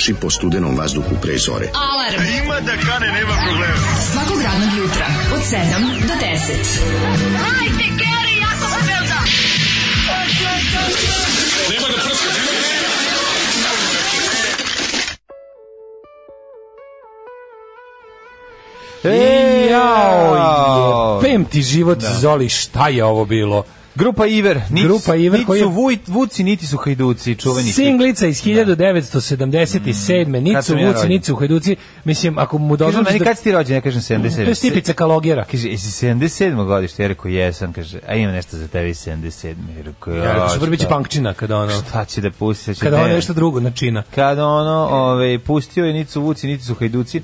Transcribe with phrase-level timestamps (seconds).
[0.00, 1.68] trči po studenom vazduhu pre zore.
[1.76, 2.24] Alarm.
[2.40, 3.76] Ima da kane, nema problema.
[4.12, 5.60] Svakog radnog jutra, od 7
[6.08, 6.40] do 10.
[7.44, 9.20] Hajde, Geri, jako se velda!
[19.04, 23.64] E, jao, jebem ti život, Zoli, šta je ovo bilo?
[23.94, 27.72] Grupa Iver, niti, Grupa Iver niti koji su vuj, vuci, niti su hajduci, čuveni.
[27.72, 30.26] Singlica iz 1977.
[30.32, 31.76] Niti Kad su sam ja Vuci, niti su Hajduci.
[32.04, 33.24] Mislim, ako mu dozvoliš meni da...
[33.24, 34.44] kad si ti rođen, ja kažem 77.
[34.44, 35.44] To je stipica kalogera.
[35.44, 36.66] Kaže, jesi 77.
[36.66, 37.02] godište?
[37.02, 39.46] Ja rekao, jesam, kaže, a ima nešto za tebi 77.
[39.76, 40.94] Ja rekao, Ja, rekao, super biće šta?
[40.94, 41.72] punkčina kada ono...
[41.80, 42.74] Šta će da pusti?
[42.74, 44.02] Će Kada ono ne- nešto drugo načina.
[44.14, 47.22] Kada ono, ove, pustio je niti su vuci, niti su hajduci.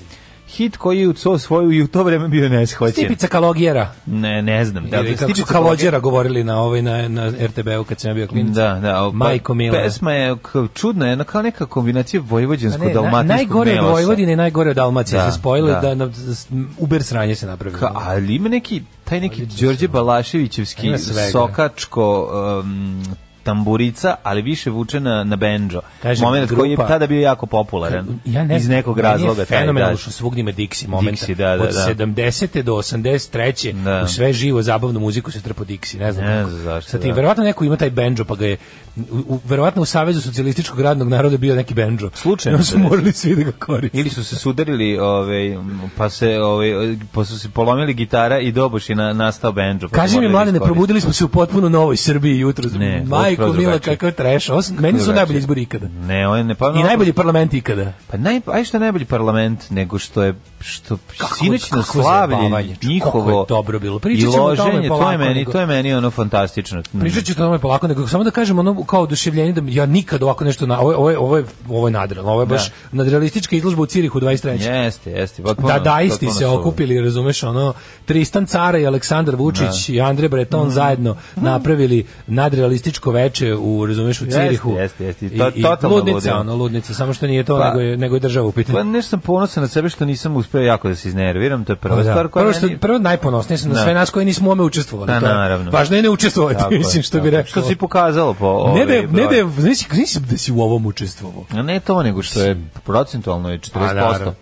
[0.48, 2.92] Hit koji je u to svoju i u to vreme bio neshvaćen.
[2.94, 3.92] Stipica kalogera.
[4.06, 4.86] Ne, ne znam.
[4.86, 8.10] Da, Ili da, kako su stipica kalođera govorili na ovaj na, na RTB-u kad sam
[8.10, 8.54] ja bio klinac.
[8.54, 9.02] Da, da.
[9.02, 9.78] o, pa- Majko Mila.
[9.78, 10.36] Pesma je
[10.74, 13.84] čudna, jedna kao neka kombinacija Pa ne, vojvođansko-dalmatinskog na- najgore od.
[13.86, 15.80] Vojvodine i najgore od Dalmacije Da, se spojili da.
[15.80, 16.46] da, na s-
[16.78, 17.80] Uber sranje se napravilo.
[17.80, 20.92] Ka, ali ima neki, taj neki Đorđe Balaševićevski
[21.32, 22.28] sokačko
[22.60, 23.02] um,
[23.46, 25.80] tamburica, ali više vuče na, na benđo.
[26.02, 28.06] Kažem, Moment koji je tada bio jako popularan.
[28.24, 29.44] ja ne iz nekog je razloga.
[29.44, 31.26] taj, fenomenalno što svugdje ima Dixi momenta.
[31.26, 32.04] Dixi, da, da, Od da.
[32.04, 32.62] 70.
[32.62, 33.72] do 83.
[33.84, 34.02] Da.
[34.04, 36.26] u sve živo zabavnu muziku se trpo Dixi, ne znam.
[36.26, 36.50] Ne kako.
[36.50, 37.14] znam zašto, Sa tim, da.
[37.16, 38.56] verovatno neko ima taj benđo, pa ga je,
[38.96, 42.10] u, u- verovatno u Savezu socijalističkog radnog naroda bio neki benđo.
[42.14, 42.88] Slučajno I su desilo.
[42.88, 43.98] morali svi da ga koriste.
[43.98, 45.56] Ili su se sudarili, ovaj,
[45.96, 46.68] pa se, ovaj,
[47.12, 49.88] pa su se polomili gitara i doboš je na, nastao benđo.
[49.88, 50.60] pa Kaži mi, da iskoriste.
[50.60, 52.70] probudili smo se u potpuno novoj Srbiji jutro.
[52.70, 54.46] Ne, Majko Mila, kakav treš.
[54.46, 55.88] Su- Meni su najbolji izbori ikada.
[55.88, 57.92] Ne, on je ne pa I najbolji parlament ikada.
[58.06, 60.98] Pa naj, aj što je najbolji parlament nego što je što
[61.38, 62.36] sinoćno kakvo slavlje
[62.82, 63.96] njihovo kako je dobro bilo.
[63.96, 66.82] i Pričat ćemo o tome loženje, to je polako, meni, to je meni ono fantastično.
[67.00, 70.22] Pričat ću o tome polako, nego samo da kažem ono kao oduševljenje da ja nikad
[70.22, 72.70] ovako nešto na ovo je ovo je ovo je, ovo je nadrealno, ovo je baš
[72.92, 74.60] nadrealistička izložba u Cirihu 23.
[74.74, 75.42] Jeste, jeste.
[75.42, 77.72] potpuno- Da daisti potpuno se okupili, razumeš, ono
[78.04, 84.24] Tristan Cara i Aleksandar Vučić i Andre Breton zajedno napravili nadrealističko veče u razumeš u
[84.24, 84.70] Jeste, Cirihu.
[84.72, 85.26] jeste, jeste.
[85.26, 88.16] I, To- i totalno ludnica, ono ludnica, samo što nije to Pa- nego je nego
[88.16, 88.78] je država u pitanju.
[88.78, 91.76] Pa nešto sam ponosan na sebe što nisam uspeo jako da se iznerviram, to je
[91.76, 92.02] prva Da.
[92.04, 93.82] stvar koja prvo što meni- prvo najponosniji sam na Da.
[93.82, 95.06] sve nas koji nismo u učestvovali.
[95.08, 95.70] Da, to naravno.
[95.70, 97.46] Važno je ne učestvovati, mislim što bi rekao.
[97.46, 100.86] Što si pokazalo po Ne da, je- ne da, je- znaš da si u ovom
[100.86, 101.44] učestvovao.
[101.50, 103.94] A ne to, nego što je procentualno je 40%.
[103.94, 104.34] naravno.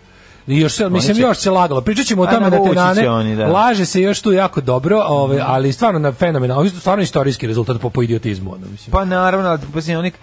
[0.47, 1.81] I još se, mislim, će- još se lagalo.
[1.81, 3.09] Pričat ćemo o A, tome na navući će tenane.
[3.09, 3.47] oni, da.
[3.47, 6.69] Laže se još tu jako dobro, ove, ali stvarno na fenomenalno.
[6.69, 8.51] Stvarno istorijski rezultat po, po idiotizmu.
[8.51, 8.91] Ono, mislim.
[8.91, 10.13] Pa naravno, pa si onik...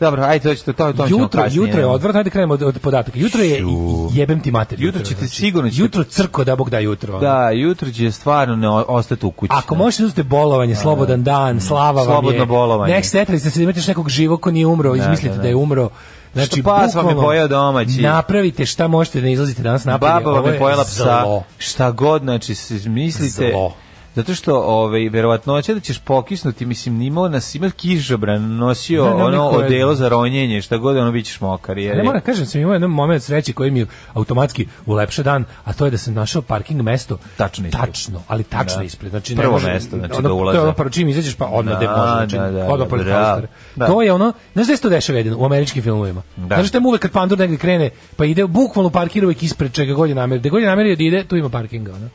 [0.00, 1.66] Dobro, ajde, to to, to jutro, kasnije.
[1.66, 3.18] jutro je odvratno, ajde krenemo od, od podataka.
[3.18, 3.64] Jutro je
[4.12, 4.80] jebem ti mater.
[4.80, 7.12] Jutro ćete sigurno ćete- Jutro crko da Bog da jutro.
[7.12, 7.20] ono.
[7.20, 9.52] Da, jutro će stvarno ne ostati u kući.
[9.56, 12.04] Ako možete da uzmete bolovanje, slobodan dan, slava vam je.
[12.14, 12.94] Slobodno bolovanje.
[12.94, 15.48] Nek se da imate nekog živog ko nije umro, izmislite da, da, da.
[15.48, 15.90] je umro.
[16.34, 18.00] Znači, pas vam je pojeo domaći.
[18.00, 20.12] Napravite šta možete da izlazite danas napolje.
[20.12, 21.22] Baba vam je pojela psa.
[21.24, 21.42] zlo.
[21.58, 22.54] Šta god, znači,
[22.86, 23.50] mislite...
[23.52, 23.74] Zlo.
[24.14, 29.24] Zato što, ovaj, verovatnoće da ćeš pokisnuti, mislim, nimao nas, ima kišobran, nosio Ne, ne,
[29.24, 31.78] ono odelo za ronjenje, šta god, ono, bit ćeš mokar.
[31.78, 35.72] Jer, Ne moram kažem, sam imao jedan moment sreće koji mi automatski ulepša dan, a
[35.72, 37.84] to je da sam našao parking mesto Tačno ispred.
[37.84, 38.84] tačno, ali tačno Da.
[38.84, 39.10] ispred.
[39.10, 40.56] Znači ne Prvo može, mesto, znači, ono, do ulaza.
[40.58, 42.78] To je ono prvo čim izađeš pa odmah Da, da, može, znači da, da, odmah
[42.78, 43.48] da, pored haustera.
[43.76, 43.86] Da.
[43.86, 46.22] To je ono, znaš da se to dešava jedino u američkim filmovima.
[46.36, 46.54] Da.
[46.54, 49.94] Znaš da mu uvek kad pandur negde krene, pa ide bukvalno parkira uvek ispred čega
[49.94, 50.40] god je namerio.
[50.40, 52.08] Gde god je namerio da ide, tu ima parkinga, ono.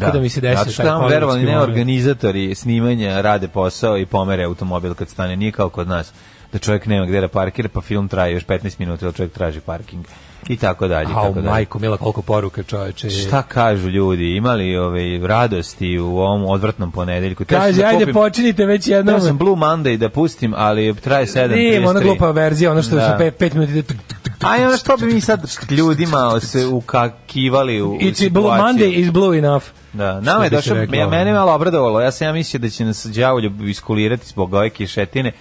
[0.00, 3.98] Tako da, mi se desi Zato što taj tamo, verovali ne, organizatori snimanja rade posao
[3.98, 6.12] i pomere automobil kad stane, nije kao kod nas
[6.52, 9.60] da čovjek nema gde da parkira, pa film traje još 15 minuta, ili čovjek traži
[9.60, 10.04] parking.
[10.48, 11.50] I tako dalje, Au, tako dalje.
[11.50, 13.10] majko, mila, koliko poruka čoveče.
[13.10, 14.36] Šta kažu ljudi?
[14.36, 17.44] Imali ove radosti u ovom odvratnom ponedeljku?
[17.44, 19.14] Kaže, da ajde, počinite već jednom.
[19.14, 21.54] Teo sam Blue Monday da pustim, ali traje 7.33.
[21.54, 23.18] Nije, ona glupa verzija, ono što Da.
[23.18, 23.94] su 5 minuta
[24.42, 24.50] tuk.
[24.50, 25.40] Aj, ono što bi mi sad
[25.70, 28.64] ljudima se ukakivali u, It's blue, situaciju.
[28.64, 29.64] Monday is blue enough.
[29.92, 32.84] Da, nama je došao, ja, mene je malo obradovalo, ja sam ja mislio da će
[32.84, 35.32] nas đavolju iskulirati zbog ove kišetine,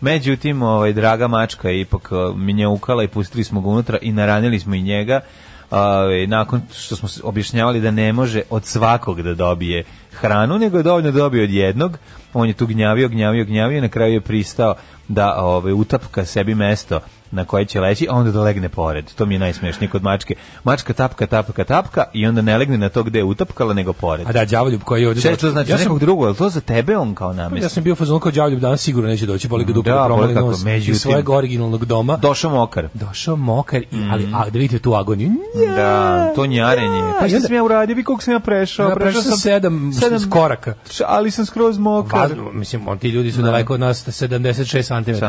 [0.00, 4.74] međutim, ovaj, draga mačka je ipak minjaukala i pustili smo ga unutra i naranili smo
[4.74, 5.20] i njega,
[5.70, 10.82] Ovaj, nakon što smo objašnjavali da ne može od svakog da dobije hranu, nego je
[10.82, 11.98] dovoljno dobio od jednog,
[12.34, 14.74] on je tu gnjavio, gnjavio, gnjavio i na kraju je pristao
[15.08, 19.04] da ovaj, utapka sebi mesto na koje će leći, a onda da legne pored.
[19.14, 20.34] To mi je najsmešnije kod mačke.
[20.64, 24.26] Mačka tapka, tapka, tapka i onda ne legne na to gde je utapkala, nego pored.
[24.28, 25.20] A da, đavoljub koji je ovdje...
[25.20, 25.70] Šta je to znači?
[25.70, 27.62] Ja sam, nekog drugog, je li to za tebe on kao namest?
[27.62, 30.04] ja sam bio fazon kao đavoljub, danas sigurno neće doći, boli ga duplo Da, da,
[30.04, 32.16] promali nos međutim- iz svojeg originalnog doma.
[32.16, 32.88] Došao mokar.
[32.94, 35.30] Došao mokar, i, ali a, da vidite tu agoniju.
[35.76, 37.00] Da, to njarenje.
[37.18, 37.96] Pa onda- sam ja uradio?
[37.96, 38.88] Vi koliko sam ja prešao?
[38.88, 40.74] Ja prešao sam sedam, sedam koraka.
[41.06, 42.20] Ali sam skroz mokar.
[42.20, 45.24] Vazno, mislim, on ti ljudi su daleko od nas 76 cm.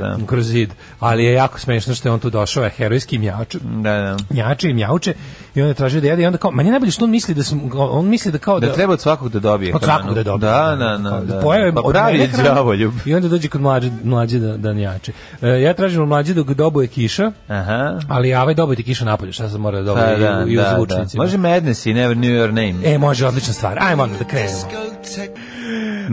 [0.00, 0.16] Da.
[0.26, 0.70] Kroz zid.
[1.00, 3.54] Ali je jako smešno što je on tu došao, je herojski mjač.
[3.54, 4.16] Da, da.
[4.30, 5.14] Njače i mjauče
[5.54, 7.34] i on je tražio da jede i onda kao, meni je najbolje što on misli
[7.34, 10.14] da sam, on misli da kao da, Da treba od svakog da dobije od svakog
[10.14, 10.50] da dobije.
[10.50, 11.20] Da, da, da.
[11.20, 11.40] da.
[11.40, 12.92] Pojeo Pa od pravi đavoljub.
[13.04, 15.12] I onda dođe kod mlađe, mlađe da, da njače.
[15.42, 17.98] E, ja tražim od mlađe dok dobuje kiša, Aha.
[18.08, 20.48] ali ovaj dobuje ti kiša napolje, šta sam mora da dobije Pa, da, i, u-
[20.48, 21.04] i u da, da.
[21.14, 22.94] Može Madness i Never Knew Your Name.
[22.94, 23.78] E, može, odlična stvar.
[23.80, 24.58] Ajmo onda da krenemo.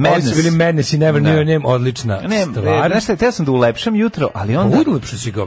[0.05, 1.29] Ovi su bili Madness i Never Da.
[1.29, 2.91] Knew Your Name, odlična Ne, stvar.
[2.91, 4.77] e, šta, teo sam da ulepšam jutro, ali onda...
[4.79, 5.45] Udlepšo si ga.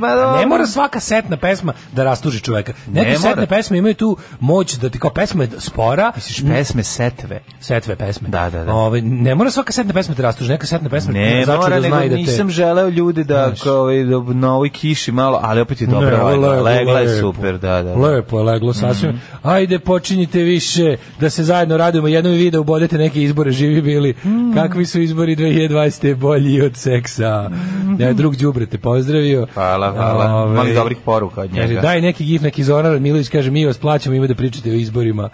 [0.00, 2.72] pa ne mora svaka setna pesma da rastuži čoveka.
[2.86, 6.82] Neke Ne setne pesme imaju tu moć da ti kao pesma je spora, Misliš pesme
[6.82, 7.40] setve?
[7.60, 8.28] setve pesme.
[8.28, 8.72] Da, da, da.
[8.74, 11.80] Ove, ne mora svaka setna pesma da rastuži, neka setna pesma Ne, začu mora, da
[11.80, 12.20] nego zna i da te...
[12.20, 13.60] nisam želeo ljude da, Znaš.
[13.60, 16.60] kao, ovaj, da na ovoj kiši malo, ali opet je dobro Ne, legla.
[16.62, 17.94] Legla je super, da, da.
[17.94, 19.10] Lepo je leglo sasvim.
[19.10, 19.18] Mhm.
[19.42, 22.08] Ajde, počinjite više da se zajedno radujemo.
[22.08, 24.14] Jednom i video ubodete neke izbore, živi bili.
[24.24, 24.54] Mhm.
[24.54, 26.14] Kakvi su izbori 2020.
[26.14, 27.50] bolji od seksa.
[27.98, 29.46] Ja, drug Đubre te pozdravio.
[29.54, 30.34] Hvala, hvala.
[30.34, 31.80] Ove, Imam dobrih poruka od Kaže, njega.
[31.80, 35.28] daj neki gif, neki Zoran Radmilović, kaže, mi vas plaćamo, ima da pričate o izborima.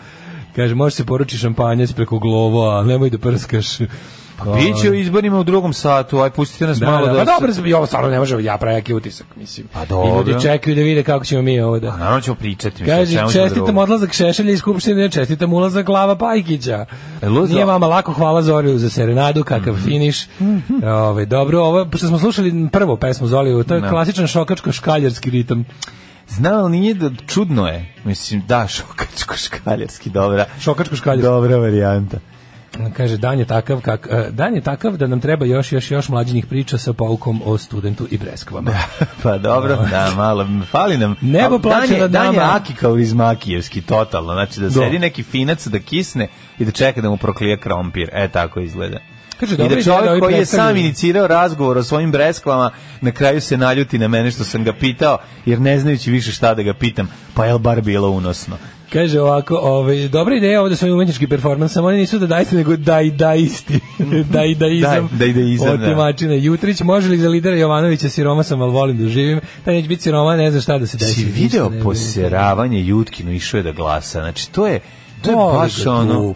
[0.57, 3.67] Kaže, može se poruči šampanjac preko glovo, a nemoj da prskaš.
[4.45, 7.19] Pa Biće u izborima u drugom satu, aj pustite nas Da, malo da, da...
[7.19, 9.67] pa se- dobro, i ovo stvarno ne može, ja prejaki utisak, mislim.
[9.69, 10.17] Pa I dobro.
[10.17, 11.91] ljudi čekaju da vide kako ćemo mi ovo da...
[11.91, 12.83] Pa naravno ćemo pričati.
[12.83, 16.87] mislim, Kaže, čestitam odlazak Šešelja iz Skupštine, čestitam ulazak Glava Pajkića.
[17.23, 17.53] E, luzo.
[17.53, 19.85] Nije vama lako, hvala Zoriju za serenadu, kakav Mhm.
[19.85, 20.27] finiš.
[20.85, 23.89] Ove, dobro, ovo, pošto smo slušali prvo pesmu Zoliju, to je Da.
[23.89, 25.65] klasičan šokačko-škaljarski ritam.
[26.29, 27.95] Znam, ali nije da, čudno je.
[28.05, 30.45] Mislim, da, šokačko škaljarski, dobra.
[30.61, 31.23] Šokačko-škaljarski.
[31.23, 32.19] Dobra varijanta.
[32.97, 36.09] Kaže, dan je takav, kak, e, dan je takav da nam treba još, još, još
[36.09, 38.71] mlađinih priča sa poukom o studentu i breskvama.
[39.23, 41.17] Pa dobro, da, malo, fali nam.
[41.21, 44.33] Nebo plače dan je, nad Dan je aki kao iz Makijevski, totalno.
[44.33, 44.73] Znači da Da.
[44.73, 48.11] sedi neki finac da kisne i da čeka da mu proklije krompir.
[48.13, 48.99] E, tako izgleda.
[49.41, 53.41] Kaže, I da da čovjek koji je sam inicirao razgovor o svojim breskvama, na kraju
[53.41, 56.75] se naljuti na mene što sam ga pitao, jer ne znajući više šta da ga
[56.75, 58.57] pitam, pa je li bar bilo unosno?
[58.93, 62.77] Kaže ovako, ovaj, dobra ideja ovde svoj umetnički performans, samo oni nisu da dajte, nego
[62.77, 63.81] da i da isti.
[64.25, 65.09] da i da izam.
[65.59, 65.73] Da.
[65.75, 66.35] Otimačina.
[66.35, 69.41] Jutrić, može li za lidera Jovanovića siroma sam, ali volim da živim.
[69.65, 71.13] Da neće biti siroma, ne znam šta da se desi.
[71.15, 74.21] Si video poseravanje Jutkinu, išao je da glasa.
[74.21, 74.81] Znači, to je,
[75.23, 76.35] to je baš ono...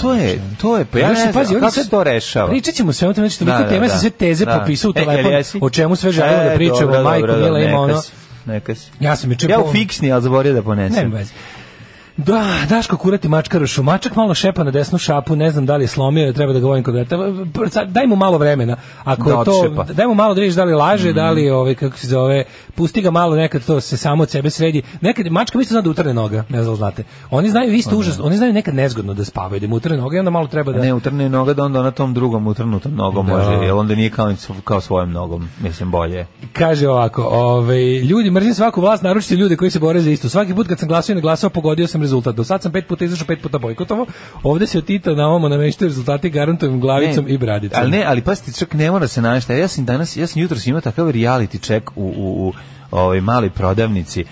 [0.00, 2.48] To je, to je, pa ja Još ne znam, pazi, kako se to rešava?
[2.48, 3.98] Pričat ćemo sve o tome, znači toliko Da, da, tema, da.
[3.98, 4.58] sve teze Da.
[4.60, 5.58] popisao u E, telefon, jesi?
[5.60, 8.02] o čemu sve želimo E, da pričamo, dobro, majko dobro, Mila ima ono...
[8.02, 8.12] si,
[8.46, 8.90] Neka si.
[9.00, 11.10] Ja sam juče Ja po- u fiksni, ali zaboravio da ponesem.
[11.10, 11.32] Ne, vezi.
[12.26, 13.82] Da, Daško kurati mačkarošu.
[13.82, 16.60] Mačak malo šepa na desnu šapu, ne znam da li je slomio, ili treba da
[16.60, 17.84] ga volim kod vrata.
[17.84, 18.76] Daj mu malo vremena.
[19.04, 19.84] Ako Da je to, odšepa.
[19.84, 23.00] daj mu malo da vidiš da li laže, da li ovaj kako se zove, pusti
[23.02, 24.82] ga malo nekad to se samo od sebe sredi.
[25.00, 27.02] Nekad mačka isto zna da utrne noga, ne znam da znate.
[27.30, 30.18] Oni znaju isto užasno, oni znaju nekad nezgodno da spavaju, da im utrne noge, i
[30.18, 33.36] onda malo treba da Ne, utrne noga da onda na tom drugom utrnutom nogom Da.
[33.36, 34.34] može, jer onda nije kao,
[34.64, 36.26] kao svojom nogom, mislim bolje.
[36.52, 40.28] Kaže ovako, ovaj ljudi mrzim svaku vlast, naročito ljude koji se bore za isto.
[40.28, 42.34] Svaki put kad sam glasao i ne glasao, pogodio sam rezultat.
[42.34, 44.06] Do sad sam pet puta izašao, pet puta bojkotovo.
[44.42, 47.78] Ovde se od Tita na ovamo nameštaju rezultati garantujem glavicom i bradicom.
[47.80, 49.52] Ali ne, ali pazite, čak ne mora se naći.
[49.52, 52.52] Ja sam danas, ja sam jutros imao takav reality check u, u, u
[52.90, 54.24] ovoj mali prodavnici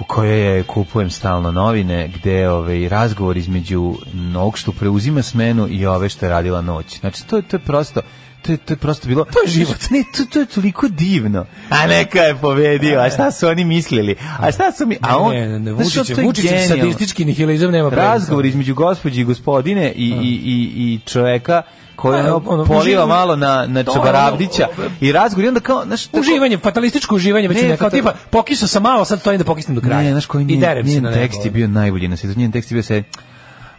[0.00, 3.94] u kojoj je kupujem stalno novine, gde ovaj razgovor između
[4.36, 7.00] ovog što preuzima smenu i ove što je radila noć.
[7.00, 8.00] Znači, to, je- to je prosto
[8.42, 9.24] to je, to je prosto bilo...
[9.24, 9.76] To je život.
[9.90, 11.46] Ne, to, to je toliko divno.
[11.70, 14.16] A neka je pobedio, a šta su oni mislili?
[14.38, 14.98] A šta su mi...
[15.02, 18.12] A on, ne, ne, ne, Vučić, to je Vučić sadistički nihilizam nema prednosti.
[18.12, 21.62] Razgovor između gospođe i gospodine i, i, i, i čoveka
[21.96, 25.84] koji ono, ono, poliva malo na, na To, Čabaravdića ono, i razgovor i onda kao,
[25.84, 29.44] znaš, tako- Uživanje, fatalističko uživanje, već Ne, kao tipa, pokisao sam malo, sad stojim da
[29.44, 30.02] pokisnem do kraja.
[30.02, 32.40] Ne, znaš koji I njen, njen tekst je bio najbolji na svijetu.
[32.40, 33.02] Njen tekst je bio se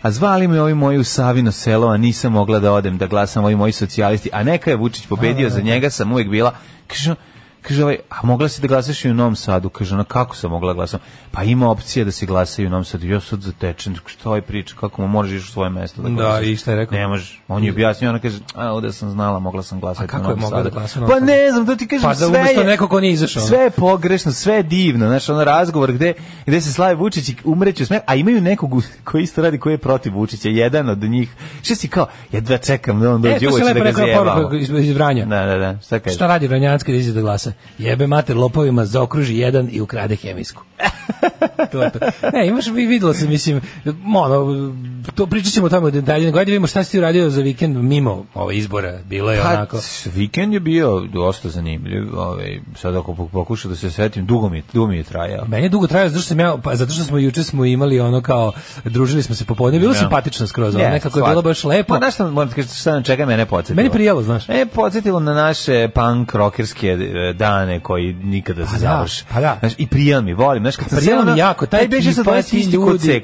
[0.01, 3.44] a zvali me ovi moji u Savino selo, a nisam mogla da odem da glasam
[3.44, 6.53] ovi moji socijalisti, a neka je Vučić pobedio, za njega sam uvek bila,
[6.88, 7.15] kaže,
[7.62, 9.70] Kaže ovaj, a mogla si da glasaš i u Novom Sadu?
[9.70, 11.00] Kaže ona, kako sam mogla da glasam?
[11.32, 13.08] Pa ima opcija da se glasa i u Novom Sadu.
[13.08, 16.42] Ja sad zatečen, što ovaj priča, kako mu možeš ići u svoje mesto da Da,
[16.42, 16.98] i šta je rekao?
[16.98, 17.42] Ne možeš.
[17.48, 20.24] On je objasnio, ona kaže, a ovde sam znala, mogla sam glasati A kako u
[20.24, 20.63] Novom je mogla Sadu.
[20.66, 21.25] da glasa u Novom Pa Sadu?
[21.28, 23.70] ne znam, to ti kažem, Pa da sve je, neko ko nije izašao, Sve je
[23.72, 26.13] pogrešno, sve je divno, znaš, ono razgovor gde,
[26.46, 29.74] gde se Slavi Vučić i umreće smeh, a imaju nekog u- koji isto radi, koji
[29.74, 31.30] je protiv Vučića, jedan od njih,
[31.62, 33.89] što si kao, jedva čekam da on dođe E, to uveče se da lepo ga
[33.89, 34.34] rekao zajebamo.
[34.34, 35.25] poruka iz, Vranja.
[35.25, 36.16] Da, da, da, šta kažeš?
[36.16, 37.49] Šta radi Vranjanski da izađe da glasa?
[37.77, 40.63] Jebe mater lopovima, zaokruži jedan i ukrade hemijsku.
[41.72, 42.00] to je to.
[42.34, 43.62] Ne, imaš, vi videlo se, mislim,
[44.15, 44.74] ono,
[45.15, 46.32] to pričat ćemo o tome u detaljima.
[46.32, 49.00] Gledaj, vidimo šta si ti uradio za vikend mimo ove izbora.
[49.06, 49.79] Bilo je Pa, onako...
[50.06, 54.63] vikend je bio dosta zanimljiv, ovaj, sad ako pok- pokušam da se setim, dugo mi,
[54.74, 55.46] dugo mi je trajao.
[55.48, 58.00] Meni je dugo trajao zato što sam ja pa zato što smo juče smo imali
[58.00, 58.51] ono kao
[58.84, 60.00] družili smo se popodne bilo Ja.
[60.00, 62.91] simpatično skroz ono, nekako je bilo baš lepo Pa znaš šta, moram ti kažem, šta
[62.91, 63.75] nam čeka mene podsjetilo?
[63.75, 64.50] Meni prijelo, znaš.
[64.50, 69.25] E, podsjetilo na naše punk rockerske e, dane koji nikada se Pa da, završe.
[69.34, 69.58] pa da.
[69.60, 70.63] Znaš, I prijel mi, volim.
[70.63, 72.77] Znaš, kad sam Prijelo seo mi na- jako, taj beže sad ekipa, ovaj ti isti
[72.77, 73.05] kod.
[73.05, 73.22] E,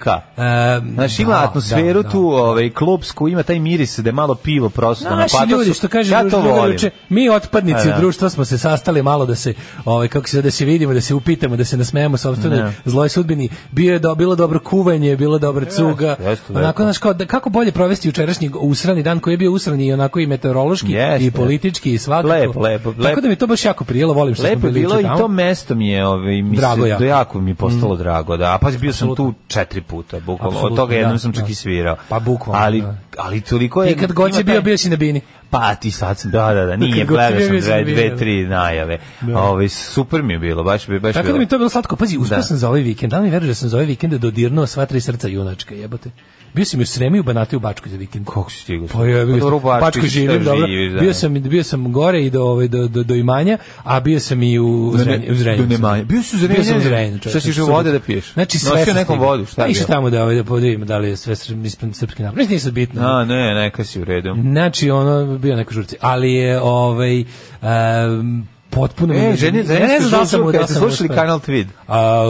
[0.89, 2.37] Znaš, ima da, atmosferu da, tu, da.
[2.37, 5.51] ovaj, klubsku, ima taj miris da je malo pivo prosto na Naši patosu.
[5.51, 6.73] ljudi, što kaže ja to volim.
[6.73, 7.95] juče, mi otpadnici Pa da.
[7.95, 9.53] u društvu smo se sastali malo da se,
[9.85, 12.71] ovaj, kako se da se vidimo, da se upitamo, da se nasmejemo sopstvenoj Ne.
[12.85, 13.49] zloj sudbini.
[13.71, 16.15] Bio je do, bilo dobro kuvanje, bilo dobra cuga.
[16.51, 19.93] onako, znaš, kao, da, kako bolje provesti jučerašnji usrani dan koji je bio usrani i
[19.93, 20.87] onako i meteorološki
[21.19, 22.27] i politički i svakako.
[22.29, 23.21] Lepo, lepo, Tako lepo.
[23.21, 25.17] da mi to baš jako prijelo, volim što Lepo smo bili bilo i tamo.
[25.17, 27.03] to mesto mi je, ovaj, mi Drago se, jako.
[27.03, 27.07] Mm.
[27.07, 28.53] jako mi je postalo drago, da.
[28.53, 30.59] A pa bio sam tu četiri puta, bukvalno.
[30.59, 31.49] Od toga jednom da, sam čak da.
[31.49, 31.95] i svirao.
[32.09, 32.95] Pa bukvalno, Ali, da.
[33.17, 33.91] ali toliko je...
[33.91, 35.21] I kad god si bio, taj- bio si na bini.
[35.49, 38.17] Pa ti sad sam, da, da, da, nije, gledao sam dve, dve, da.
[38.17, 38.97] tri najave.
[39.35, 41.37] Ovaj, super mi je bilo, baš, bi- baš Tako da bilo.
[41.37, 41.95] mi je to bilo slatko.
[41.95, 42.43] Pazi, uspeo Da.
[42.43, 43.11] sam za ovaj vikend.
[43.11, 46.09] Da mi veruješ da sam za ovaj vikend dodirnuo sva tri srca junačka, jebote?
[46.55, 48.25] Bio sam i u Sremi i u Banati u Bačkoj za vikend.
[48.25, 48.87] Kako si stigao?
[48.87, 50.67] Pa je, bio u sam, Bačkoj živim, dobro.
[50.93, 50.99] da.
[50.99, 54.43] Bio sam, bio sam gore i do, ovaj, do, do, do imanja, a bio sam
[54.43, 55.31] i u Zrenju.
[55.31, 55.65] U Zrenju.
[56.05, 56.55] Bio si u Zrenju?
[56.55, 57.19] Bio sam u Zrenju.
[57.19, 58.33] Šta si išao vode da piješ?
[58.33, 59.87] Znači sve Nosio sam nekom vodu, šta je Pa bilo?
[59.87, 62.35] tamo da, ovaj, da podivim da li je sve ispred srpski napad.
[62.35, 63.01] Znači nije sad bitno.
[63.07, 64.35] A, ne, neka si u redu.
[64.41, 65.95] Znači, ono, bio neko žurci.
[66.01, 67.23] Ali je, ovaj,
[67.61, 69.13] um, potpuno...
[69.13, 71.09] E, ne- ženi, ne, ne znam da sam da sam slušali.
[71.09, 71.65] Kanal Tweed?
[71.87, 72.23] A,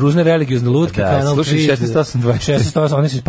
[0.00, 2.58] ruzne religiozne lutke, Da, kanal slušaj, 3, 16.8.24.
[2.74, 3.22] 16.8, oni su iz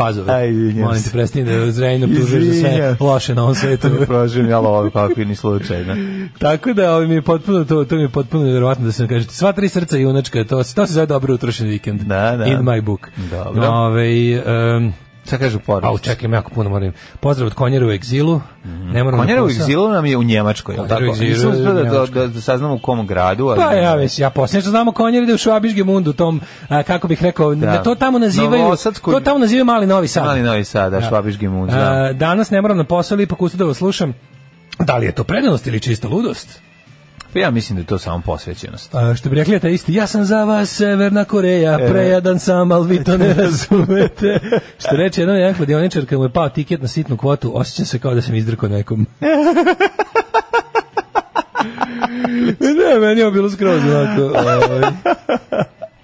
[0.49, 3.89] izvinjam Molim te, prestani da Zrenjom tužuješ za sve loše na ovom svetu.
[4.07, 5.95] Prožim, jel ovo kakvi ni slučajno.
[6.39, 9.25] Tako da ovaj mi je potpuno to to mi je potpuno nevjerovatno da se kaže
[9.29, 12.01] sva tri srca junačka to se to se zove dobro utrošen vikend.
[12.01, 12.45] Da, da.
[12.45, 13.09] In my book.
[13.31, 13.67] Dobro.
[13.67, 14.93] Ovaj um,
[15.25, 15.87] Šta kažu poručice?
[15.89, 16.91] Au, čekaj, jako puno moram.
[17.19, 18.41] Pozdrav od Konjera u egzilu.
[18.63, 19.19] Ne moram.
[19.19, 21.03] na Konjera u egzilu nam je u Njemačkoj, Konjera u tako?
[21.03, 23.57] Nisam je u uspio da, da, da, da saznam u kom gradu, ali...
[23.57, 27.07] Pa ja već, ja posljedno što znamo Konjer ide u Švabišge mundu, tom, a, kako
[27.07, 27.83] bih rekao, Da.
[27.83, 30.25] to tamo nazivaju, Novosadskoj- to tamo nazivaju Mali Novi Sad.
[30.25, 31.77] Mali Novi Sad, da, Švabiški mund, da.
[31.77, 34.13] A, danas ne moram na posao, ipak ustao da vas slušam.
[34.79, 36.61] Da li je to predanost ili čista ludost?
[37.33, 38.95] Pa ja mislim da je to samo posvećenost.
[38.95, 41.89] A, što bi rekli ta isti, ja sam za vas Severna Koreja, E.
[41.89, 44.39] prejadan sam, ali vi to ne razumete.
[44.79, 47.99] što reče jedan jedan kladioničar, kad mu je pao tiket na sitnu kvotu, osjećam se
[47.99, 49.07] kao da sam izdrkao nekom.
[52.59, 54.21] ne, meni je bilo skroz onako.
[54.39, 54.81] ovaj.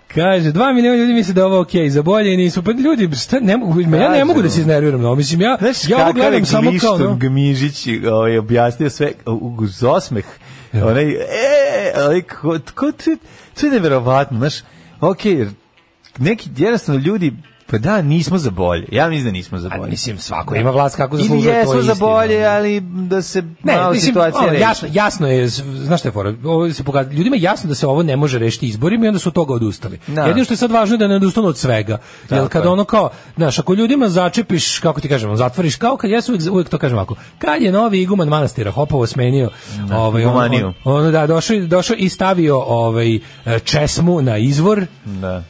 [0.08, 2.64] Kaže, dva miliona ljudi misle da je ovo okej, za bolje i nisu.
[2.64, 5.16] Pa ljudi, šta, ne, mogu- ja ne mogu da se iznerviram ovo.
[5.16, 6.72] Mislim, ja, Znaš ja ovo kakav je gledam samo kao...
[6.72, 9.12] Glišton no, Gmižić ovaj, objasnio sve
[9.60, 10.26] uz osmeh.
[10.74, 13.12] Onaj, e, onaj, ko, ko, to,
[13.66, 14.62] je neverovatno, znaš,
[15.02, 15.20] ok,
[16.18, 17.34] neki, jednostavno ljudi,
[17.72, 18.88] pa da, nismo za bolje.
[18.92, 19.90] Ja mislim da nismo za A, bolje.
[19.90, 23.42] mislim, svako ima vlast kako Ili zaslužuje, to jesmo je za bolje, ali da se
[23.64, 27.16] Ne, malo mislim, situacija ono, jasno, jasno je, znaš šta je fora, ovo se pokazuje,
[27.16, 29.54] ljudima je jasno da se ovo ne može rešiti izborima i onda su od toga
[29.54, 30.00] odustali.
[30.08, 30.22] Da.
[30.22, 31.92] Jedino što je sad važno je da ne odustanu od svega.
[31.92, 32.72] Jer Tako kada je.
[32.72, 36.52] ono kao, znaš, ako ljudima začepiš, kako ti kažemo, zatvoriš, kao kad ja se uvijek,
[36.52, 39.50] uvijek to kažem ovako, kad je novi iguman manastira Hopovo smenio,
[39.94, 43.20] ovaj, on, on, on, da, došao, došao i stavio ovaj,
[43.64, 45.44] česmu na izvor, Da.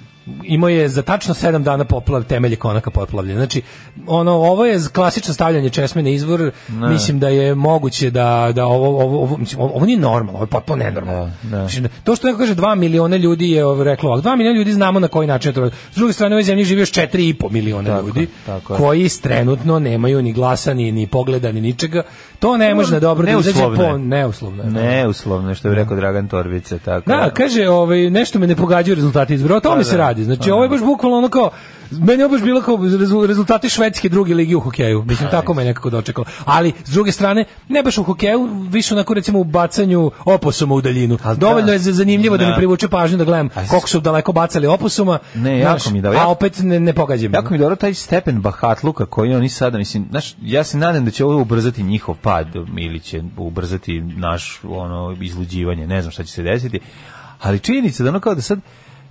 [0.44, 3.40] Imao je za tačno 7 dana poplav temelje konaka potplavljene.
[3.40, 3.62] Znači,
[4.08, 8.88] ono, ovo je klasično stavljanje česme na izvor, mislim da je moguće da, da ovo,
[8.88, 11.32] ovo, ovo, mislim, ovo, ovo nije normalno, ovo je potpuno nenormalno.
[11.44, 11.64] Da, da.
[11.64, 14.74] Mislim, to što neko kaže 2 miliona ljudi je ovo reklo, ali 2 miliona ljudi
[14.74, 15.70] znamo na koji način je to.
[15.92, 19.80] S druge strane, u ovoj zemlji živi još 4,5 miliona Tako, ljudi, tako koji trenutno
[19.80, 22.04] nemaju ni glasa, ni, ni pogleda, ni ničega.
[22.40, 23.76] To ne može na dobro da izađe je.
[23.76, 23.98] po...
[23.98, 24.64] Neuslovno.
[24.64, 24.82] je, da.
[24.82, 27.10] Neuslovno, što bi rekao Dragan Torbice, tako.
[27.10, 29.56] Da, kaže, ovaj nešto me ne pogađaju rezultati izbora.
[29.56, 30.04] O tome Pa se da.
[30.04, 30.24] radi.
[30.24, 30.76] Znači Pa ovo je da.
[30.76, 31.50] baš bukvalno ono kao
[31.92, 35.04] Meni je baš bilo kao rezu- rezultati švedske druge lige u hokeju.
[35.04, 36.26] Mislim, tako me nekako dočekalo.
[36.46, 40.82] Ali, s druge strane, ne baš u hokeju, više onako recimo u bacanju oposuma u
[40.82, 41.18] daljinu.
[41.24, 41.36] A da.
[41.36, 42.50] Dovoljno je za- zanimljivo da, Da.
[42.50, 45.20] mi privuče pažnju da gledam A koliko su daleko bacali oposuma.
[45.36, 46.20] Ne, jako mi je dobro.
[46.20, 47.34] A opet ne, ne pogađam.
[47.34, 51.06] Jako mi je dobro taj stepen bahatluka koji oni sada, mislim, znaš, ja se nadam
[51.06, 56.24] da će ovo ubrzati njihov pad ili će ubrzati naš ono izluđivanje, ne znam šta
[56.24, 56.80] će se desiti,
[57.42, 58.60] ali činjenica da ono kao da sad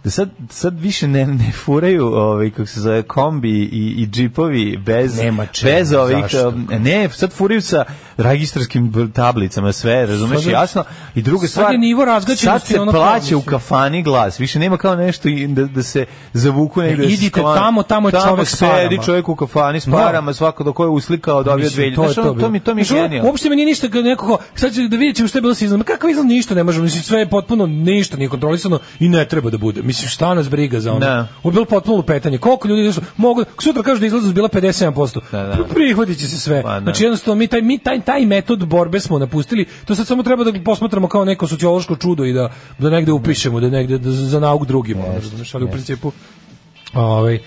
[0.04, 4.76] da sad, sad više ne, ne furaju ovaj, kako se zove, kombi i, i džipovi
[4.76, 6.48] bez, Nema čega, bez ovih, zašto?
[6.48, 7.84] um, ne, sad furaju sa
[8.16, 10.84] registarskim tablicama sve, razumeš, Sad jasno,
[11.14, 12.04] i druga sad stvar, je nivo
[12.37, 15.82] sad se ono plaća kao, u kafani glas, više nema kao nešto i da, da
[15.82, 17.02] se zavuku negde.
[17.08, 17.61] se idite sklone.
[17.61, 19.02] tamo, tamo je čovek s sedi parama.
[19.02, 19.96] čovek u kafani s Da.
[19.96, 21.94] parama, svako do koje je uslikao, dobio dve.
[21.94, 22.40] to bilo.
[22.40, 23.22] to mi to mi je.
[23.22, 25.84] Uopšte mi nije ništa kao, sad ću da vidjet ćemo šta je bilo sa izlazom.
[25.84, 29.50] Kakav izlaz ništa ne možemo, mislim sve je potpuno ništa nije kontrolisano i ne treba
[29.50, 29.82] da bude.
[29.88, 31.01] Mislim šta nas briga za ono.
[31.01, 31.29] Da.
[31.42, 32.38] Ovo je bilo potpuno lupetanje.
[32.38, 33.03] Koliko ljudi došlo?
[33.16, 35.20] Mogu sutra kažu da izlaznost bila 57%.
[35.33, 35.64] Da, da.
[35.74, 36.62] Prihvatit će se sve.
[36.62, 36.81] Pa, da.
[36.81, 39.66] Znači jednostavno mi taj mi taj taj metod borbe smo napustili.
[39.85, 43.61] To sad samo treba da posmatramo kao neko sociološko čudo i da da negde upišemo,
[43.61, 46.12] da negde da za nauk drugima, razumeš, ali u principu
[46.94, 47.38] Ovaj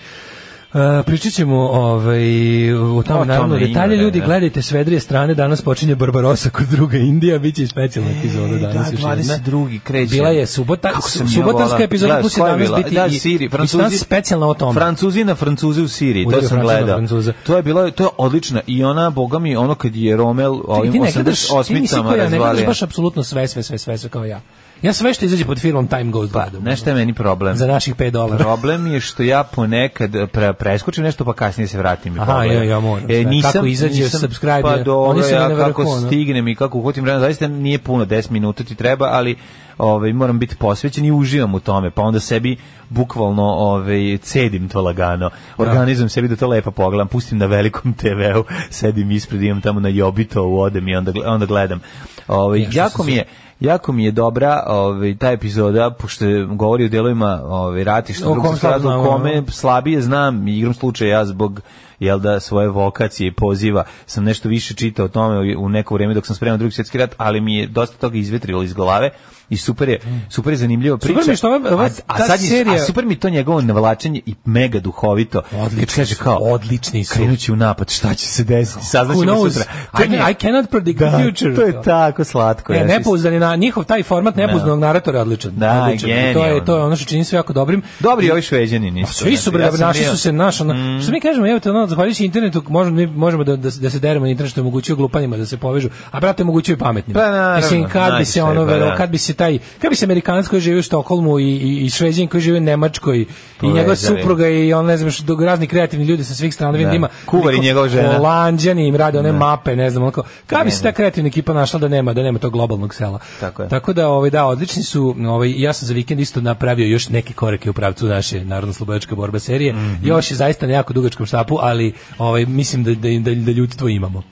[0.74, 4.26] Uh, pričat ćemo ovaj, o tome O naravno detalje ima, ljudi, da, da.
[4.26, 8.58] gledajte s vedrije strane, danas počinje Barbarosa kod druga Indija, bit će i specijalna epizoda
[8.58, 8.90] danas.
[8.90, 9.38] da, još jedna.
[9.38, 9.80] 22.
[9.80, 10.14] kreće.
[10.14, 10.90] Bila je subota,
[11.34, 12.78] subotarska epizoda Da, plus je 11 bila?
[12.78, 14.80] biti da, i, Siri, Francuzi, danas specijalna o tome.
[14.80, 17.00] Francuzi na Francuze u Siriji, to sam gledao.
[17.46, 20.92] To je bilo, to je odlična i ona, boga mi, ono kad je Romel ovim
[20.92, 23.78] ti ne gledaš, ti nisi 88-icama kao ja, ne gledaš baš apsolutno sve, sve, sve,
[23.78, 24.40] sve, sve kao ja.
[24.82, 27.56] Ja sve što izađe pod firmom Time Goes Pa, nešto je meni problem.
[27.56, 28.44] Za naših 5 dolara.
[28.44, 32.62] Problem je što ja ponekad pre, preskočim nešto pa kasnije se vratim i Aha, ja-
[32.62, 33.52] ja moram sve.
[33.52, 37.04] Kako izađe subscribe, pa dobro, oni su ja na kako vrhu, stignem i kako uhotim
[37.04, 39.36] vremena, zaista nije puno, 10 minuta ti treba, ali
[39.78, 42.56] ovaj moram biti posvećen i uživam u tome, pa onda sebi
[42.88, 45.30] bukvalno ovaj cedim to lagano.
[45.58, 49.88] Organizujem sebi da to lepo pogledam, pustim na velikom TV-u, sedim ispred, imam tamo na
[49.88, 51.80] Jobito, odem i onda onda gledam.
[52.28, 53.24] Ovaj jako mi je
[53.64, 58.46] jako mi je dobra ovaj ta epizoda pošto govori o delovima ovaj ratišta O kom
[58.46, 61.60] svjetskog rata, slabo u znamo, kome slabije znam i igram slučaja ja zbog
[62.00, 63.84] jel da svoje vokacije i poziva.
[64.06, 67.14] Sam nešto više čitao o tome u neko vrijeme dok sam spremao drugi svjetski rat,
[67.16, 69.10] ali mi je dosta toga izvetrilo iz glave
[69.52, 71.20] i super je, super je zanimljiva priča.
[71.20, 73.28] mi je što ova- ova- a, a sad je- serija- a super mi je to
[73.30, 75.42] njegovo navlačenje i mega duhovito.
[75.54, 77.14] Odlični kaže kao, odlični su.
[77.14, 79.64] Krenući u napad, šta će se desiti, saznaćemo sutra.
[79.96, 81.54] I, mi je- I cannot predict da, the future.
[81.54, 82.72] To je tako slatko.
[82.72, 85.52] Ne, ja se- nepouzdani na njihov taj format nepouzdanog naratora je odličan.
[85.56, 86.10] Da, odličan.
[86.34, 87.82] To je to je ono što čini sve jako dobrim.
[88.00, 89.14] Dobri ovi šveđani nisu.
[89.14, 90.74] Svi su bre, naši su se naš ono.
[91.02, 93.98] Što mi kažemo, evo te ono zahvaljujući internetu možemo mi možemo da da, da se
[93.98, 97.20] deremo na internet što je omogućio glupanima da se povežu, a brate omogućio i pametnima.
[97.20, 98.96] Pa, naravno, Mislim kad bi se ono pa da.
[98.96, 101.90] kad bi se taj, kad bi se Amerikanac koji živi u Stokholmu i i, i
[101.90, 103.26] Šveđan koji živi u Nemačkoj
[103.62, 106.86] i njegova supruga i on ne znam što razni kreativni ljudi sa svih strana vidim
[106.86, 106.90] Da.
[106.90, 108.16] da ima Kuvar i njegova žena.
[108.16, 110.22] Holanđani im rade one mape, ne znam, onako.
[110.46, 113.18] Kad bi se ta kreativna ekipa našla da nema, da nema tog globalnog sela.
[113.40, 113.68] Tako je.
[113.68, 117.32] Tako da, ovaj da, odlični su, ovaj ja sam za vikend isto napravio još neke
[117.32, 119.72] korake u pravcu naše narodno slobodačka borba serije.
[119.72, 120.06] Mhm.
[120.06, 123.88] Još je zaista na jako dugačkom štapu, ali ovaj mislim da da da, da ljudstvo
[123.88, 124.22] imamo.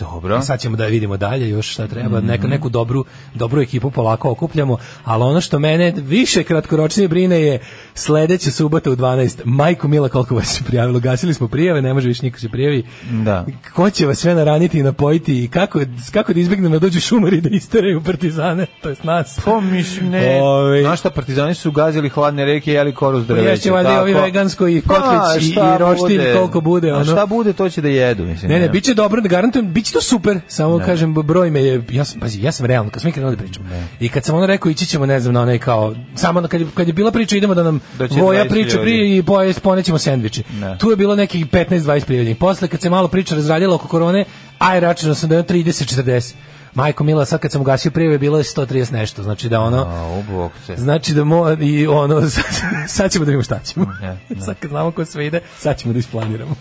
[0.00, 0.42] Dobro.
[0.42, 2.26] Sad ćemo da vidimo dalje još šta treba, Mhm.
[2.26, 7.58] neku, neku dobru, dobru ekipu polako okupljamo, ali ono što mene više kratkoročnije brine je
[7.94, 9.40] sledeća subota u 12.
[9.44, 12.84] Majko Mila koliko vas se prijavilo, gasili smo prijave, ne može više niko se prijavi.
[13.12, 13.46] Da.
[13.74, 15.80] Ko će vas sve naraniti i napojiti i kako,
[16.12, 19.40] kako da izbegnemo da dođu šumari da isteraju partizane, to je nas.
[19.44, 20.40] Pa mislim ne.
[20.42, 20.82] Ovaj.
[20.82, 23.48] Znaš šta, partizani su gazili hladne reke, jeli koruz drveće.
[23.48, 26.34] Ješće valjda ovi vegansko i Pa, kotlić i, i roštilj bude?
[26.34, 26.90] koliko bude.
[26.90, 27.04] A Ono.
[27.04, 28.48] šta bude, to će da jedu, mislim.
[28.48, 28.72] Ne, ne, nema.
[28.72, 30.40] biće dobro, da garantujem, biće to super.
[30.48, 33.42] Samo kažem broj me je ja sam pazi, ja sam realno kad smo krenuli da
[33.42, 33.66] pričamo.
[34.00, 36.66] I kad sam ono rekao ići ćemo, ne znam, na onaj kao samo kad je,
[36.74, 39.98] kad je bila priča idemo da nam Da Voja 20 priča prije i poje ponećemo
[39.98, 40.42] sendviči.
[40.60, 40.78] Ne.
[40.78, 42.36] Tu je bilo nekih 15 20 prijavljenih.
[42.36, 44.24] Posle kad se malo priča razradila oko korone,
[44.58, 46.34] aj računao sam da je 30 40.
[46.74, 49.82] Majko Mila, sad kad sam ugasio prijave, bilo je 130 nešto, znači da ono...
[49.82, 50.76] A, te.
[50.76, 52.44] Znači da mo, i ono, sad,
[52.96, 53.86] sad ćemo da vidimo šta ćemo.
[54.00, 54.40] Ne, ne.
[54.40, 56.54] Sad kad znamo ko sve ide, sad ćemo da isplaniramo.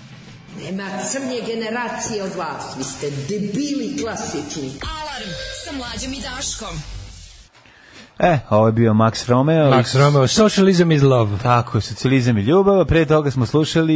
[0.63, 2.63] Nema crnje generacije od vas.
[2.77, 4.71] Vi ste debili klasični.
[4.99, 5.31] Alarm
[5.65, 6.96] sa mlađom i Daškom.
[8.19, 9.71] E, ovo je bio Max Romeo.
[9.71, 11.37] Max Romeo, socialism is love.
[11.43, 13.95] Tako, socijalizam i ljubav, pre toga smo slušali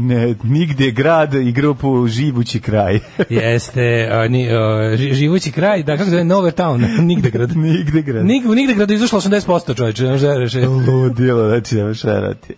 [0.00, 2.98] ne, Nigde grad i grupu Živući kraj.
[3.28, 4.56] Jeste, a, ni, a,
[4.96, 7.56] ži- živući kraj, da kako zove Nowhere Town, nigde grad.
[7.66, 8.26] Nigde grad.
[8.26, 10.66] Nig, u nigde gradu je izašlo 80% čovječe, ne da reše.
[10.66, 12.54] Ludilo, znači nema šerati.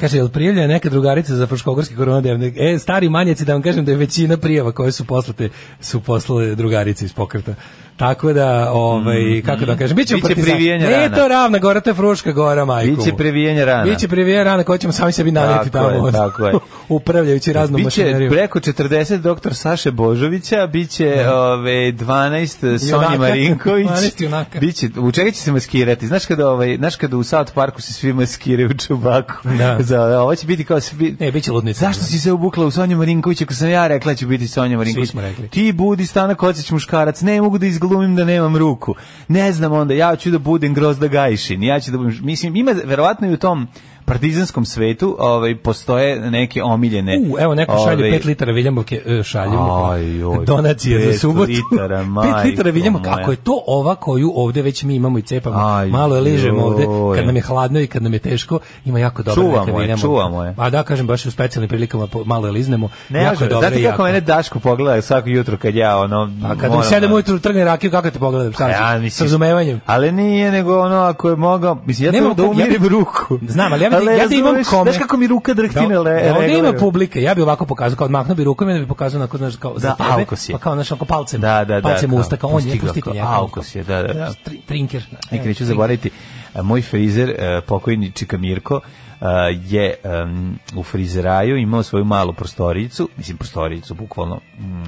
[0.00, 2.54] Kaže, jel prijavljena neka drugarica za fruškogorski koronadevnik?
[2.56, 5.48] E, stari manjaci, da vam kažem da je većina prijava koje su poslate,
[5.80, 7.54] su poslale drugarice iz pokreta.
[7.96, 10.54] Tako da, ovaj, kako da kažem, bit ćemo Biće sad.
[10.54, 11.16] privijanja Nije rana.
[11.16, 12.96] to ravna gora, to je Fruška gora, majko.
[12.96, 13.16] Biće mu.
[13.16, 13.84] previjanje rana.
[13.84, 16.06] Biće privijanje rana koje ćemo sami sebi naneti Tako tamo.
[16.06, 16.54] je, tako je.
[16.88, 18.32] upravljajući raznom Biće mašinerijom.
[18.32, 23.18] preko 40 doktor Saše Božovića, biće ove 12 Sonja.
[23.18, 23.88] Marinković.
[23.88, 24.60] 12 junaka.
[24.60, 26.06] Biće u čega će se maskirati?
[26.06, 29.34] Znaš kada ovaj, znaš kada u South Parku se svi maskiraju u čubaku.
[29.48, 29.76] Da.
[29.82, 31.80] Za ovo će biti kao svi Ne, biće ludnica.
[31.80, 34.76] Zašto si se obukla u Sonju Marinković ako sam ja rekla da ću biti Sonja
[34.76, 35.10] Marinković?
[35.10, 35.48] smo rekli.
[35.48, 38.94] Ti budi Stana Kocić muškarac, ne mogu da izglumim da nemam ruku.
[39.28, 41.62] Ne znam onda, ja ću da budem Grozda Gajšin.
[41.62, 43.66] Ja ću da budem, mislim, ima verovatno i u tom
[44.06, 49.22] partizanskom svetu ovaj postoje neke omiljene U, evo neko šalje ovaj, 5 litara Viljamovke, e,
[49.22, 49.94] šaljemo.
[49.94, 51.50] Joj, Donacije za subotu.
[51.50, 53.10] litara, 5 litara majko Viljamovke.
[53.10, 53.22] moja.
[53.22, 56.62] Ako je to ova koju ovde već mi imamo i cepamo, Aj, malo je ližemo
[56.62, 56.84] ovde,
[57.16, 60.44] kad nam je hladno i kad nam je teško, ima jako dobro Čuvamo je, čuvamo
[60.44, 60.54] je.
[60.56, 62.88] A da, kažem, baš u specijalnim prilikama malo je liznemo.
[63.08, 66.30] Ne jako je dobro znate kako mene Daško pogleda svako jutro kad ja ono...
[66.44, 68.52] A kad moram- mi sedem ujutru trgne rakiju, kako te pogledam?
[68.52, 68.98] Šta Ja, ću?
[68.98, 69.80] S mislim, razumevanjem.
[69.86, 73.38] Ali nije nego ono ako je mogao, mislim ja da umirim ruku.
[73.48, 74.82] Znam, ali ja bi- ja da imam kome.
[74.82, 77.66] Znaš kako mi ruka drhti na Da, le, da, ovde ima publike, ja bi ovako
[77.66, 80.58] pokazao, kao odmahnuo bi rukom i da bi pokazao onako, znaš, kao za tebe, pa
[80.58, 81.80] kao, znaš, onako palcem, Da, da, da.
[81.82, 83.26] palcem kao, usta, kao on je, pustite kao, njega.
[83.28, 84.32] Aukos je, da, da.
[84.44, 85.02] Tri- Trinker.
[85.30, 86.10] Nikad neću zaboraviti,
[86.54, 88.80] e, moj frizer, e, pokojni Čika Mirko,
[89.20, 89.24] e,
[89.60, 94.84] je em, u frizeraju imao svoju malu prostoricu, mislim prostoricu, bukvalno mm,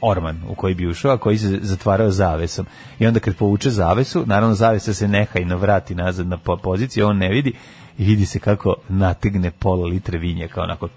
[0.00, 2.66] orman u koji bi ušao, a koji se zatvarao zavesom.
[2.98, 7.16] I onda kad povuče zavesu, naravno zavesa se nehajno vrati nazad na po- poziciju, on
[7.16, 7.52] ne vidi
[7.98, 10.88] i vidi se kako nategne pola litre vinjaka, onako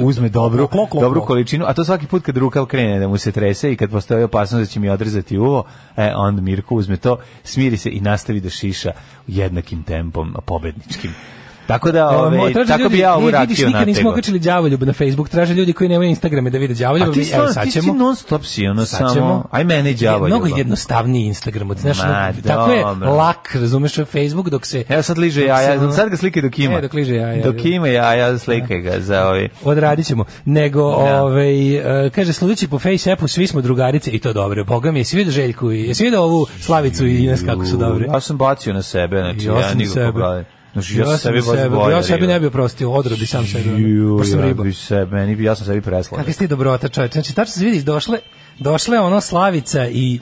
[0.00, 1.26] uzme dobru, Klok, klok, dobru klok.
[1.28, 4.24] količinu, a to svaki put kad rukav krene da mu se trese i kad postoji
[4.24, 5.64] opasnost da će mi odrezati uvo,
[5.96, 8.92] e, onda Mirko uzme to, smiri se i nastavi da šiša
[9.26, 11.14] jednakim tempom pobedničkim.
[11.68, 14.38] Tako da, ove, traže tako ljudi- bi ja ovu e, vidiš, rakiju nikad nismo okačili
[14.38, 17.08] đavoljub na Facebook, traže ljudi koji nemaju Instagrame da vide đavoljub.
[17.08, 17.94] A ti, Evo, sad ti, ti ćemo.
[17.94, 19.44] non stop si, ono samo, ćemo.
[19.50, 21.70] aj meni Je đavo Mnogo jednostavniji Instagram.
[21.70, 24.84] od- Znaš, Ma, tako je lak, razumeš, Facebook dok se...
[24.88, 26.74] Evo sad liže jaja, sad ga slikaj dok ima.
[26.74, 27.42] E, dok liže jaja.
[27.44, 29.48] Dok ima jaja, slikaj ga za ovaj...
[29.64, 30.24] Odradit ćemo.
[30.44, 31.22] Nego, Da.
[31.22, 31.76] ovaj,
[32.06, 34.64] e, kaže, sludeći po face appu, svi smo drugarice i to dobro.
[34.64, 38.06] Boga mi, jesi vidio Željku jesi vidio ovu Slavicu i Ines kako su dobre?
[38.06, 39.54] Ja sam bacio na sebe, znači ja,
[40.04, 40.57] Ja gledam.
[40.72, 43.26] Znači, ja, Ja sam sebi sam baš sebe, bolje ja sebi ne bi oprostio, odrodi
[43.26, 43.68] sam sebe.
[43.68, 44.62] ono, Ju, pošto sam ja riba.
[44.62, 46.18] bi sebe, meni bi, ja sam sebi preslao.
[46.18, 47.12] Kakve si ti dobrota, čovječ.
[47.12, 48.18] Znači, tačno se vidi, došle,
[48.58, 50.20] došle ono Slavica i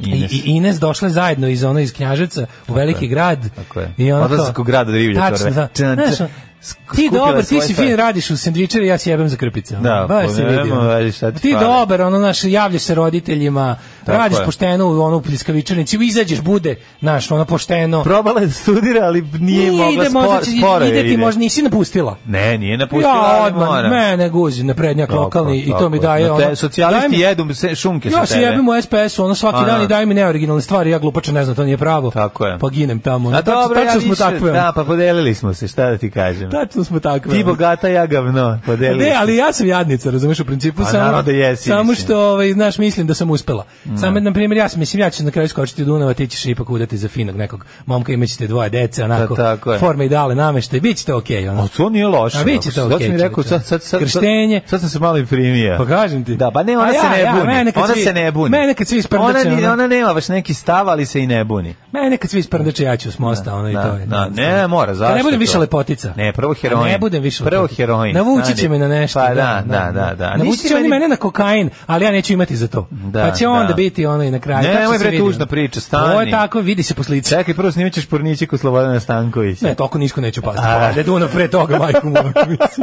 [0.00, 0.32] Ines.
[0.32, 3.54] I, I Ines došle zajedno iz ono iz Knjaževca u veliki grad.
[3.56, 3.94] tako je.
[3.96, 5.68] I ono Odlazak u grad od Rivlja Tačno, da.
[5.68, 6.28] Čan, Znaš, čan.
[6.60, 9.74] Ono, Ti dobar, ti si fin, radiš u sendvičari, ja se jebem za krpice.
[9.74, 9.82] ono.
[9.84, 10.70] Da, baš pa se vidi.
[10.72, 11.10] ono.
[11.32, 14.44] ti dobar, ono, naš, javljaš se roditeljima, Tako radiš je.
[14.44, 18.02] pošteno u ono pljeskavičarnici, izađeš, bude, naš, ono, pošteno.
[18.04, 21.16] Probala je da studira, ali nije, mogla ide, spor, možda, sporo ide ti, ide.
[21.16, 22.16] možda nisi napustila.
[22.26, 23.88] Ne, nije napustila, Ja ali odmah, mora.
[23.90, 26.00] mene guzi na prednjak Tako, lokalni i to mi je.
[26.00, 26.44] daje No, ono.
[26.44, 28.46] te socijalisti daj mi- jedu se- šunke sa Ja se tebe.
[28.46, 29.84] jebim u SPS-u, ono svaki A, dan da.
[29.84, 32.10] i daj mi neoriginalne stvari, ja glupače ne znam, to nije pravo.
[32.10, 32.58] Tako je.
[32.58, 33.30] Pa ginem tamo.
[33.30, 34.52] A dobro, ja smo više, takve.
[34.52, 36.47] da, pa podelili smo se, šta da ti kažem.
[36.50, 37.32] Tačno smo takve.
[37.32, 41.22] Ti bogata, ja gavno, podelili Ne, ali ja sam jadnica, razumeš, u principu Pa samo,
[41.22, 43.64] da jesi, samo što, ovaj, znaš, mislim da sam uspela.
[43.96, 46.70] Samo, na primjer, ja sam, mislim, ja ću na kraju skočiti Dunava, ti ćeš ipak
[46.70, 49.78] udati za finog nekog momka, imaćete dvoje dece, onako, Da, tako je.
[49.78, 51.62] forme ideale nameštaj, bit će to okej, ono.
[51.62, 52.38] A to nije loše.
[52.38, 54.60] A bit će to Sad okej, si mi rekao, sad, sad, sad, Krštenje.
[54.60, 55.74] Sad, sad sam se malo i primio.
[55.78, 56.36] Pa kažem ti.
[56.36, 57.72] Da, pa ne, ona A se ja, ne ja, buni.
[57.76, 58.50] ona svi- se ne buni.
[58.50, 61.74] mene kad svi sprdače, ona, ona nema baš neki stav, ali se i ne buni.
[61.92, 64.06] Mene kad svi sprdače, ja ću s mosta, ono i Da, to je.
[64.06, 65.40] da, ne, mora, zašto Da ne budem to?
[65.40, 66.12] više lepotica.
[66.16, 66.84] Ne, prvo heroin.
[66.84, 68.68] Da ne budem više Prvo heroin, Navući će stani.
[68.68, 69.18] me na nešto.
[69.18, 70.30] Pa da, da, da, da.
[70.30, 72.88] Navući Nisi će oni mene na kokain, ali ja neću imati za to.
[72.90, 73.74] Da, pa će onda da.
[73.74, 74.68] biti ono i na kraju.
[74.68, 76.12] Ne, nemoj bre tužna priča, stani.
[76.12, 77.30] Ovo je tako, vidi se poslice.
[77.30, 79.66] Čekaj, prvo snimit ćeš pornićiku Slobodana Stankovića.
[79.66, 80.62] Ne, toliko nisko neću pasti.
[80.62, 82.32] Pa, da Dunav pre toga, majku moju.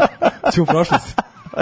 [0.54, 1.14] Ću u prošlosti.
[1.56, 1.62] Pa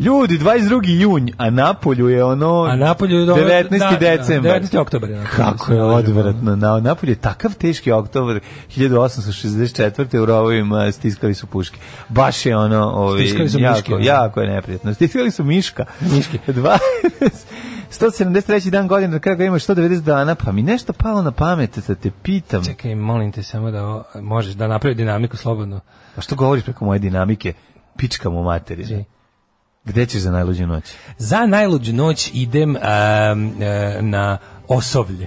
[0.00, 1.00] Ljudi, 22.
[1.00, 2.62] junj, a Napolju je ono...
[2.62, 3.68] A Napolju je dobro- 19.
[3.70, 4.62] da, da, decembar.
[4.62, 4.78] 19.
[4.78, 6.56] oktobar je Napolju, Kako je mislim, odvratno.
[6.56, 10.18] Na Napolju je takav teški oktobar 1864.
[10.18, 11.78] u rovovima stiskali su puške.
[12.08, 14.94] Baš je ono, ovi, Stiskali su jako, miške, jako je neprijatno.
[14.94, 15.84] Stiskali su miška.
[16.02, 16.38] Miške.
[16.46, 16.78] 20
[17.90, 18.70] 173.
[18.70, 22.10] dan godine, na kraju imaš 190 dana, pa mi nešto palo na pamet da te
[22.12, 22.64] pitam.
[22.64, 25.80] Čekaj, molim te samo da o- možeš da napravi dinamiku slobodno.
[26.14, 27.52] Pa što govoriš preko moje dinamike?
[27.96, 29.04] Pička mu materina.
[29.88, 30.84] Gde ćeš za najluđu noć?
[31.18, 33.52] Za najluđu noć idem um,
[34.00, 35.26] na Osovlje.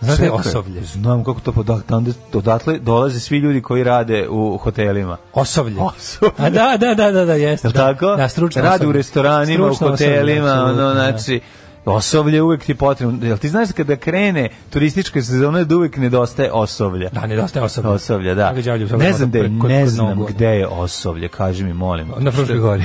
[0.00, 0.82] Znate Osovlje?
[0.82, 5.16] Znam kako to odatle, odatle dolaze svi ljudi koji rade u hotelima.
[5.34, 5.76] Osovlje.
[5.80, 6.34] Osovlje.
[6.38, 7.68] A da, da, da, da, da, jeste.
[7.68, 7.74] Da.
[7.74, 8.16] tako?
[8.16, 11.10] Da, stručno Rade u restoranima, Stručno u hotelima, osoblje, ono, apsolutno, da.
[11.10, 11.40] znači,
[11.84, 13.26] Osoblje uvek ti potrebno.
[13.26, 17.08] Jel ti znaš kada krene turistička sezona da uvek nedostaje osoblja?
[17.08, 17.90] Da, nedostaje osoblja.
[17.90, 18.52] Osoblja, da.
[18.98, 22.12] Ne znam gde, ne znam gde je osoblje, kaži mi, molim.
[22.18, 22.84] Na Fruškoj gori.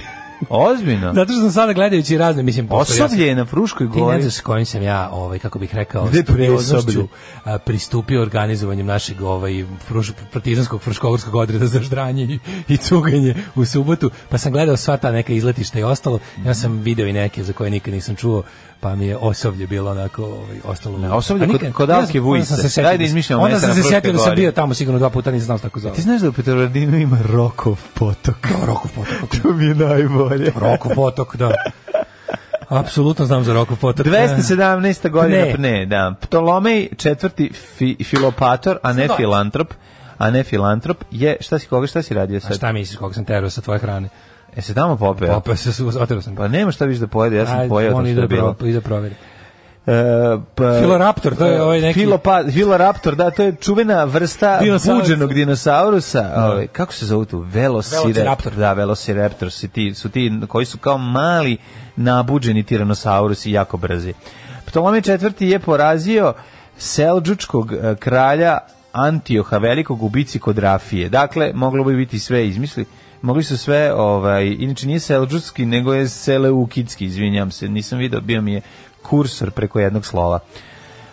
[0.50, 1.14] Ozbiljno?
[1.14, 4.22] Zato što sam sada gledajući razne, mislim, Osoblje je na Fruškoj Ti ne gori.
[4.22, 7.08] znaš s kojim sam ja, ovaj, kako bih rekao, studioznošću,
[7.66, 14.12] pristupio organizovanjem našeg ovaj, fruš, partizanskog fruškogorskog odreda za ždranje i, i cuganje u subotu,
[14.30, 17.54] pa sam gledao sva ta neka izletišta i ostalo, ja sam video i neke za
[17.54, 18.44] koje nikad nisam čuo,
[18.84, 20.98] pa mi je osoblje bilo onako ovaj, ostalo.
[20.98, 23.04] Ne, osoblje A kod- nikad- kod onda Alke sam- onda sam se setio Daj da
[23.30, 25.80] da- Onda sam se setio da sam bio tamo sigurno dva puta, nisam znao tako
[25.80, 25.96] zove.
[25.96, 28.36] Ti znaš da u Petrovaradinu ima Rokov potok?
[28.42, 29.30] Da, Rokov potok.
[29.34, 30.52] to mi je najbolje.
[30.58, 31.52] Rokov potok, da.
[32.70, 34.06] Apsolutno znam za Rokov potok.
[34.06, 35.10] 217.
[35.10, 35.54] godina Pne.
[35.54, 36.14] pne, da.
[36.22, 39.74] Ptolomej četvrti fi, filopator, a ne filantrop,
[40.18, 42.56] a ne filantrop je, šta si koga, šta si radio A sad?
[42.58, 44.10] šta misliš koliko sam terao sa tvoje hrane?
[44.56, 45.34] E se tamo popeo?
[45.34, 46.36] Popeo se, otero sam.
[46.36, 48.54] Pa nema šta više da pojede, ja sam Ajde, pojeo to što je da bilo.
[48.54, 49.16] pro- ide da proveri.
[49.88, 49.94] E,
[50.56, 54.60] pa, Filoraptor, to je ovaj neki- Filopa, Filoraptor, da, to je čuvena vrsta
[54.96, 56.32] buđenog dinosaurusa.
[56.38, 57.40] Ovaj, kako se zove tu?
[57.40, 58.54] Velociraptor.
[58.54, 61.58] Da, Velociraptor su ti, su ti koji su kao mali
[61.96, 64.14] nabuđeni tiranosaurusi jako brzi.
[64.66, 66.34] Ptolomej četvrti je porazio
[66.78, 68.58] Selđučkog e, kralja
[68.92, 71.10] Antioha velikog u bici kod Rafije.
[71.10, 72.86] Dakle, moglo bi biti sve izmisli.
[73.24, 78.42] Mogli su sve, ovaj, inače nije Selđutski, nego je Seleukidski, izvinjam se, nisam video, bio
[78.42, 78.62] mi je
[79.02, 80.40] kursor preko jednog slova.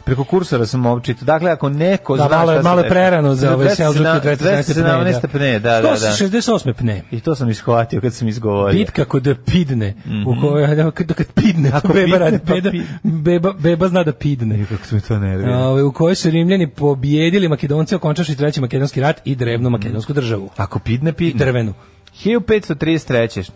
[0.05, 1.25] Preko kursora sam ovo čitao.
[1.25, 5.27] Dakle, ako neko Da, zna malo, šta se malo prerano za ove 217 Selđuke 217
[5.27, 5.97] pne, da, da, da.
[5.97, 6.73] 168.
[6.73, 7.03] pne.
[7.11, 8.79] I to sam ishvatio kad sam izgovorio.
[8.79, 9.95] Bitka kod Pidne,
[10.27, 14.05] u kojoj, da, kad, kad Pidne, Ako beba, pidne, radi, pa pid- beba, beba zna
[14.05, 14.67] da Pidne.
[14.69, 15.59] Kako su mi to nervira.
[15.59, 20.51] Ove, u kojoj su Rimljani pobijedili Makedonce, okončavši treći makedonski rat i drevnu makedonsku državu.
[20.57, 21.39] Ako pidne, I pidne.
[21.45, 21.75] drvenu.
[22.25, 23.51] 1533.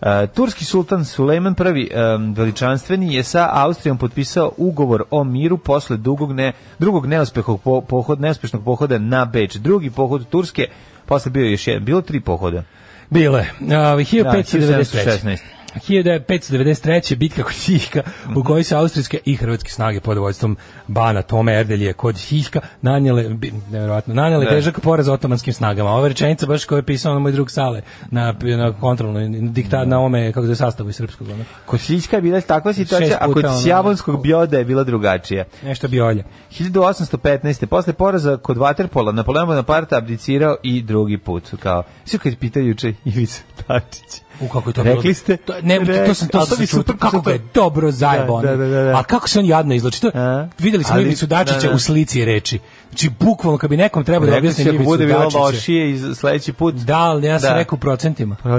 [0.00, 5.96] Uh, turski sultan Sulejman I um, veličanstveni je sa Austrijom potpisao ugovor o miru posle
[5.96, 9.54] dugog ne, drugog neuspehog po, pohod, neuspešnog pohoda na Beč.
[9.54, 10.66] Drugi pohod Turske,
[11.06, 12.62] posle bio je još jedan, bilo tri pohoda.
[13.10, 13.46] Bile.
[13.60, 14.78] Uh, 1593.
[15.24, 15.57] 1716.
[15.78, 17.16] 1593.
[17.16, 18.02] bitka kod Hiška
[18.36, 23.24] u kojoj su austrijske i hrvatske snage pod vojstvom Bana Tome Erdelje kod Hiška nanjele,
[23.70, 24.50] nevjerovatno, nanjele Da.
[24.50, 25.90] težak poraz otomanskim snagama.
[25.90, 30.00] Ova rečenica baš koju je pisao na moj drug Sale na, na kontrolnoj diktat na
[30.00, 31.28] ome, kako se sastavu iz srpskog.
[31.28, 31.44] Ono.
[31.66, 35.44] Kod Slička je bila takva situacija, a kod ono- Sjavonskog bioda je bila drugačija.
[35.62, 36.24] Nešto bi olje.
[36.50, 37.66] 1815.
[37.66, 41.44] Posle poraza kod Waterpola Napoleon Bonaparte abdicirao i drugi put.
[41.60, 44.22] Kao, sve kad pitaju juče Ivica Dačić.
[44.40, 45.14] U kako je to Rekli bilo?
[45.14, 45.36] ste?
[45.36, 48.40] To, ne, Rekli- to sam to sam čuo, kako ga je dobro zajebano.
[48.40, 48.98] Da, da, da, da.
[48.98, 50.00] A kako se on jadno izlači?
[50.00, 50.48] To, A?
[50.58, 51.74] videli smo Ivicu Dačića da, da.
[51.74, 52.58] u slici reči.
[52.88, 55.38] Znači, bukvalno, kad bi nekom trebao da Rekli objasni Ivicu bude bilo Dačića.
[55.38, 56.74] lošije i sledeći put.
[56.74, 57.56] Da, ali ja sam Da.
[57.56, 58.36] rekao u procentima.
[58.44, 58.58] Da, da,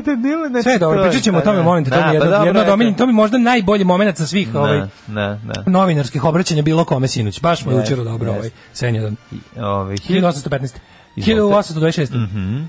[0.00, 2.72] da, ne, ne, Sve je dobro, pričat ćemo o tome, molim te, to mi je
[2.72, 7.08] omiljenih, to mi možda najbolji moment sa svih ovaj, Da, da, novinarskih obraćanja bilo kome
[7.08, 7.40] sinoć.
[7.40, 9.16] Baš Jest, učero dobro ovaj Senjadan.
[9.56, 9.68] da.
[9.68, 10.74] Ove, 1815.
[11.16, 11.42] Izvolite.
[11.46, 12.66] 1826.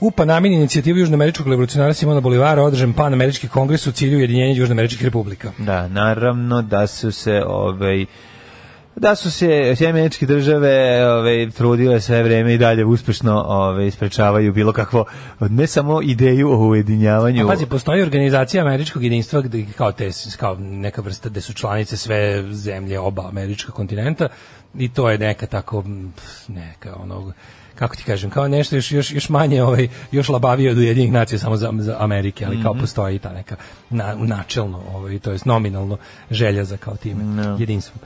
[0.00, 5.52] U Panamini inicijativu Južnoameričkog revolucionara Simona Bolivara održan Panamerički kongres u cilju ujedinjenja Južnoameričkih republika.
[5.58, 8.06] Da, naravno da su se ovaj
[8.96, 14.72] da su se sjemeničke države ovaj trudile sve vreme i dalje uspešno ovaj sprečavaju bilo
[14.72, 15.04] kakvo
[15.40, 17.44] ne samo ideju o ujedinjavanju.
[17.44, 21.96] A pazi, postoji organizacija američkog jedinstva gde kao te kao neka vrsta gde su članice
[21.96, 24.28] sve zemlje oba američka kontinenta
[24.74, 25.84] i to je neka tako
[26.48, 27.32] neka onog
[27.78, 31.38] kako ti kažem, kao nešto još, još, još manje, ovaj, još labavije od Ujedinjenih nacija
[31.38, 33.56] samo za, za Amerike, ali kao postoji ta neka
[33.90, 35.98] na, načelno, ovaj, to jest nominalno
[36.30, 37.98] želja za kao time, jedinstvom.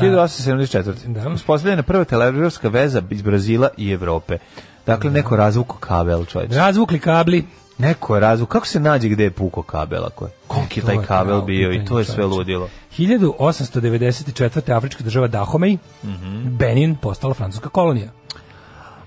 [0.00, 0.92] 1874.
[1.06, 1.28] Da.
[1.28, 4.38] Uspostavljena prva televizorska veza iz Brazila i Evrope.
[4.86, 6.52] Dakle, neko razvuko kabel, čovječ.
[6.52, 7.44] Razvukli kabli,
[7.78, 8.48] Neko je razvuk.
[8.48, 10.04] Kako se nađe gde je puko kabel?
[10.04, 10.30] Ako je?
[10.46, 12.68] Koliki je taj je kabel pravo bio i to je sve ludilo.
[12.98, 14.76] 1894.
[14.76, 15.78] afrička država Dahomey,
[16.44, 18.08] Benin, postala francuska kolonija.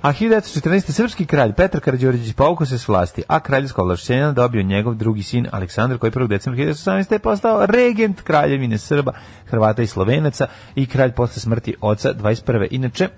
[0.05, 0.91] A 1914.
[0.91, 5.47] srpski kralj Petar Karađorđević povukao se s vlasti, a kraljevsko ovlašćenje dobio njegov drugi sin
[5.51, 6.27] Aleksandar koji 1.
[6.27, 7.11] decembra 1918.
[7.11, 9.13] je postao regent kraljevine Srba,
[9.45, 12.67] Hrvata i Slovenaca i kralj posle smrti oca 21.
[12.71, 13.09] Inače,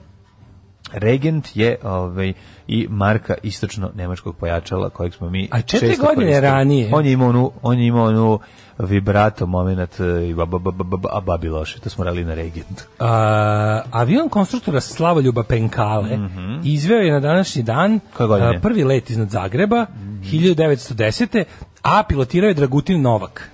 [0.92, 2.34] regent je ovaj
[2.68, 6.42] i marka istočno nemačkog pojačala kojeg smo mi A četiri često godine koristili.
[6.44, 6.90] ranije.
[6.94, 8.40] on je imao onu on je imao onu
[8.80, 12.34] vibrato momenat i ba, ba, ba, ba, ba, a babi loše to smo radili na
[12.34, 16.18] regent A, avion konstruktora Slavoljuba Penkale
[16.64, 19.86] izveo je na današnji dan a, prvi let iznad Zagreba
[20.24, 21.44] 1910.
[21.82, 23.52] a pilotirao je Dragutin Novak.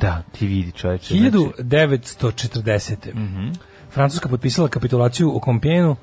[0.00, 3.12] da ti vidi čoveče znači- 1940.
[3.90, 5.96] Francuska potpisala kapitulaciju u Kompjenu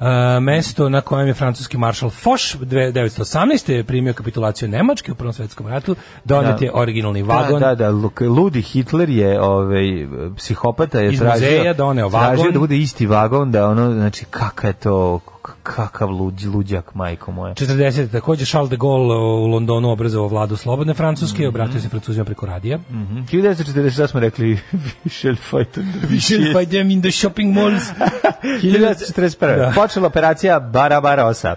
[0.00, 0.06] Uh,
[0.42, 3.72] mesto na kojem je francuski maršal Foch 1918.
[3.72, 6.64] je primio kapitulaciju Nemačke u Prvom svetskom ratu, donet Da.
[6.64, 7.60] je originalni vagon.
[7.60, 10.06] Da, da, da, ludi Hitler je, ovaj,
[10.36, 12.52] psihopata je Iz tražio, muzeja doneo tražio vagon.
[12.52, 15.20] da bude isti vagon, da ono, znači, kakav je to,
[15.62, 17.54] kakav luđ, luđak, majko moja.
[17.54, 18.08] 40.
[18.08, 21.48] takođe Charles de Gaulle u Londonu obrazovao vladu slobodne Francuske, Mhm.
[21.48, 22.78] obratio se Francuzima preko radija.
[23.24, 24.58] 1940 smo rekli,
[25.04, 27.82] we shall fight on the We shall find them in the shopping malls.
[28.62, 29.56] 1941.
[29.56, 29.72] Da.
[29.74, 31.56] Počela operacija Barabarosa.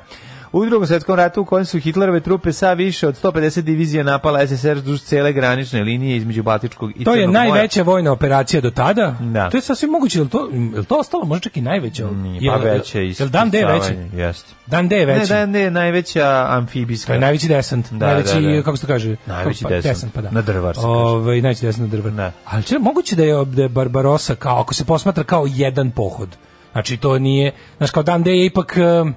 [0.52, 4.48] U drugom svetskom ratu u kojem su Hitlerove trupe sa više od 150 divizija napala
[4.48, 7.40] SSR duž cele granične linije između Baltičkog i To je mora.
[7.40, 9.16] najveća vojna operacija do tada.
[9.20, 9.50] Da.
[9.50, 12.08] To je sasvim moguće, je li to, je li to ostalo možda čak i najveća?
[12.12, 14.18] Nije, pa veće Je li Dan D je veći?
[14.18, 14.54] Jeste.
[14.68, 15.30] Dan D je Ne, veći.
[15.30, 17.08] Dan D je najveća amfibijska.
[17.08, 18.64] To je najveći desant, Da, najveći, da, da.
[18.64, 19.16] kako se to kaže?
[19.26, 20.14] Najveći pa, desant.
[20.14, 20.32] pa da.
[20.32, 20.88] Na drvar se kaže.
[20.88, 22.14] Ovaj, najveći desant na drvar.
[22.14, 22.32] Da.
[22.46, 26.30] Ali če, moguće da je, da je Barbarosa, kao, ako se posmatra kao jedan pohod,
[26.72, 29.14] znači to nije, znaš, kao Dan D je ipak, um,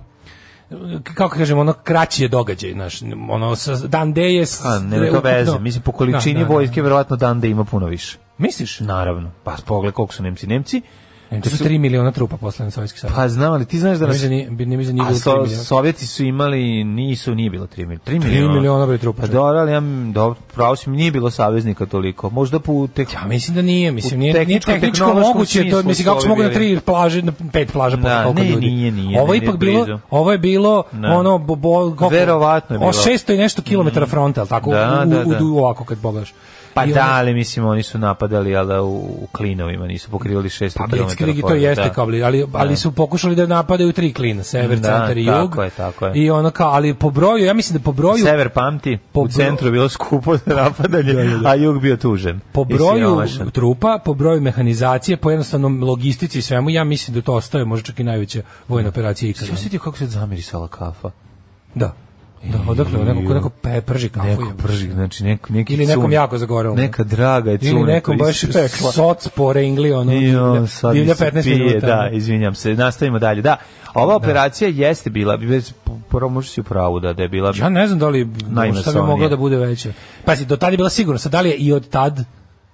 [1.14, 4.44] kako kažemo, ono kraći je događaj, znaš, ono, sa, Dan D je...
[4.64, 5.58] A, nema to veze.
[5.58, 6.54] Mislim, po količini Da, da, da.
[6.54, 8.18] vojske, verovatno Dan D ima puno više.
[8.38, 8.80] Misliš?
[8.80, 9.30] Naravno.
[9.44, 10.46] Pa pogled koliko su Nemci.
[10.46, 10.82] Nemci,
[11.34, 13.16] To su 3 miliona trupa poslane na Sovjetski savez.
[13.16, 14.22] pa znam, ali ti znaš da Ne nas...
[14.22, 15.64] nije, bi- ne nije bilo so, 3 miliona.
[15.64, 18.00] Sovjeti su imali, nisu, nije bilo 3 miliona.
[18.06, 18.52] 3 3 miliona.
[18.52, 19.20] miliona bre trupa.
[19.20, 19.80] Pa dobro, ali ja,
[20.12, 22.30] dobro, pravo si mi, nije bilo saveznika toliko.
[22.30, 23.12] Možda po tek...
[23.14, 26.40] Ja mislim da nije, mislim nije, nije tehničkom, tehničko moguće, to mislim kako su mogu
[26.40, 28.66] na ovi tri plaže, na pet plaža posle Da, koliko ne, ljudi.
[28.66, 31.08] nije, nije, ovo je nije ipak bilo, ovo je bilo Da.
[31.08, 32.08] ono bo, bo, koliko?
[32.08, 32.90] Verovatno je O bilo.
[32.92, 33.08] Mm.
[33.08, 35.06] 600 i nešto kilometara fronta, al tako Da,
[35.40, 36.34] u, u, ovako kad pogledaš.
[36.74, 40.78] Pa da, ali mislim oni su napadali, ali da u, u klinovima nisu pokrivali 600
[40.78, 40.90] Pa km.
[40.90, 44.78] Blitzkrieg i to jeste kao bli, ali, ali su pokušali da napadaju tri klina, sever,
[44.78, 45.50] Da, centar i jug.
[45.50, 46.12] tako je, tako je.
[46.14, 49.28] I ono kao, ali po broju, ja mislim da po broju Sever pamti, Po u
[49.28, 51.14] centru bilo skupo napadanje,
[51.48, 52.40] a jug bio tužen.
[52.52, 57.34] po broju trupa, po broju mehanizacije, po jednostavnom logistici i svemu, ja mislim da to
[57.34, 59.46] ostaje možda čak i najveća vojna operacija ikada.
[59.46, 61.10] Si osjetio kako se zamirisala kafa?
[61.74, 61.92] Da.
[62.44, 64.26] Da, odakle, neko, ko neko pe, prži kafu.
[64.26, 66.12] Neko prži, znači neki, neki Ili nekom cun.
[66.12, 66.74] jako zagorelo.
[66.74, 68.92] Neka draga je Ili cuna nekom koji baš pekla.
[68.92, 71.86] soc po rengli, ono, I on sad divlja mi se 15 pije, minuta.
[71.86, 72.74] Da, izvinjam se.
[72.74, 73.42] Nastavimo dalje.
[73.42, 73.56] Da,
[73.94, 75.72] ova operacija jeste bila, već
[76.08, 78.28] prvo možeš si u pravu da, da je bila Ja ne znam da li
[78.80, 79.92] šta bi moglo da bude veće.
[80.24, 82.24] Pazi, do tada je bila sigurno, sad da li je i od tad,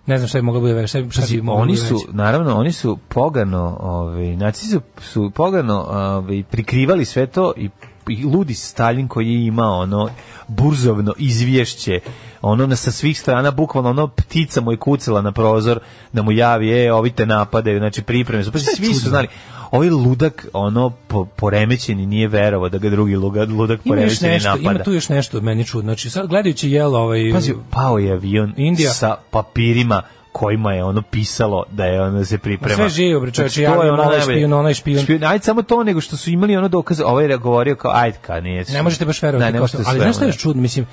[0.07, 1.99] ne znam šta bi moglo da bude veće, šta, šta bi moglo da oni su,
[2.13, 7.71] naravno, oni su pogano, ovaj, nacisti su, su pogano ovaj, prikrivali sve to i
[8.17, 10.11] ludi Stalin koji je imao ono
[10.49, 12.01] burzovno izvješće
[12.43, 15.81] ono na sa svih strana bukvalno ono ptica mu je kucala na prozor
[16.13, 19.29] da mu javi e ovi te napadaju znači pripreme su pa svi su znali
[19.71, 24.49] ovaj ludak ono po, poremećeni nije verovao da ga drugi ludak, ludak Ima poremećeni nešto,
[24.49, 25.89] napada ima tu još nešto meni čudno.
[25.89, 27.33] Znači, sad gledajući jel ovaj...
[27.33, 28.93] Pazi, pao je avion Indija.
[28.93, 30.03] sa papirima
[30.39, 32.75] kojima je ono pisalo da je ono da se priprema.
[32.77, 34.23] Sve živo, bre, čoveče, Znači, to je ono najbolje.
[34.23, 35.05] špijun, onaj špijun.
[35.25, 38.41] Ajde samo to, nego što su imali ono dokaze, ovaj je govorio kao, ajde, ka,
[38.41, 38.65] nije.
[38.69, 39.45] Ne možete baš verovati.
[39.45, 40.63] Ne, ne kao možete što- ali znaš šta je čudno?
[40.63, 40.87] Mislim,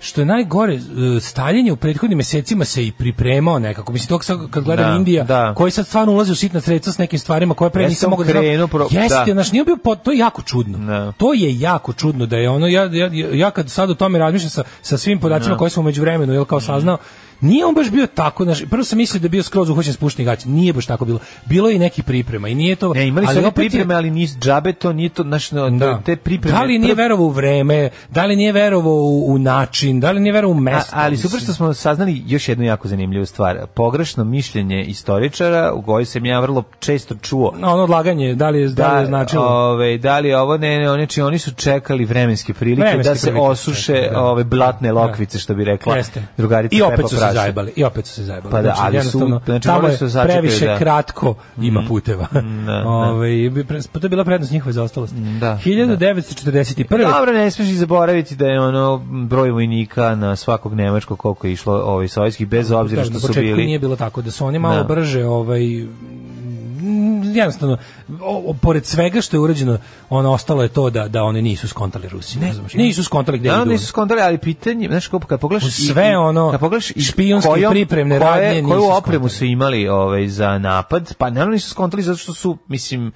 [0.00, 0.80] što je najgore, e,
[1.20, 3.92] Stalin je u prethodnim mesecima se i pripremao nekako.
[3.92, 5.54] Mislim, to sad kad gledam Da, Indija, da.
[5.54, 8.10] koji sad stvarno ulazi u sitna sredstva s nekim stvarima koje pre Ja nisam sam
[8.10, 8.68] mogao da znam.
[8.68, 9.32] pro- Jeste, da.
[9.32, 10.78] znaš, nije bio pod, to je jako čudno.
[10.80, 11.12] Da.
[11.12, 14.50] To je jako čudno da je ono, ja, ja, ja kad sad o tome razmišljam
[14.50, 16.98] sa, sa svim podacima koje smo među vremenu, jel kao saznao,
[17.40, 20.24] nije on baš bio tako, znaš, prvo sam mislio da je bio skroz uhoćen spušten
[20.24, 21.18] gaće, nije baš tako bilo.
[21.46, 22.94] Bilo je i neki priprema i nije to...
[22.94, 25.70] Ne, imali su ali opet je- pripreme, ali nis džabe, to nije to, znaš, no,
[25.70, 26.00] da.
[26.04, 26.58] te pripreme.
[26.58, 30.20] Da li nije verovao u vreme, da li nije verovao u, u način, da li
[30.20, 30.90] nije verovao u A, mesto.
[30.94, 31.30] ali mislim.
[31.30, 33.66] super što smo saznali još jednu jako zanimljivu stvar.
[33.74, 38.60] Pogrešno mišljenje istoričara, u kojoj sam ja vrlo često čuo No, ono odlaganje, da li
[38.60, 39.44] je, da, li je značilo?
[39.46, 43.10] Ove, da li je ovo ne, ne, oni, či, oni su čekali vremenske prilike Vremenske
[43.10, 44.20] da se prilike su osuše da.
[44.20, 46.22] ove blatne lokvice što bi rekla Jeste.
[46.36, 48.52] drugarica I opet su se zajebali, i opet su se zajebali.
[48.52, 50.78] Pa da, ali su- znači, tamo je su sačekati, previše da.
[50.78, 52.26] kratko ima puteva.
[52.66, 52.82] da.
[52.88, 55.16] Ovaj, bi pre- to je bila prednost njihove zaostalosti.
[55.40, 56.88] Da, 1941.
[57.08, 61.52] Dobro, ne smiješ i zaboraviti da je ono broj vojnika na svakog nemačkog koliko je
[61.52, 64.30] išlo ovaj sovjetskih bez obzira Kažem, što na su početku bili nije bilo tako da
[64.30, 64.84] su oni malo Da.
[64.84, 65.60] brže ovaj
[66.80, 67.78] mm, jednostavno
[68.20, 71.68] o, o, pored svega što je urađeno ono ostalo je to da da oni nisu
[71.68, 73.64] skontali Rusi ne, nisu skontali gde Da, idu.
[73.66, 77.70] nisu skontali, ali pitanje, znaš kako kad pogledaš sve ono kad pogledaš i špijunske kojom-
[77.70, 79.30] pripremne koje- radnje koju opremu skontali.
[79.30, 83.12] su imali ovaj za napad, pa naravno nisu skontali zato što su mislim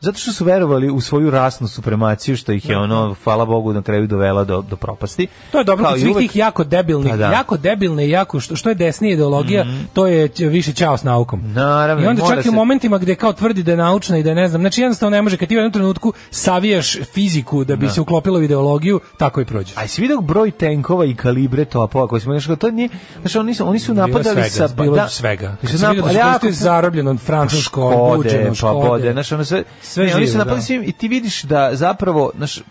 [0.00, 3.82] zato što su verovali u svoju rasnu supremaciju što ih je ono hvala Bogu na
[3.82, 5.26] kraju dovela do do propasti.
[5.52, 7.26] To je dobro Kao kod i svih uvek- tih jako debilnih, Pa da.
[7.26, 11.40] Jako debilne i jako što, što je desnija ideologija, to je više ćao s naukom.
[11.44, 14.22] Naravno, I onda čak i u se- momentima gde kao tvrdi da je naučna i
[14.22, 17.64] da je ne znam, znači jednostavno ne može kad ti u jednom trenutku savijaš fiziku
[17.64, 19.76] da bi se uklopilo u ideologiju, tako i prođeš.
[19.76, 22.88] A jesi vidio broj tenkova i kalibre topova koji smo znači to nije
[23.20, 25.50] znači oni su oni su napadali svega, sa bilo da, svega.
[25.52, 28.48] Su Kad da su napad- koristili jako- zarobljeno francusko, Škode, obuđeno,
[29.28, 30.62] pa sve Sve ne, oni su živo, napali da.
[30.62, 32.62] svim i ti vidiš da zapravo, znaš, e,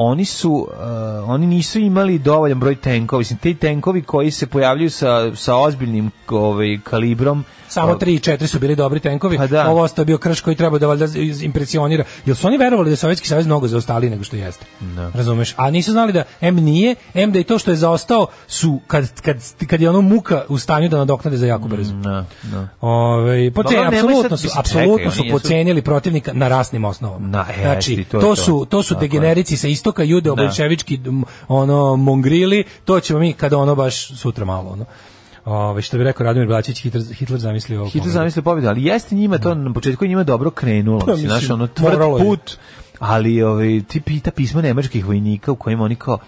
[0.00, 0.84] oni su e,
[1.20, 6.10] oni nisu imali dovoljan broj tenkova, mislim ti tenkovi koji se pojavljuju sa sa ozbiljnim
[6.28, 9.36] ovaj kalibrom Samo 3 i 4 su bili dobri tenkovi.
[9.36, 9.70] Pa da.
[9.70, 11.06] Ovo ostao bio krš koji treba da valjda
[11.42, 12.04] impresionira.
[12.26, 14.66] Jel su oni verovali da je Sovjetski savez mnogo zaostali nego što jeste?
[15.14, 15.54] Razumeš?
[15.56, 19.20] A nisu znali da M nije, M da i to što je zaostao su kad,
[19.20, 19.36] kad,
[19.66, 21.92] kad je ono muka u stanju da nadoknade za jako brzo.
[21.92, 22.68] Da, da.
[22.80, 27.28] Ove, po nemoj apsolutno su, apsolutno su pocenili protivnika na rasnim osnovama.
[27.28, 32.64] Na, znači, to to, su to su degenerici sa istoka, jude bolševički m, ono mongrili,
[32.84, 34.84] to ćemo mi kada ono baš sutra malo ono.
[35.44, 37.90] Ove, što bi rekao Radomir Blačić, Hitler, Hitler zamislio ovo.
[37.90, 41.50] Hitler zamislio pobjedu, ali jeste njima to na početku njima dobro krenulo, Pa, mislim, znaš,
[41.50, 42.56] ono tvrd put,
[42.98, 46.18] ali ovaj ti pita pisma nemačkih vojnika u kojima oni kao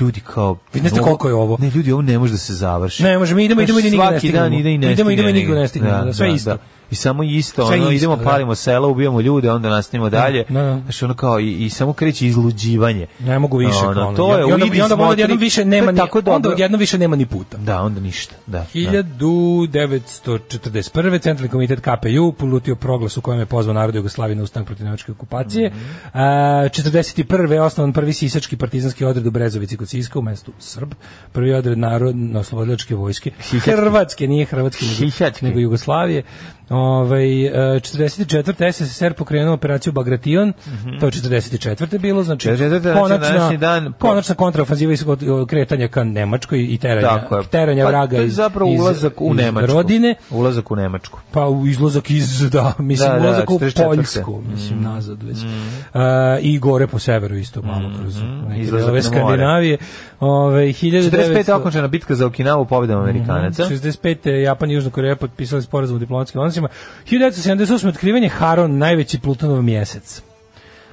[0.00, 1.56] ljudi kao Vi ne znate koliko je ovo?
[1.60, 3.02] Ne, ljudi, ovo ne može da se završi.
[3.02, 5.28] Ne, može, mi idemo, idemo i nigde ne svaki dan ide i ne Idemo, idemo
[5.28, 6.56] i stigne nigde ne stignemo, da, sve isto.
[6.90, 8.24] I samo isto, ono, isto, idemo, da.
[8.24, 10.44] palimo sela, ubijamo ljude, onda nastavimo dalje.
[10.48, 10.80] da, da.
[10.82, 13.06] Znaš, ono kao, i, i samo kreće izluđivanje.
[13.18, 13.86] Ne mogu više.
[13.86, 14.16] Ono, ono.
[14.16, 16.50] to je, I onda, i onda smotri, odjednom više nema ni, tako onda dobro.
[16.50, 17.56] odjednom više nema ni puta.
[17.56, 18.58] Da, onda ništa, da.
[18.58, 18.64] da.
[18.64, 21.22] 1941.
[21.22, 25.12] Centralni komitet KPU polutio proglas u kojem je pozvao narod Jugoslavije na ustanak protiv nemačke
[25.12, 25.68] okupacije.
[25.68, 25.78] Mhm.
[26.12, 26.20] A,
[26.68, 27.52] 41.
[27.52, 30.94] je osnovan prvi sisački partizanski odred u Brezovici kod Siska u mestu Srb.
[31.32, 33.30] Prvi odred narodno oslobodilačke vojske.
[33.64, 35.12] Hrvatske, nije hrvatske, nego,
[35.42, 36.22] nego Jugoslavije.
[36.70, 38.72] Ovaj e, 44.
[38.74, 40.52] SSSR pokrenuo operaciju Bagration,
[41.00, 41.98] to je 44.
[41.98, 45.04] bilo, znači 44., znači današnji dan- konačna kontraofanziva iz
[45.46, 47.42] kretanja ka Nemačkoj i teranja, je.
[47.44, 49.66] teranja Pa, vraga to je iz, zapravo iz- ulazak u Nemačku.
[49.68, 51.18] rodine, Ulazak u Nemačku.
[51.30, 53.84] pa u izlazak iz, da, mislim, Da, da, ulazak u 44..
[53.86, 55.36] Poljsku, mislim, nazad već.
[55.38, 56.00] Uh,
[56.40, 58.60] I gore po severu isto, malo kroz neke Mm-hmm.
[58.60, 59.02] Izlazak.
[59.04, 59.78] Skandinavije.
[60.20, 61.52] Ove, 1900 45.
[61.52, 63.62] okončana bitka za Okinavu pobedom Amerikanaca.
[63.64, 64.30] 65.
[64.34, 66.59] Japan i Južna Koreja potpisali sporazum o diplomatskim odnosima.
[67.04, 67.88] 1978.
[67.88, 70.22] otkrivanje Haron, najveći Plutonov mjesec.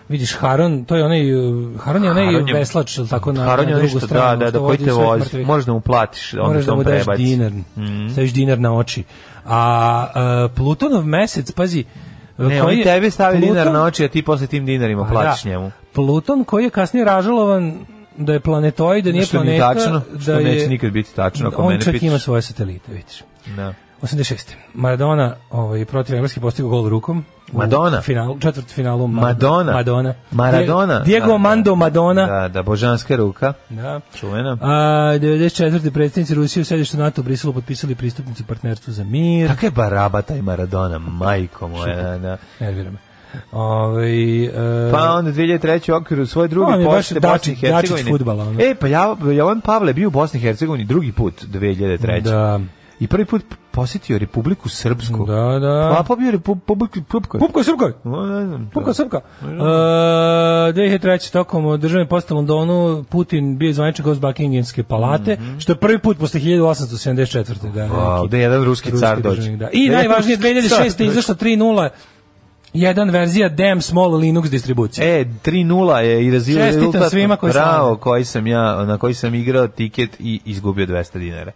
[0.10, 3.44] Vidiš, Haron, to je onaj, uh, Haron je onaj Haron je- veslač, jel tako, na,
[3.44, 4.40] Haron na je drugu nešto, stranu.
[4.40, 5.38] da, da, da, koji te vozi.
[5.38, 7.24] Možeš da mu platiš, onda Moraš da mu daš prebaci.
[7.24, 8.10] dinar, Mhm.
[8.10, 9.04] staviš dinar na oči.
[9.46, 9.58] A,
[10.16, 11.84] a Plutonov mesec, pazi,
[12.40, 15.10] Ne, koji oni tebi stavi Pluton- dinar na oči, a ti posle tim dinarima Pa
[15.10, 15.50] platiš da.
[15.50, 15.72] njemu.
[15.94, 17.74] Pluton koji je kasnije ražalovan
[18.18, 21.16] da je planetoid, da nije Što nije planeta, tačno, da što je, neće nikad biti
[21.16, 22.04] tačno, ako on mene čak pitaš.
[22.04, 23.24] ima svoje satelite, vidiš.
[23.48, 23.74] Da.
[24.02, 24.36] 86.
[24.74, 27.26] Maradona ovaj, protiv Engleske postigao gol rukom.
[27.54, 28.02] U Madonna?
[28.02, 29.08] Finalu, četvrt finalu.
[29.08, 29.72] Ma- Madonna.
[29.74, 30.14] Madonna.
[30.32, 30.94] Maradona.
[30.94, 31.38] Die- Diego Da, da.
[31.38, 32.26] Mando Madonna.
[32.26, 34.00] Da, da, božanska ruka, Da.
[34.16, 34.58] čuvena.
[34.62, 34.68] A,
[35.14, 35.92] 94.
[35.92, 39.48] predsjednici Rusije u sedištu NATO u Briselu potpisali pristupnicu partnerstvu za mir.
[39.48, 41.96] Kakva je baraba taj Maradona, majko moja.
[42.04, 42.38] Da, da.
[42.60, 42.98] Nervira me.
[43.52, 45.92] Ovaj, e, Pa onda 2003.
[45.92, 48.12] u okviru svoje On je baš posete Bosni i Hercegovini.
[48.12, 48.62] fudbala, ono.
[48.62, 52.22] E, pa ja, Jovan Pavle bio u Bosni i Hercegovini drugi put 2003.
[52.22, 52.60] Da.
[53.00, 55.26] I prvi put posjetio Republiku Srpsku.
[55.26, 55.94] Da, da.
[55.98, 57.38] Pa pobio Republiku Srpsku.
[57.40, 57.64] Pupko
[58.46, 58.70] znam.
[58.74, 59.22] Pupka Srpka.
[59.42, 61.32] Uh, 2003.
[61.32, 66.18] tokom državne poste u Londonu Putin bio zvaničan gost Buckinghamske palate, što je prvi put
[66.18, 67.72] posle 1874.
[67.74, 69.52] Da, Wow, da jedan ruski car dođe.
[69.52, 69.70] Da.
[69.74, 70.98] I Da, najvažnije, jedan ruski car 2006.
[70.98, 71.12] dođe.
[71.12, 71.90] izašla 3.0
[72.74, 75.22] jedan verzija Damn Small Linux distribucije.
[75.22, 77.10] E, 3-0 je i razvio Čestitam rezultat.
[77.10, 81.52] svima koji Bravo, koji sam ja, na koji sam igrao tiket i izgubio 200 dinara.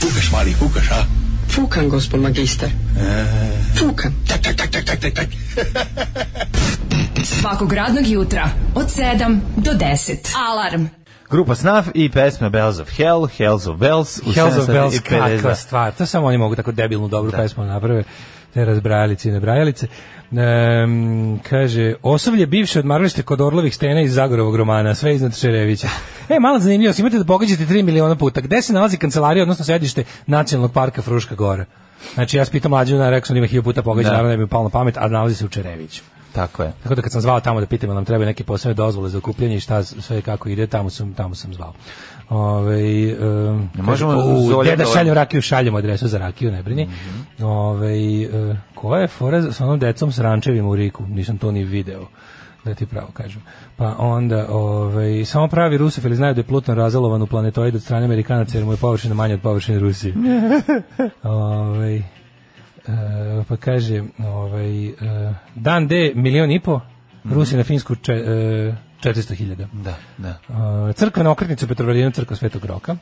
[0.00, 1.04] Fukaš, mali, fukaš, a?
[1.48, 2.70] Fukan, gospod magister.
[3.78, 4.12] Fukan.
[4.28, 5.28] Tak, tak, tak, tak, tak, tak, tak.
[7.24, 10.16] Svakog radnog jutra od 7 do 10.
[10.50, 10.86] Alarm.
[11.30, 14.94] Grupa Snaf i pesma Bells of Hell, Hells of Bells u Hells of 7 Bells,
[14.94, 15.36] i 50.
[15.36, 15.92] kakva stvar.
[15.92, 18.04] To samo oni mogu tako debilnu dobru pesmu naprave.
[18.54, 19.86] Te razbrajalice i nebrajalice.
[20.34, 25.88] Um, kaže, osoblje bivše odmaralište kod Orlovih stena iz Zagorovog romana, sve iznad Šerevića.
[26.28, 28.40] E, malo zanimljivo, imate da pogađate 3 miliona puta.
[28.40, 31.64] Gde se nalazi kancelarija, odnosno sedište Nacionalnog parka Fruška Gora?
[32.14, 34.12] Znači, ja spitam mlađu, rekao sam da ima hiljopu puta pogađa, Da.
[34.14, 36.02] naravno da mi je palo na pamet, a nalazi se u Čereviću.
[36.32, 36.72] Tako je.
[36.82, 39.56] Tako da kad sam zvao tamo da pitam nam treba neke posebne dozvole za okupljanje
[39.56, 41.72] i šta sve kako ide, tamo sam tamo sam zvao.
[42.28, 46.84] Ove, um, možemo u, da da- šaljem rakiju, šaljemo adresu za rakiju, ne brini.
[46.84, 47.44] Mhm.
[47.44, 51.06] Ove, e, koja je fora sa onom decom s rančevima u Riku?
[51.06, 52.06] Nisam to ni video
[52.64, 53.42] da ti pravo kažem.
[53.76, 58.04] Pa onda, ovaj, samo pravi rusofili znaju da je Pluton razalovan u planetoid od strane
[58.04, 60.14] Amerikanaca jer mu je površina manja od površine Rusije.
[61.22, 62.02] ovaj, e,
[63.48, 64.92] pa kaže, ovaj, e,
[65.54, 66.80] dan D milion i po,
[67.24, 68.74] Rusi na Finsku če, e,
[69.04, 69.66] 400.000.
[69.72, 70.38] Da, da.
[70.88, 72.96] E, crkvena okretnica u Petrovaradinu, crkva Svetog Roka.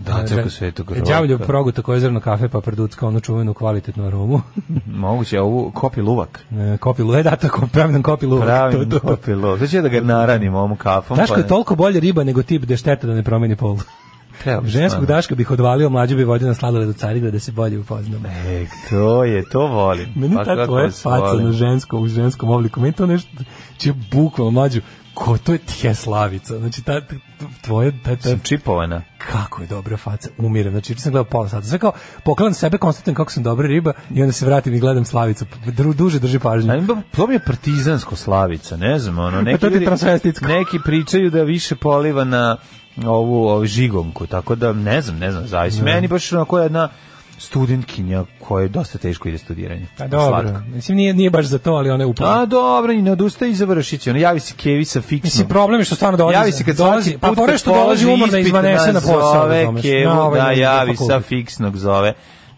[0.00, 1.10] Da, crkva Svetog Roka.
[1.10, 4.40] Đavoljev proguta koje zrno kafe pa producka onu čuvenu kvalitetnu aromu.
[4.86, 6.44] Moguće, ovu kopi luvak.
[6.74, 8.46] E, kopi luvak, da, tako, pravi nam kopi luvak.
[8.46, 9.58] Pravi to, to, kopi luvak.
[9.58, 11.14] Znači da ga naranim ovom kafom.
[11.14, 13.76] Znaš pa- je toliko bolje riba nego tip da je šteta da ne promeni pol.
[14.42, 15.06] Trebao bi Ženskog stvarno.
[15.06, 18.28] daška bih odvalio, mlađu bi vodio na sladoled u Carigrad da se bolje upoznamo.
[18.28, 20.08] E, to je, to volim.
[20.14, 23.28] Meni Pa ta tvoja faca na ženskom, u ženskom obliku, meni to nešto,
[23.76, 24.80] će bukvalno mlađu,
[25.14, 25.52] ko to
[25.82, 27.00] je slavica, znači ta,
[27.60, 29.02] tvoje, ta, ta, čipovana.
[29.18, 31.92] kako je dobra faca, umirem, znači sam gledao pola sata, sve kao
[32.24, 35.94] poklanam sebe, konstatujem kako sam dobra riba i onda se vratim i gledam slavicu, Dru-
[35.94, 36.72] duže drži pažnju.
[36.72, 40.78] A ima- To mi je partizansko slavica, ne znam, ono, neki, Pa to ti neki
[40.84, 42.56] pričaju da više poliva na
[42.98, 45.82] ovu, ovu žigomku, tako da ne znam, ne znam, zavisi.
[45.82, 46.88] Meni baš onako jedna
[47.38, 49.82] studentkinja koja je dosta teško ide studiranje.
[49.82, 50.62] A Pa dobro, Slatka.
[50.66, 52.42] mislim nije, nije baš za to, ali ona je upala.
[52.42, 54.10] A dobro, i ne odustaje i završit će.
[54.10, 55.20] Ono, javi se Kevi sa fiksnom.
[55.24, 56.34] Mislim, problem je što stvarno dolazi.
[56.34, 59.82] Javi se kad dolazi, pa put je kad što dolazi umorna izvanese na posao, razumeš,
[59.82, 62.12] Kevu, na ovaj da javi sa fiksnog zove.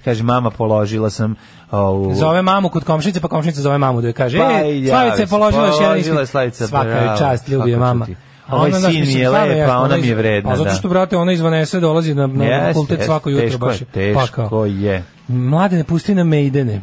[0.05, 1.35] Kaže, mama, položila sam
[1.70, 2.14] ovu...
[2.14, 5.27] Zove mamu kod komšnice, pa komšnica zove mamu da joj kaže, Pa e, Slavica je
[5.27, 6.31] položila još jedan položila je ispit.
[6.31, 8.07] Slavica, Svaka je čast, ljubi je mama.
[8.07, 8.26] čuti.
[8.47, 10.57] A Ovaj sin mi je stvarno lep, jeste, a ona iz- mi je vredna, Pa
[10.57, 10.74] zato da.
[10.74, 13.80] što, brate, ona izvanese dolazi na, na Jeste, fakultet svako jutro teško baš.
[13.80, 15.03] je, pa teško je.
[15.28, 16.82] Mlade ne pusti na mejdene.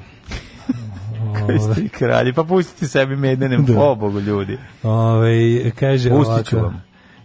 [1.38, 3.80] Koji ste vi kralji, pa pustite sebi medenem, Da.
[3.82, 4.58] o bogu ljudi.
[4.84, 5.32] Ove,
[5.72, 6.84] kaže Pustit ću ovako, vam.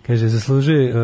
[0.09, 0.95] Kaže, zaslužuje,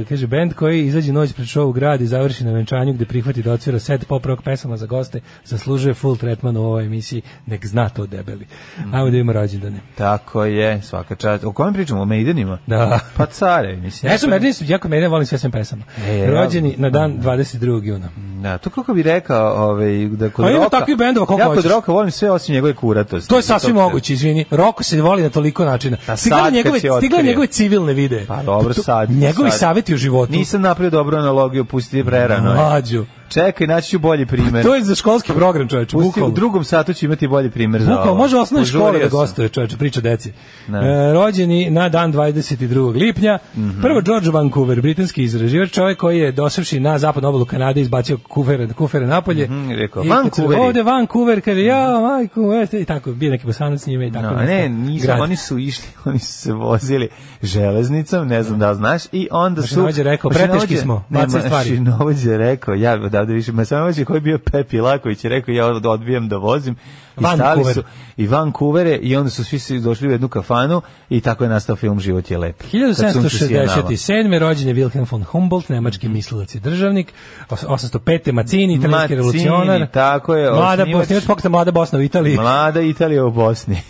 [0.00, 3.04] uh, kaže, band koji izađe noć pred show u grad i završi na venčanju gde
[3.04, 7.22] prihvati da otvira set pop rock pesama za goste, zaslužuje full tretman u ovoj emisiji,
[7.46, 8.46] nek zna to debeli.
[8.92, 9.80] Ajmo da ima rođendane.
[9.94, 11.44] Tako je, svaka čast.
[11.44, 12.02] O kome pričamo?
[12.02, 12.58] O Maidenima?
[12.66, 13.00] Da.
[13.16, 14.12] Pa care, mislim.
[14.12, 15.82] Ja sam Medin, jako Medin, volim sve sve pesama.
[16.06, 17.84] E, ja- Rođeni na dan 22.
[17.84, 18.08] juna.
[18.42, 20.78] Da, to kako bi rekao, ovaj, da kod A ima roka...
[20.78, 21.70] takvih bendova koliko Ja kod hoćeš.
[21.70, 23.28] roka volim sve osim njegove kuratosti.
[23.28, 24.44] To je sasvim moguće, izvini.
[24.50, 25.96] Roko se voli na toliko načina.
[26.06, 28.26] A Stigla njegove, stigla njegove civilne videe.
[28.26, 29.10] Pa dobro, To- sad.
[29.10, 29.58] Njegovi sad.
[29.60, 30.32] saveti u životu.
[30.32, 32.50] Nisam napravio dobru analogiju, pusti prerano.
[32.50, 32.56] je.
[32.56, 33.04] Mlađu.
[33.32, 34.64] Čekaj, naći ću bolji primer.
[34.66, 36.34] To je za školski program, čoveče, Pusti, u bukvalno.
[36.34, 38.18] drugom satu ću imati bolji primer za Bukvalno, ovo.
[38.18, 40.28] može osnovne škole da gostuje, čoveče, priča deci.
[40.28, 42.94] E, rođeni na dan 22.
[42.94, 43.38] lipnja.
[43.82, 48.68] Prvo George Vancouver, britanski izraživač, čovjek koji je dosavši na zapadnu obalu Kanade izbacio kufere,
[48.68, 49.44] kufere napolje.
[49.44, 50.60] Mhm, rekao, I Vancouveri.
[50.60, 54.34] Ovde Vancouver, kaže, ja, majku, jeste, i tako, bio neki bosanac s njime i tako.
[54.34, 55.20] No, ne, nisu, grad.
[55.20, 57.08] oni su išli, oni su se vozili
[57.42, 59.66] železnicom, ne znam da znaš, i onda su...
[59.66, 61.70] Mašinovođa je rekao, preteški smo, bacaj stvari.
[61.70, 65.66] Mašinovođa je rekao, ja odavde više, Mašinovođa koji je bio Pepi Laković je rekao, ja
[65.66, 66.76] od- odbijam da vozim,
[67.12, 67.74] i stali Vancouver.
[67.74, 67.82] su
[68.16, 71.76] i Vancouvere, i onda su svi se došli u jednu kafanu, i tako je nastao
[71.76, 72.62] film Život je lep.
[72.62, 72.70] Kad
[73.12, 73.82] sunce sije nama.
[73.82, 74.38] 1767.
[74.38, 77.12] rođen je Wilhelm von Humboldt, nemački mislilac i državnik.
[77.50, 78.32] Os- 805.
[78.32, 79.88] Macini, italijanski Mazzini, revolucionar.
[79.88, 82.36] tako je, Mlada, osnivač- osnivač pokreta Mlada Bosna u Italiji.
[82.36, 83.76] Mlada Italija u Bosni.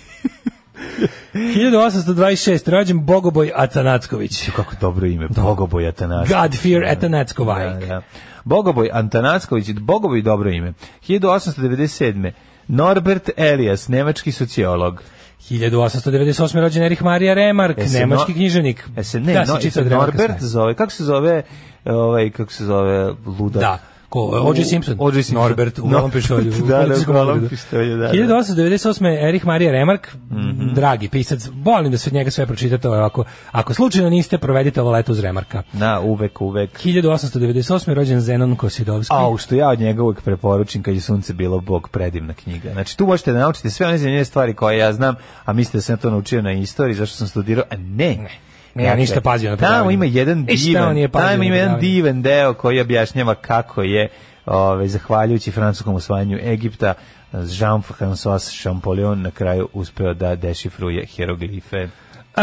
[1.35, 2.71] 1826.
[2.71, 4.51] rođen Bogoboj Atanacković.
[4.57, 6.43] Kako dobro ime, Bogoboj Atanacković.
[6.43, 7.81] God fear Atanackovajk.
[7.81, 8.03] Da, da.
[8.45, 10.73] Bogoboj Antanacković, Bogoboj dobro ime.
[11.09, 12.33] 1897.
[12.69, 15.03] Norbert Elias, nemački sociolog.
[15.51, 16.61] 1898.
[16.61, 18.89] rođen Erich Maria Remark, E nemački no- književnik.
[18.97, 21.43] E se ne, da, no, se e Norbert zove, kako se zove,
[21.85, 23.61] ovaj, kako se zove, ludak?
[23.61, 23.79] Da.
[24.13, 24.65] Ko, O.J.
[24.65, 24.97] Simpson.
[24.99, 25.13] O.J.
[25.15, 25.35] Simpson.
[25.37, 25.89] Norbert u No.
[25.91, 26.53] golom pištolju.
[26.55, 27.49] u Da, da, u ogledu.
[27.49, 28.13] pištolju, da, da.
[28.13, 29.07] 1898.
[29.19, 30.75] Erich Maria Remark, Mhm.
[30.75, 34.91] dragi pisac, volim da se od njega sve pročitate, ako, ako slučajno niste, provedite ovo
[34.91, 35.63] leto uz Remarka.
[35.73, 36.71] Da, uvek, uvek.
[36.75, 37.63] 1898.
[37.91, 39.15] rođen Zenon Kosidovski.
[39.15, 42.73] A, što ja od njega uvek preporučim kad je sunce bilo Bog predivna knjiga.
[42.73, 45.97] Znači tu možete da naučite sve one stvari koje ja znam, a mislite da sam
[45.97, 48.17] to naučio na istoriji, zašto sam studirao, a ne.
[48.17, 48.31] Ne,
[48.75, 52.55] ja ništa pazio na Tamo ima jedan divan, nije pazio tamo ima jedan divan deo
[52.55, 54.09] koji objašnjava kako je
[54.47, 56.95] Ove, zahvaljujući francuskom osvajanju Egipta,
[57.33, 61.89] Jean-François Champollion na kraju uspeo da dešifruje hieroglife.
[62.37, 62.43] A,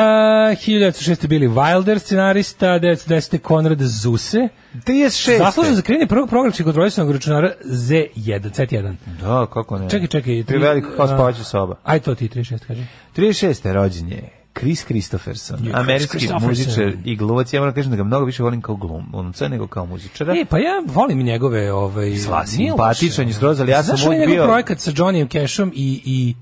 [0.56, 1.28] 1906.
[1.28, 3.38] bili Wilder, scenarista, 1910.
[3.38, 4.48] Konrad Zuse.
[4.74, 5.38] 36.
[5.38, 8.96] Zaslužen za kreiranje prvog programskog kontrolisanog računara Z1, Z1.
[9.22, 9.90] Da, kako ne.
[9.90, 10.44] Čekaj, čekaj.
[10.44, 11.76] Tri veliko kao spavaća soba.
[11.84, 12.84] Aj to ti, 36, kaži.
[13.16, 13.74] 36.
[13.74, 16.50] rođen je Chris Christopherson, Chris američki Christopherson.
[16.50, 17.54] muzičar i glumac.
[17.54, 20.34] Ja moram kažem da ga mnogo više volim kao glumca nego kao muzičara.
[20.34, 21.74] E, pa ja volim njegove...
[21.74, 22.12] Ovaj,
[22.46, 25.72] simpatičan je skroz, ali ja sam Znaš ovaj uvijek njegov bio- projekat sa Johnnyem Cashom
[25.76, 26.02] i...
[26.06, 26.36] i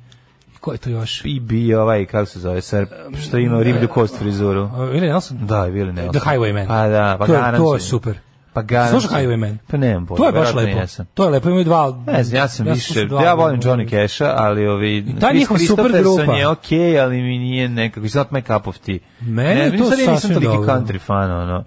[0.59, 1.21] ko je to još?
[1.25, 2.89] I bio ovaj, kako se zove, Srp,
[3.21, 4.63] što ima riblju kost frizuru.
[4.63, 5.37] Uh, Willie Nelson?
[5.41, 6.21] Da, Willie Nelson.
[6.21, 6.67] The Highwayman.
[6.67, 8.19] Pa da, pa to, to je super.
[8.57, 9.01] Pa garantujem.
[9.01, 9.57] Slušaj Highwayman.
[9.67, 10.17] Pa nemam pojma.
[10.17, 10.79] To je baš lepo.
[10.79, 11.05] jesam.
[11.13, 12.03] To je lepo, imaju dva...
[12.07, 15.39] Ne znam, ja sam više, slušam dva- ja volim Johnny Cash-a, ali ovi, ta Chris
[15.39, 16.33] njihova super grupa.
[16.33, 18.97] je okej, ali mi nije nekako, it's not my cup of tea.
[19.21, 20.73] Meni ne, to sad ja nisam sasvim toliki dobro.
[20.73, 21.63] country fan, ono.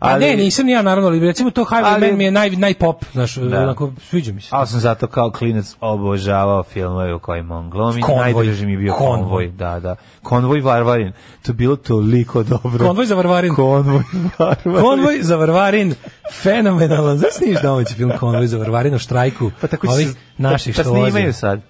[0.00, 3.04] Pa ne, nisam ni ja naravno, ali recimo to Highwayman Ali- mi je naj, najpop,
[3.12, 3.60] znaš, Da.
[3.60, 4.48] onako, sviđa mi se.
[4.50, 7.70] Ali sam zato kao klinac obožavao filmove u kojima on.
[7.70, 8.16] Konvoj.
[8.22, 9.18] Najdraži mi je bio Konvoj.
[9.18, 9.48] konvoj.
[9.48, 9.96] Da, da.
[10.22, 11.12] Konvoj Varvarin.
[11.42, 12.86] To je bilo toliko dobro.
[12.86, 13.54] Konvoj za Varvarin.
[13.54, 14.02] Konvoj
[14.38, 14.82] Varvarin.
[14.82, 15.94] Konvoj za Varvarin,
[16.32, 17.18] fenomenalan.
[17.18, 20.92] Znaš snimiš domaći film Konvoj za Varvarin o štrajku Pa tako ovih naših pa što
[20.92, 21.02] voze?
[21.02, 21.60] snimaju sad.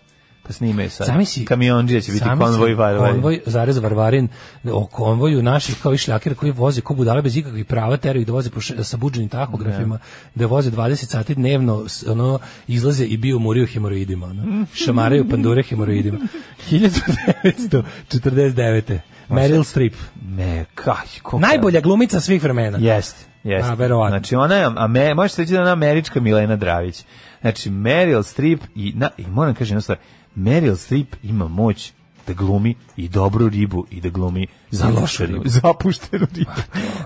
[0.46, 1.06] Pa snimaju sad.
[1.06, 3.14] Zamisli, Kamionđija će biti konvoj Varvarin.
[3.14, 4.28] Konvoj, zarez Varvarin,
[4.72, 8.26] o konvoju naših kao i šljakera koji voze ko budale bez ikakvih prava, teraju ih
[8.26, 9.98] da voze po še- sa buđenim tahografima,
[10.34, 12.38] da voze 20 sati dnevno, ono,
[12.68, 14.66] izlaze i bio muriju hemoroidima, ono.
[14.74, 16.18] šamaraju pandure hemoroidima.
[16.70, 18.98] 1949.
[19.28, 19.94] Meryl Streep.
[20.28, 21.06] Me, kaj.
[21.40, 22.78] Najbolja glumica svih vremena.
[22.78, 23.70] Jeste, jeste.
[23.70, 24.18] A, verovatno.
[24.18, 27.04] Znači, ona je, a me, možete reći da je ona američka Milena Dravić.
[27.40, 29.98] Znači, Meryl Streep i, na, i moram kažem jednu stvar,
[30.36, 31.92] Meryl Streep ima moć
[32.26, 35.48] da glumi i dobru ribu i da glumi zapuštenu, ribu.
[35.48, 36.50] zapuštenu ribu.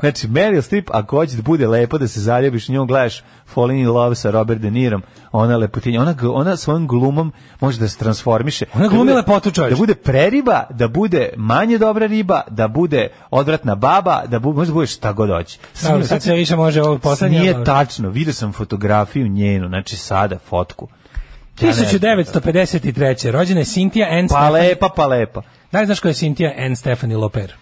[0.01, 3.89] Znači, Meryl Streep, ako hoće da bude lepo, da se zaljubiš njom, gledaš Falling in
[3.89, 5.03] Love sa Robert De Nirom,
[5.33, 8.65] ona lepotinja, ona, ona svojom glumom može da se transformiše.
[8.75, 9.75] Ona Da glumi lepotu, čoveče.
[9.75, 14.71] Da bude preriba, da bude manje dobra riba, da bude odvratna baba, da bu, može
[14.71, 15.59] da bude šta god hoće.
[15.73, 16.99] Sad sve više može ovo.
[17.29, 20.89] Nije tačno, vidio sam fotografiju njenu, znači sada fotku.
[21.61, 21.87] Ja ne znam.
[21.87, 23.31] 1953.
[23.31, 24.63] Rođena je Cynthia Ann Pa Stephanie.
[24.63, 25.43] lepa, pa lepa.
[25.73, 27.53] Da li znaš ko je Cynthia Ann Stephanie Loper?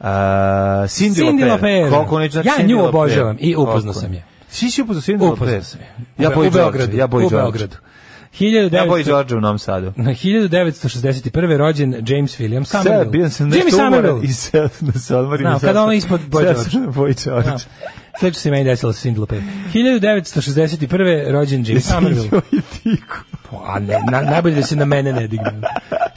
[0.00, 1.90] Uh, Cindy, Cindy Loper.
[1.90, 2.88] Koliko neću znači Ja nju Loper?
[2.88, 4.24] obožavam i upoznao sam je.
[4.48, 5.32] Svi si upoznao Cindy Loper?
[5.34, 5.86] Upoznao sam je.
[6.18, 6.96] Ja U Boy George, Beogradu.
[6.96, 7.30] ja Boy u.
[7.30, 7.76] Beogradu.
[8.32, 9.92] Ja 1900 Boy George u Novom Sadu.
[9.96, 11.56] Na 1961.
[11.56, 13.10] rođen James Williams Sad, Somerville.
[13.12, 14.26] bio sam nešto umoran i
[14.82, 15.42] da se odmorim.
[15.42, 17.14] Znam, i sad kada ono ispod Boy sad George.
[17.14, 17.42] sam.
[17.42, 17.58] Da.
[18.18, 19.40] Sve što se meni desilo sa Cindy Loper.
[19.74, 21.30] 1961.
[21.30, 22.28] rođen James Somerville.
[22.32, 22.40] Joj,
[22.72, 23.16] tiku.
[23.66, 25.52] A ne, na, najbolje da se na mene ne digne.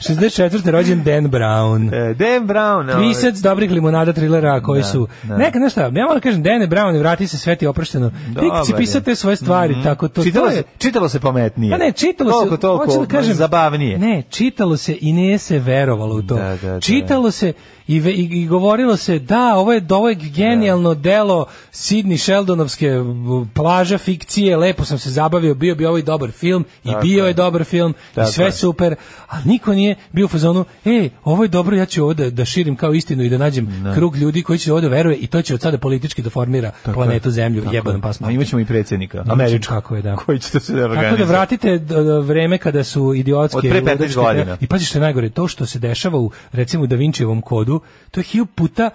[0.00, 0.36] 64.
[0.66, 1.88] rođen Dan Brown.
[1.90, 2.90] E, Dan Brown.
[2.90, 3.08] ovaj.
[3.08, 5.36] Pisac dobrih limonada trilera koji Da, su da.
[5.36, 8.16] neka nešto ja moram da kažem Dane Brown vrati se sveti oprošteno ti
[8.64, 8.76] si je.
[8.76, 9.82] pisao te svoje stvari Mhm.
[9.82, 11.70] tako to čitalo, to se, je čitalo se pametnije.
[11.70, 13.98] Pa ne, čitalo toliko, se, toliko, hoću da kažem, zabavnije.
[13.98, 16.34] Ne, čitalo se i nije se verovalo u to.
[16.34, 16.80] Da, da, da.
[16.80, 17.52] Čitalo se
[17.88, 22.90] i, ve, i, i govorilo se da, ovo je, ovo je genijalno delo Sidney Sheldonovske
[23.54, 27.30] plaža fikcije, lepo sam se zabavio, bio bi ovaj dobar film i Tako bio je
[27.30, 27.34] je.
[27.34, 28.94] dobar film Tako i sve super,
[29.28, 32.44] ali niko nije bio u fazonu, ej, ovo je dobro, ja ću ovo da, da
[32.44, 35.42] širim kao istinu i da nađem krug ljudi koji će ovo da veruje i to
[35.42, 39.76] će od sada politički da formira planetu Zemlju, jebanom A imaćemo i predsjednika, američkog.
[39.76, 40.16] kako je, da.
[40.16, 41.80] Koji će se Tako da vratite
[42.22, 44.56] vreme kada su idiotske Od pre 15 ludačke godina.
[44.60, 47.75] I pazi što je najgore, to što se dešava u recimo Da Vincijevom kodu,
[48.10, 48.90] to je hiljopu puta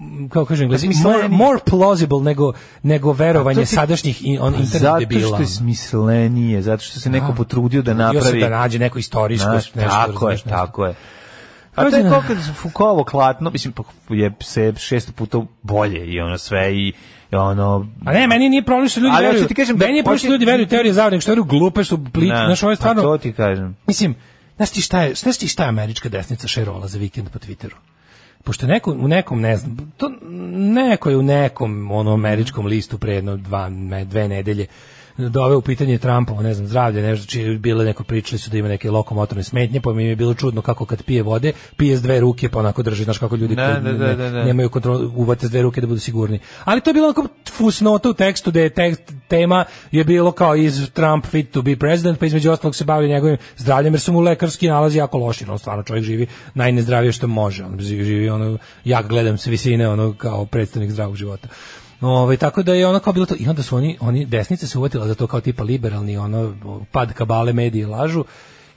[0.00, 1.28] m, kako kažem, Englezi, more, smislenije.
[1.28, 5.26] more plausible nego, nego A verovanje ti- sadašnjih i on, Pa internet zato debila.
[5.28, 8.40] što je smislenije, zato što se neko potrudio da Trudio se napravi.
[8.40, 9.80] da nađe neko istorijsko nešto.
[9.80, 10.94] tako je, tako je.
[11.74, 16.20] A to je kao kad Foucaultovo klatno, mislim, pa je se šesto puta bolje i
[16.20, 16.92] ono sve i
[17.32, 17.86] ono...
[18.04, 19.46] A ne, meni nije problem što ljudi Ali veruju.
[19.46, 21.84] ti kažem da- meni je problem što ljudi veruju teorije zavere, nego što veruju glupe,
[21.84, 23.02] što plit, Ne, znaš, ovo je stvarno...
[23.02, 23.76] A to ti kažem.
[23.86, 24.14] Mislim,
[24.56, 27.74] znaš ti šta je, znaš ti šta je američka desnica šerola za vikend po Twitteru?
[28.46, 30.10] Pošto neko, u nekom, ne znam, to
[30.74, 33.70] neko je u nekom ono američkom listu pre jedno dva,
[34.04, 34.66] dve nedelje
[35.18, 38.68] doveo u pitanje Trumpa, ne znam, zdravlje, nešto, čije bile neko pričali su da ima
[38.68, 42.20] neke lokomotorne smetnje, pa mi je bilo čudno kako kad pije vode, pije s dve
[42.20, 44.44] ruke, pa onako drži, znaš kako ljudi da, ne- da, da.
[44.44, 46.38] nemaju kontrolu, uvate s dve ruke da budu sigurni.
[46.64, 50.56] Ali to je bilo onako fusnota u tekstu da je tekst, tema je bilo kao
[50.56, 54.12] iz Trump fit to be president, pa između ostalog se bavio njegovim zdravljem, jer su
[54.12, 58.58] mu lekarski nalazi jako loši, on stvarno čovjek živi najnezdravije što može, on živi, ono,
[58.84, 61.48] ja gledam s visine, ono, kao predstavnik zdravog života.
[62.00, 64.78] Ove, tako da je ono kao bilo to i onda su oni oni desnica se
[64.78, 66.54] uvatila za to kao tipa liberalni ono
[66.92, 68.24] pad kabale medije lažu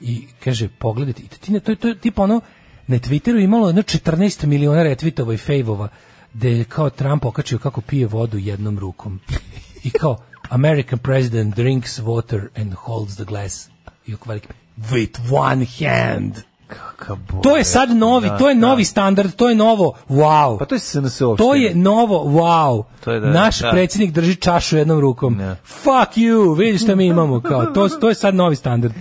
[0.01, 2.41] i kaže pogledajte i ti ne to je to je tipa ono
[2.87, 5.87] na Twitteru imalo jedno 14 miliona retvitova i fejvova
[6.33, 9.19] da je kao Trump okačio kako pije vodu jednom rukom
[9.83, 10.17] i kao
[10.49, 13.69] American president drinks water and holds the glass
[14.07, 14.47] i veliki
[14.91, 16.48] with one hand.
[17.43, 18.61] To je sad novi, Da, to je da.
[18.61, 20.59] novi standard, to je novo, wow.
[20.59, 21.35] Pa to je SNS opštine.
[21.39, 22.83] To je novo, wow.
[22.99, 23.71] To je da- Naš da.
[23.71, 25.37] predsjednik drži čašu jednom rukom.
[25.37, 25.55] Da.
[25.63, 27.41] Fuck you, vidi šta mi imamo.
[27.41, 28.93] Kao, to, to je sad novi standard.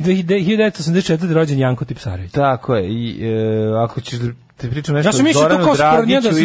[0.00, 0.92] 1984.
[1.32, 2.32] rođen Janko Tipsarević.
[2.32, 2.88] Tako je.
[2.88, 3.34] I e,
[3.76, 5.74] ako ćeš da ti pričam nešto Ja sam mislio to Zoranu kao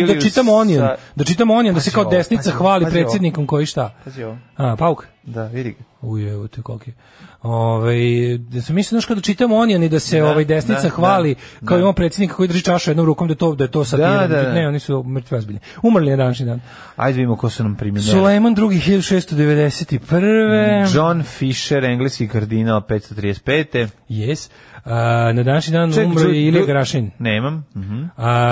[0.08, 3.66] da, da čitamo Onion, sa- da čitamo Onion, da se kao desnica hvali predsjednikom koji
[3.66, 3.96] šta.
[4.04, 4.38] Pazi ovo.
[4.58, 5.08] A, pauk.
[5.24, 5.78] Da, vidi ga.
[6.02, 6.92] Uje, te koliki.
[7.42, 7.98] Ovaj
[8.38, 11.68] da sam mislio kada čitamo Onion i da se Da, ovaj desnica da, hvali da,
[11.68, 11.80] kao da.
[11.80, 14.10] imamo predsjednika koji drži čašu jednom rukom da to da je to satira.
[14.22, 14.54] Da, da, da.
[14.54, 15.60] Ne, oni su mrtvi ozbiljni.
[15.84, 16.62] Umrli je današnji dan.
[16.96, 18.12] Ajde vidimo ko su nam primjenjali.
[18.20, 20.96] Sulejman II 1691.
[20.96, 23.88] John Fisher, engleski kardinal 535.
[24.10, 24.50] Yes.
[24.86, 24.94] A,
[25.34, 27.12] na današnji dan Ček, umro je Ilija Garašin.
[27.20, 27.66] Nemam.
[27.76, 28.04] Mhm.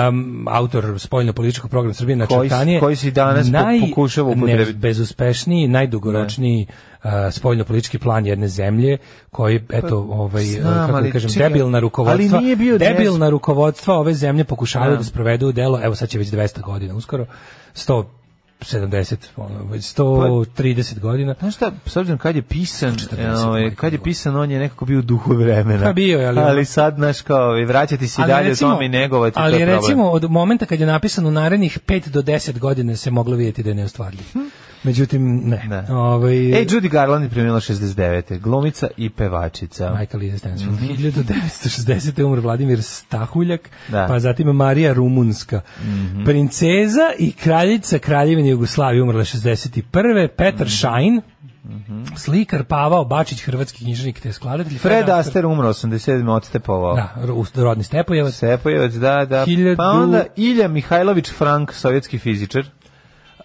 [0.08, 2.80] Um, autor spoljno-političkog programa Srbije na Koji- Čertanije.
[2.80, 4.72] koji si danas po- pokušava upotrebiti.
[4.72, 8.98] Bezuspešniji, najdugoročniji uh, spoljno-politički plan jedne zemlje
[9.30, 12.78] koji, eto, ovaj, Pa, znam, kako da ali kažem, čekaj, debilna rukovodstva, ali nije bio
[12.78, 14.96] debilna rukovodstva ove zemlje pokušavaju Da.
[14.96, 17.26] da sprovedu u delo, evo sad će već 200 godina uskoro,
[17.74, 18.04] 100
[18.62, 21.34] 70, ono, već 130 godina.
[21.40, 24.84] Znaš šta, s obzirom kad je pisan, 40, ovaj, kad je pisan, on je nekako
[24.84, 25.84] bio u duhu vremena.
[25.84, 28.86] Pa bio je, ali- ali sad, znaš, kao, ovaj, vraćati se i dalje u tome
[28.86, 29.80] i negovati, ali to je problem.
[29.80, 33.62] recimo od momenta kad je napisano u narednih 5 do 10 godina se moglo vidjeti
[33.62, 34.24] da je neostvarljiv.
[34.82, 35.66] Međutim, ne.
[35.68, 35.86] Da.
[35.90, 38.38] Ovaj, Ej, Judy Garland je premijela 69.
[38.38, 39.90] Glumica i pevačica.
[39.90, 40.78] Majka Liza Stansfield.
[40.80, 42.18] 1960.
[42.18, 43.60] je umr Vladimir Stahuljak.
[43.88, 44.06] Da.
[44.06, 45.60] Pa zatim Marija Rumunska.
[46.24, 49.82] Princeza i kraljica Kraljevine Jugoslavije umrla 61.
[50.28, 50.70] Petar Mhm.
[50.70, 51.20] Šajn,
[52.16, 54.78] slikar Pavao Bačić, hrvatski književnik te skladatelj.
[54.78, 56.28] Fred Astaire umro 87.
[56.28, 56.94] odstepovao.
[56.94, 58.34] Da, ro- rodni Stepojevac.
[58.34, 59.44] Stepojevac, da, da.
[59.44, 62.64] Hiljadu- Pa onda Ilja Mihajlović Frank, sovjetski fizičar.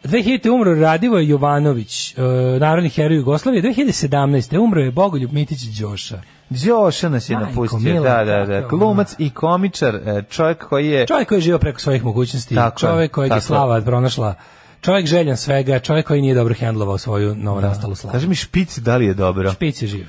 [0.06, 0.50] 2000.
[0.50, 2.22] umro Radivoje Jovanović, e,
[2.60, 3.64] narodni heroj Jugoslavije.
[3.64, 4.58] 2017.
[4.60, 6.22] umro je Bogoljub Mitić Đoša.
[6.50, 8.68] Đoša nas je Majko napustio, mila, da, da, da.
[8.68, 11.08] Glumac i komičar, e, čovjek koji je...
[11.08, 13.42] Čovjek koji je živio preko svojih mogućnosti, Tako je, čovjek kojeg je tako je.
[13.42, 14.36] slava pronašla,
[14.82, 18.12] čovjek željan svega, čovjek koji nije dobro hendlovao svoju novo nastalu slavu.
[18.12, 19.52] Kaži mi špic da li je dobro.
[19.52, 20.06] Špic je živ.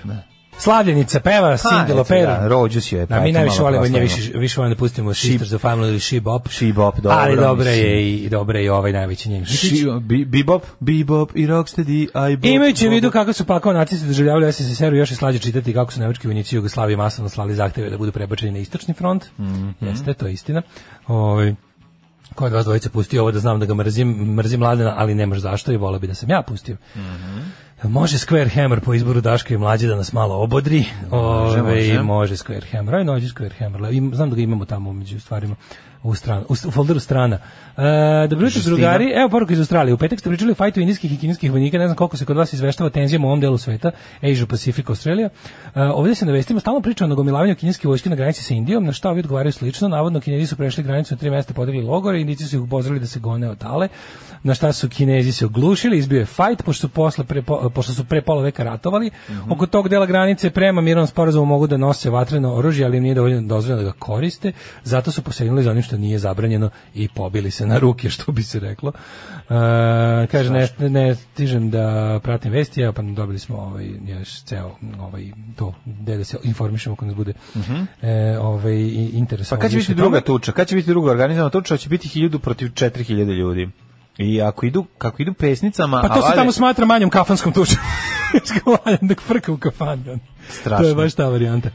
[0.59, 2.27] Slavljenica peva Cindy eto, Lauper.
[2.27, 5.15] da, rođu si joj, pa Da, mi najviše volimo nje, više, više volim da pustimo
[5.15, 6.49] Sisters of Family ili She Bop.
[6.49, 7.87] She Bop, dobro, Ali dobra mislim.
[7.87, 9.47] je i, dobra je i ovaj najveći njen.
[10.27, 12.45] Bebop, Bebop i Rocksteady, I Bop.
[12.45, 16.01] Imajući u vidu kako su pakao nacisti doživljavali SSSR-u, još je slađe čitati kako su
[16.01, 19.25] nemački vojnici Jugoslavije masovno slali zahteve da budu prebačeni na istočni front.
[19.39, 19.69] Mhm.
[19.81, 20.63] Jeste, to je istina.
[21.07, 21.55] Ovaj
[22.35, 25.39] ko od vas dvojice pustio ovo da znam da ga mrzim, mrzim Mladena, ali nemaš
[25.39, 26.77] zašto i voleo bi da sam ja pustio.
[26.97, 27.39] Mhm.
[27.89, 30.85] Može Square Hammer po izboru Daška i mlađe da nas malo obodri.
[31.11, 32.03] Ove, može.
[32.03, 32.95] može Square Hammer.
[32.95, 33.83] Aj, nođi Square Hammer.
[34.15, 35.57] Znam da ga imamo tamo među stvarima
[36.03, 37.39] u, stran, u, u folderu strana.
[37.77, 39.13] E, dobro jutro, drugari.
[39.17, 39.95] Evo poruka iz Australije.
[39.95, 41.79] U petak ste pričali o fajtu indijskih i kineskih vojnika.
[41.79, 43.91] Ne znam koliko se kod vas izveštava tenzijama u ovom delu sveta.
[44.23, 45.29] Asia Pacific, Australija.
[45.75, 48.93] E, ovdje se navestimo stalno priča o nagomilavanju kineske vojske na granici sa Indijom, na
[48.93, 49.89] što ovi odgovaraju slično.
[49.89, 53.07] Navodno, kinezi su prešli granicu na tri mesta, podigli logore, indici su ih upozorili da
[53.07, 53.89] se gone od tale.
[54.43, 57.93] Na šta su kinezi se oglušili, izbio je fajt, pošto su, posle pre, po- pošto
[57.93, 59.11] su pre pola veka ratovali.
[59.51, 63.15] Oko tog dela granice prema mirnom sporazumu mogu da nose vatreno oružje, ali im nije
[63.15, 64.53] dovoljno dozvoljeno da ga koriste.
[64.85, 68.43] Zato su posegnuli za onim što nije zabranjeno i pobili se na ruke, što bi
[68.43, 68.93] se reklo.
[69.51, 74.71] E, kaže, ne, ne stižem da pratim vesti, evo pa dobili smo ovaj, još ceo
[75.01, 77.33] ovaj, to, gde da se informišemo ako nas bude
[78.03, 79.61] e, ovaj, i- interesovalo.
[79.61, 80.53] Pa kad će biti druga tuča?
[80.53, 81.77] Kad će biti druga organizovana tuča?
[81.77, 83.69] Će biti 1000 protiv 4000 ljudi.
[84.19, 86.03] I ako idu, kako idu pesnicama...
[86.03, 87.77] Pa to a se tamo smatra manjom kafanskom tučom.
[89.09, 90.11] da frka u kafani.
[90.11, 90.21] on.
[90.49, 90.83] Strašno.
[90.83, 91.71] To je baš ta varijanta.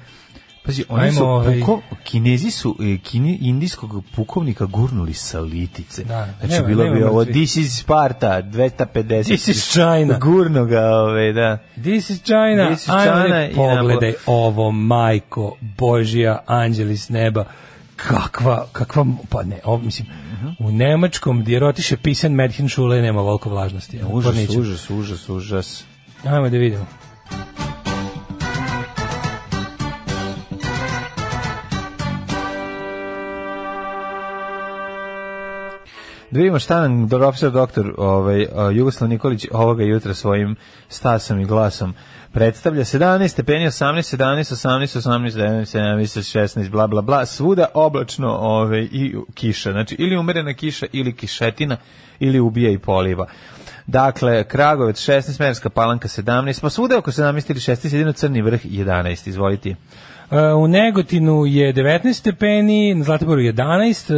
[0.66, 6.04] Pazi, oni Ajmo, su ovaj- puko, kinezi su e, kini, indijskog pukovnika gurnuli sa litice.
[6.04, 7.26] Da, znači nema- bilo nema bi ovo.
[7.26, 9.24] This is Sparta 250.
[9.24, 10.18] This is China.
[10.22, 11.58] Gurno ga, ove, da.
[11.76, 12.68] This is China.
[12.68, 17.46] This is Ajmo, China ne, i pogledaj ovo, majko, Božija, anđeli s neba.
[17.96, 20.08] Kakva, kakva, pa ne, ovo, mislim,
[20.60, 24.00] u nemačkom gdje rotiše pisan Medhin Šule nema volko vlažnosti.
[24.12, 25.84] Užas, užas, užas, užas.
[26.24, 26.86] Ajmo da vidimo.
[36.32, 40.56] Da vidimo šta nam profesor doktor ovaj, Jugoslav Nikolić ovoga jutra svojim
[40.90, 41.94] stasom i glasom
[42.34, 48.30] predstavlja 17 stepeni, 18, 17, 18, 18, 19, 17, 16, bla, bla, bla, svuda oblačno
[48.30, 49.72] ovaj, i kiša.
[49.72, 51.78] Znači, ili umerena kiša, ili kišetina,
[52.20, 53.28] ili ubija i poliva.
[53.88, 58.66] Dakle, Kragovec 16, Merska palanka 17, pa svuda oko 17 ili 16, jedino Crni vrh
[58.66, 59.76] 11, izvolite.
[60.32, 64.14] Uh, u Negotinu je 19 stepeni, na Zlatiboru 11,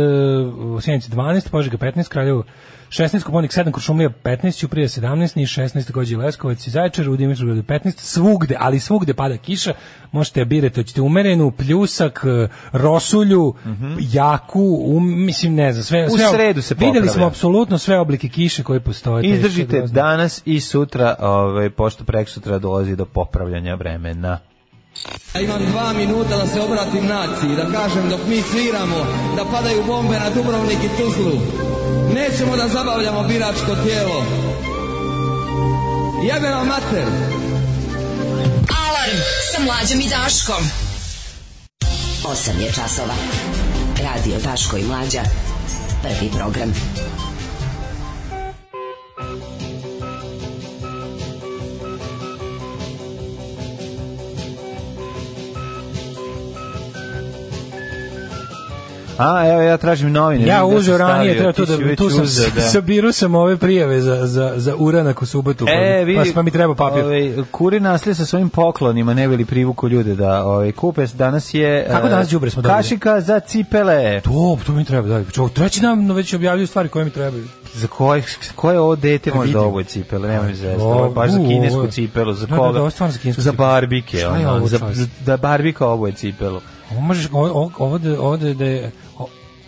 [0.68, 2.44] uh, u Sjenici 12, Požega 15, Kraljevo
[2.90, 7.64] 16, Koponik 7, Kuršumlija 15, Ćuprija 17, Niš 16, Gođi Leskovac i Zaječar, u Dimitrovgradu
[7.64, 9.74] 15, svugde, ali svugde pada kiša,
[10.12, 13.54] možete birati, hoćete umerenu, pljusak, uh, rosulju,
[14.00, 17.12] jaku, um, mislim ne znam, sve, U sve sredu se Videli popravlja.
[17.12, 19.26] smo apsolutno sve oblike kiše koje postoje.
[19.26, 24.40] Izdržite danas i sutra, ovaj, pošto prek sutra dolazi do popravljanja vremena.
[25.34, 29.06] Ja imam dva minuta da se obratim naciji, da kažem dok mi sviramo,
[29.36, 31.42] da padaju bombe na Dubrovnik i Tuzlu.
[32.14, 34.26] Nećemo da zabavljamo biračko tijelo.
[36.24, 37.08] Jebe vam mater!
[38.86, 39.18] Alarm
[39.52, 40.64] sa mlađom i Daškom.
[42.24, 43.16] 8 je časova.
[44.04, 45.22] Radio Daško i Mlađa.
[46.02, 46.74] Prvi program.
[59.18, 60.48] A, evo ja tražim novine.
[60.48, 62.62] Ja da uzeo ranije, treba si da, tu sam, uzeo, da.
[62.62, 66.42] sabiru sam ove prijave za, za, za uranak u subotu, pa, E, vidi, pa, pa
[66.42, 67.04] mi treba papir.
[67.04, 71.06] Ovaj, kuri naslije sa svojim poklonima, ne bili privuku ljude da ovaj, kupe.
[71.14, 71.88] Danas je...
[71.92, 72.78] Kako e, danas đubre smo dobili?
[72.78, 74.22] Kašika za cipele.
[74.22, 75.32] To, to mi treba, da.
[75.32, 77.44] Čo, treći nam već objavljuju stvari koje mi trebaju.
[77.74, 78.24] Za koje,
[78.56, 80.54] koje ovo dete može da oboje cipele, nema mi.
[80.80, 82.80] O, Ovo je baš za kinesku cipelu, za Da, da, koga?
[82.80, 84.80] da, je stvarno za Za barbike, Šta je ono, ovo, za,
[85.26, 86.62] da barbika oboje cipelu.
[86.94, 88.92] Ovo možeš, ovo, ovo, ovo, da, ovo da, da je,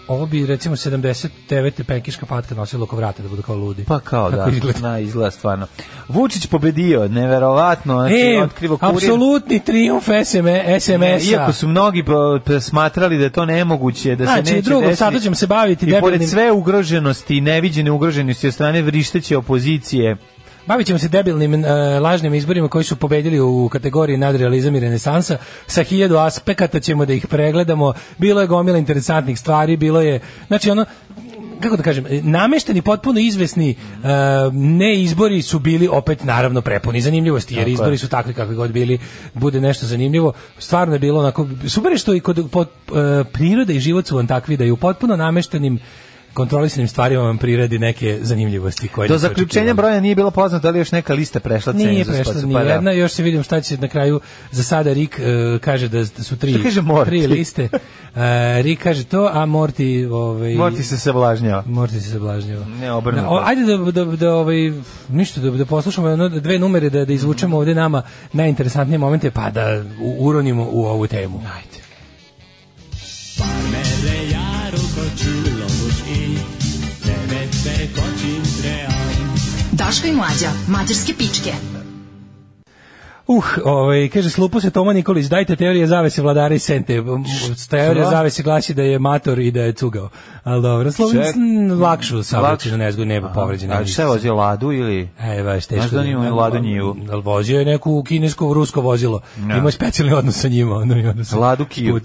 [0.07, 1.84] ovo bi recimo 79.
[1.84, 3.84] penkiška patka nosila oko vrata da budu kao ludi.
[3.84, 4.80] Pa kao da, Kako izgleda.
[4.82, 5.67] na izgleda stvarno.
[6.07, 8.95] Vučić pobedio, neverovatno, znači E, otkrivo kurir.
[8.95, 10.47] apsolutni trijumf SM,
[10.80, 11.32] SMS-a.
[11.32, 12.03] Iako su mnogi
[12.61, 14.97] smatrali da je to nemoguće, da se Znači, neće drugo, desiti.
[14.97, 20.17] sada ćemo se baviti I pored debilnim- sve ugroženosti neviđene ugroženosti od strane vrišteće opozicije,
[20.68, 25.38] Bavit ćemo se debilnim e, lažnim izborima koji su pobedili u kategoriji nadrealizam i renesansa.
[25.68, 27.93] Sa hiljadu aspekata ćemo da ih pregledamo.
[28.18, 30.86] Bilo je gomila interesantnih stvari, bilo je, znači ono,
[31.61, 33.76] kako da kažem, namešteni potpuno izvesni e,
[34.53, 37.74] ne izbori su bili opet naravno prepuni zanimljivosti, jer Tako je.
[37.74, 38.99] izbori su takvi kakvi god bili,
[39.34, 40.34] bude nešto zanimljivo.
[40.57, 44.16] Stvarno je bilo onako, super je što i kod pod, e, priroda i život su
[44.16, 45.80] vam takvi da i u potpuno nameštenim
[46.36, 50.77] kontrolisanim stvarima vam priredi neke zanimljivosti koje do zaključenja broja nije bilo poznato da li
[50.77, 51.88] je još neka lista prešla cenzus.
[51.88, 52.73] Nije pa prešla su- ni pa da.
[52.73, 54.19] jedna, još se vidim šta će na kraju,
[54.51, 55.23] za sada Rik e,
[55.59, 57.69] kaže da su tri, kaže tri liste.
[58.15, 59.86] E, Rik kaže to, a Morty...
[60.07, 61.63] Ovaj, Morti se sablažnjava.
[61.63, 62.65] Morty se sablažnjava.
[62.71, 63.29] Ne, obrnuto.
[63.29, 64.71] Da, ajde da, da, da, ovaj,
[65.09, 68.01] ništa, da, da poslušamo jedno, dve numere, da, da izvučemo ovde nama
[68.33, 69.65] najinteresantnije momente, pa da
[70.01, 71.41] u- uronimo u ovu temu.
[71.55, 71.86] Ajde.
[79.86, 81.53] Daško i mlađa, mađarske pičke.
[83.27, 87.03] Uh, ovaj, kaže, slupo se Toma Nikolić, dajte teorije zavese vladara i sente.
[87.69, 88.11] Teorija Šta?
[88.11, 90.09] zavese glasi da je mator i da je cugao.
[90.43, 93.73] Ali dobro, slovim lakšu saobraćajnu nezgodu, ne povređenu.
[93.73, 95.09] A šta je vozio Ladu ili...
[95.19, 95.81] E, baš teško.
[95.81, 96.95] Znaš da on ima Ladu njivu?
[97.11, 99.21] Ali vozio je neku kinesko rusko vozilo.
[99.49, 99.57] Ja.
[99.57, 100.75] Imao je specijalni odnos sa njima.
[100.75, 101.99] Onda se Ladu Kiju.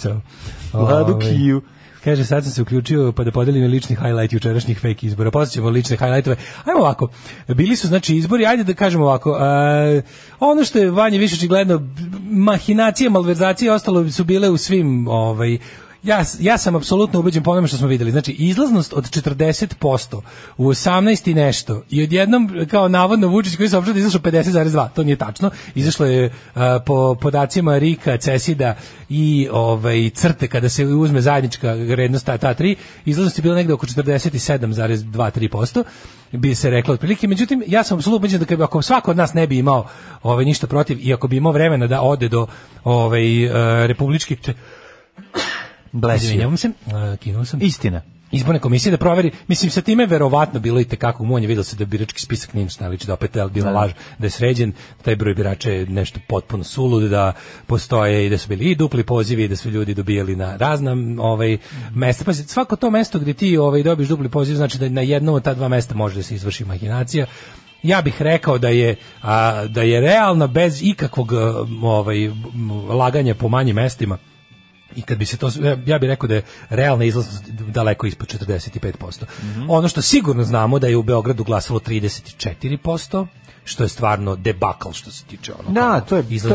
[0.73, 1.63] Ladu Ovaj, Kiju.
[2.05, 5.31] Kaže, sad sam se uključio pa da podelim lični highlight jučerašnjih fake izbora.
[5.31, 6.37] Posle ćemo lične highlightove.
[6.65, 7.09] Ajmo ovako,
[7.49, 10.01] bili su znači izbori, ajde da kažemo ovako, a,
[10.41, 11.89] ono što je vanje više očigledno,
[12.31, 15.59] mahinacije, malverzacije ostalo su bile u svim ovaj,
[16.03, 18.11] Ja, ja sam apsolutno ubeđen po onome što smo videli.
[18.11, 20.21] Znači, izlaznost od 40%
[20.57, 25.03] u 18 i nešto i odjednom, kao navodno Vučić koji se opšte izašao 50,2, to
[25.03, 25.51] nije tačno.
[25.75, 28.75] Izašlo je a, po podacima Rika, Cesida
[29.09, 33.73] i ovaj, crte, kada se uzme zajednička vrednost ta, ta tri, izlaznost je bila negde
[33.73, 35.85] oko 47,2-3%
[36.33, 37.29] bi se reklo otprilike.
[37.29, 39.87] Međutim, ja sam apsolutno ubeđen da kad, ako svako od nas ne bi imao
[40.23, 42.47] ovaj, ništa protiv i ako bi imao vremena da ode do
[42.85, 43.51] ovaj, e,
[43.87, 44.39] republičkih
[46.17, 47.63] Izvinjavam se, uh, kinuo sam.
[47.63, 48.03] Istina.
[48.33, 51.85] Izborne komisije da proveri, mislim sa time verovatno bilo i tekako munje, videlo se da
[51.85, 54.73] birački spisak nije ništa da opet je bila laž, da je sređen,
[55.03, 57.33] taj broj birača je nešto potpuno sulud, da
[57.67, 61.59] postoje i da su bili i dupli pozivi, da su ljudi dobijali na razna ovaj
[61.95, 62.25] mesta.
[62.25, 65.43] Pa svako to mesto gdje ti ovaj dobiješ dupli poziv znači da na jednom od
[65.43, 67.27] ta dva mesta može da se izvrši mahinacija.
[67.83, 72.31] Ja bih rekao da je a, da je realna bez ikakvog a, ovaj
[72.89, 74.19] laganja po manjim mestima
[74.97, 75.51] i kad bi se to
[75.87, 79.25] ja bih rekao da je realna izlaznost daleko ispod 45%.
[79.69, 83.27] Ono što sigurno znamo da je u Beogradu glasalo 34%,
[83.65, 85.71] što je stvarno debakl što se tiče ono.
[85.71, 86.49] Da, to je- je za-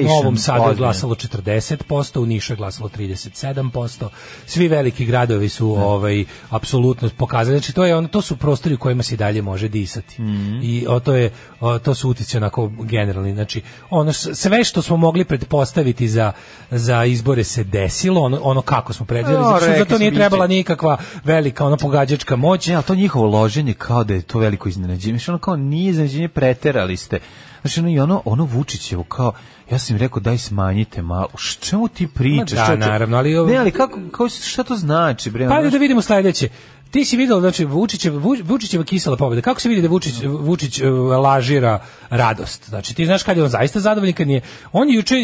[0.00, 4.08] U Novom Sadu je glasalo 40%, u Nišu je glasalo 37%.
[4.46, 8.78] Svi veliki gradovi su ovaj apsolutno pokazali, znači to je ono to su prostori u
[8.78, 10.22] kojima se dalje može disati.
[10.22, 10.60] Mhm.
[10.62, 11.30] I o, to je
[11.60, 13.60] o, to su uticaji onako generalni, znači
[13.90, 16.32] ono sve što smo mogli pretpostaviti za
[16.70, 19.90] za izbore se desilo, ono, ono kako smo predvideli, Ja, zato što za rekli to
[19.90, 22.66] smo, nije trebala nikakva velika ono pogađačka moć.
[22.66, 25.18] Ne, ali to njihovo loženje kao da je to veliko iznenađenje.
[25.18, 27.18] Znači, ono kao nije iznenađenje, preterali ste.
[27.60, 29.32] Znači, ono, i ono, ono Vučićevo kao,
[29.70, 31.28] ja sam im rekao daj smanjite malo.
[31.60, 32.68] Čemu ti pričaš?
[32.68, 35.30] Ma da, naravno, ali ovo- Ne, ali kako, kako, šta to znači?
[35.30, 36.48] Bre, Pa da vidimo sledeće.
[36.96, 39.40] Ti si video znači Vučićev Vu- Vučićeva kisela pobeda.
[39.40, 41.80] Kako se vidi da Vučić Vučić e, lažira
[42.10, 42.68] radost?
[42.68, 44.40] Znači ti znaš kad je on zaista zadovoljan kad nije.
[44.72, 45.18] On je juče e,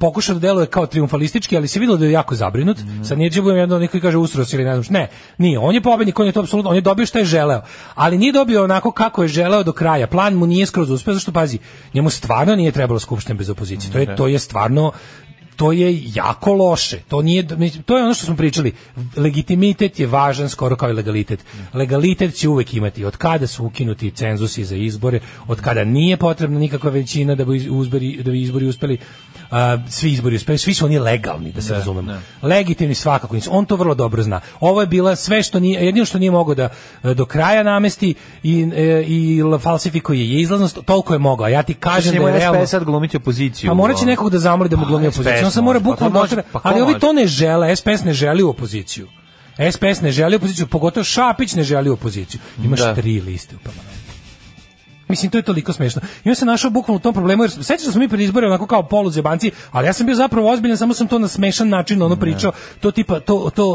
[0.00, 2.78] pokušao da deluje kao triumfalistički, ali se videlo da je jako zabrinut.
[3.04, 5.00] Sad nije budem jedno neko kaže usros ili ne znam.
[5.00, 5.58] Ne, nije.
[5.58, 7.62] On je pobednik, on je to apsolutno, on je dobio šta je želeo.
[7.94, 10.06] Ali nije dobio onako kako je želeo do kraja.
[10.06, 11.58] Plan mu nije skroz uspeo, zašto pazi,
[11.94, 13.92] njemu stvarno nije trebalo skupština bez opozicije.
[13.92, 14.92] To je to je stvarno
[15.58, 16.98] to je jako loše.
[17.08, 17.46] To nije
[17.86, 18.72] to je ono što smo pričali.
[19.16, 21.44] Legitimitet je važan skoro kao i legalitet.
[21.74, 26.58] Legalitet će uvek imati od kada su ukinuti cenzusi za izbore, od kada nije potrebna
[26.58, 28.98] nikakva većina da bi izbori da bi izbori uspeli
[29.88, 32.12] svi izbori uspeli, svi su oni legalni, da se razumemo.
[32.42, 33.50] Legitimni svakako nisu.
[33.52, 34.40] On to vrlo dobro zna.
[34.60, 36.68] Ovo je bila sve što nije, jedino što nije mogao da
[37.02, 41.44] e, do kraja namesti i, e, i falsifikuje je izlaznost, toliko je mogao.
[41.44, 42.60] A Ja ti kažem da je realno...
[42.66, 43.70] SPS sad glumiti opoziciju.
[43.70, 45.44] Pa morat će nekog da zamoli da mu glumi SPS opoziciju.
[45.46, 48.48] On se mora pa bukvalno pa ali ovi to ne žele, SPS ne želi u
[48.48, 49.08] opoziciju.
[49.72, 52.40] SPS ne želi opoziciju, pogotovo Šapić ne želi opoziciju.
[52.64, 52.94] Imaš Da.
[52.94, 53.97] tri liste u parlamentu.
[55.08, 56.00] Mislim, to je toliko smešno.
[56.24, 58.46] I on se našao bukvalno u tom problemu, jer sećaš da smo mi pred izbore
[58.46, 62.02] onako kao poluzebanci, ali ja sam bio zapravo ozbiljan, samo sam to na smešan način
[62.02, 63.66] ono pričao, to tipa, to, to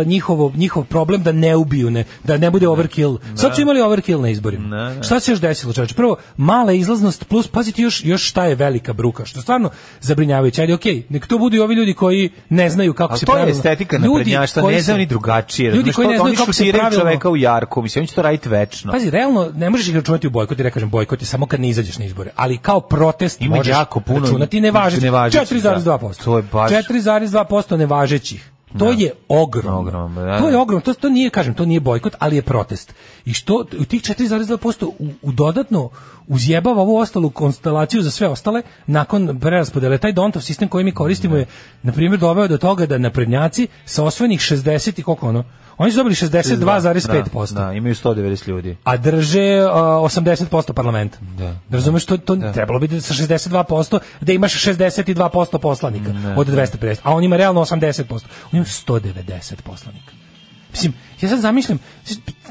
[0.00, 3.18] uh, njihovo, njihov problem da ne ubiju, ne, da ne bude overkill.
[3.36, 4.92] Sad su imali overkill na izborima.
[5.02, 5.94] Šta se još desilo, čoveče?
[5.94, 9.70] Prvo, mala izlaznost, plus, pazite još, još šta je velika bruka, što stvarno
[10.00, 10.60] zabrinjavajuće.
[10.60, 13.32] Ajde, okej, nek to budu i ovi ljudi koji ne znaju kako Ali se to
[13.32, 15.72] je pravilno- estetika naprednjaštva, ne znaju ni drugačije.
[15.72, 18.48] Ljudi koji ne znaju kako se pravilno čoveka u jarku, mislim, oni će to raditi
[18.48, 18.92] večno.
[18.92, 21.68] Pazi, realno ne možeš ih računati u bojkot, ja kažem bojkot je samo kad ne
[21.68, 25.02] izađeš na izbore, ali kao protest Ima možeš jako puno računati nevažećih.
[25.02, 26.18] nevažećih, 4,2%.
[26.18, 26.24] da.
[26.24, 28.50] To je baš- 4,2% nevažećih.
[28.78, 29.80] To je ogromno.
[29.80, 30.38] Ogromno, da.
[30.38, 30.80] To je ogromno.
[30.80, 32.94] To, to nije, kažem, to nije bojkot, ali je protest.
[33.24, 35.90] I što u tih 4,2% u, u dodatno
[36.28, 39.98] uzjebava ovu ostalu konstelaciju za sve ostale nakon preraspodele.
[39.98, 41.46] Taj Dontov sistem koji mi koristimo je,
[41.82, 45.44] na primjer, doveo do toga da naprednjaci sa osvojenih 60 i koliko ono,
[45.78, 47.54] oni su dobili 62,5%.
[47.54, 48.76] Da, da, imaju 190 ljudi.
[48.84, 51.18] a drže uh, 80% parlamenta.
[51.38, 51.54] Da.
[51.70, 57.14] Razumeš, to, to trebalo bi da sa 62% da imaš 62% poslanika od 250, a
[57.14, 58.12] on ima realno 80%.
[58.12, 58.20] On
[58.52, 60.27] ima 190 poslanika.
[60.70, 61.78] Mislim, ja sad zamišljam,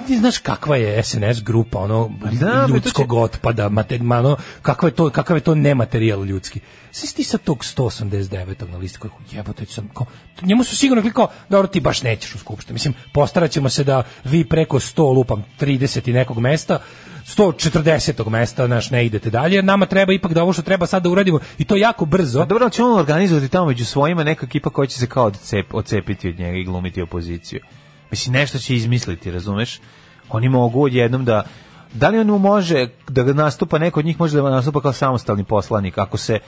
[0.08, 4.38] ti znaš kakva je SNS grupa, ono, da, pa ljudskog će- otpada, mater, ma, ono,
[4.62, 6.60] kakav je to, kakav je to nematerijal ljudski.
[6.92, 8.72] Svi ti sa tog 189.
[8.72, 10.06] na listi koji jebote sam kao,
[10.42, 12.74] njemu su sigurno rekli kao, dobro ti baš nećeš u skupštini.
[12.74, 16.80] Mislim, postarat ćemo se da vi preko 100 lupam 30 i nekog mesta
[17.28, 18.30] 140.
[18.30, 21.10] mesta, naš ne idete dalje, jer nama treba ipak da ovo što treba sad da
[21.10, 22.42] uradimo i to jako brzo.
[22.42, 25.74] A dobro, ali ćemo organizovati tamo među svojima neka ekipa koja će se kao odcep,
[25.74, 27.60] odcepiti od njega i glumiti opoziciju.
[28.12, 29.80] Mislim, nešto će izmisliti, razumeš?
[30.30, 31.44] Oni mogu odjednom da...
[31.94, 35.98] Da li on može da nastupa, neko od njih može da nastupa kao samostalni poslanik,
[35.98, 36.40] ako se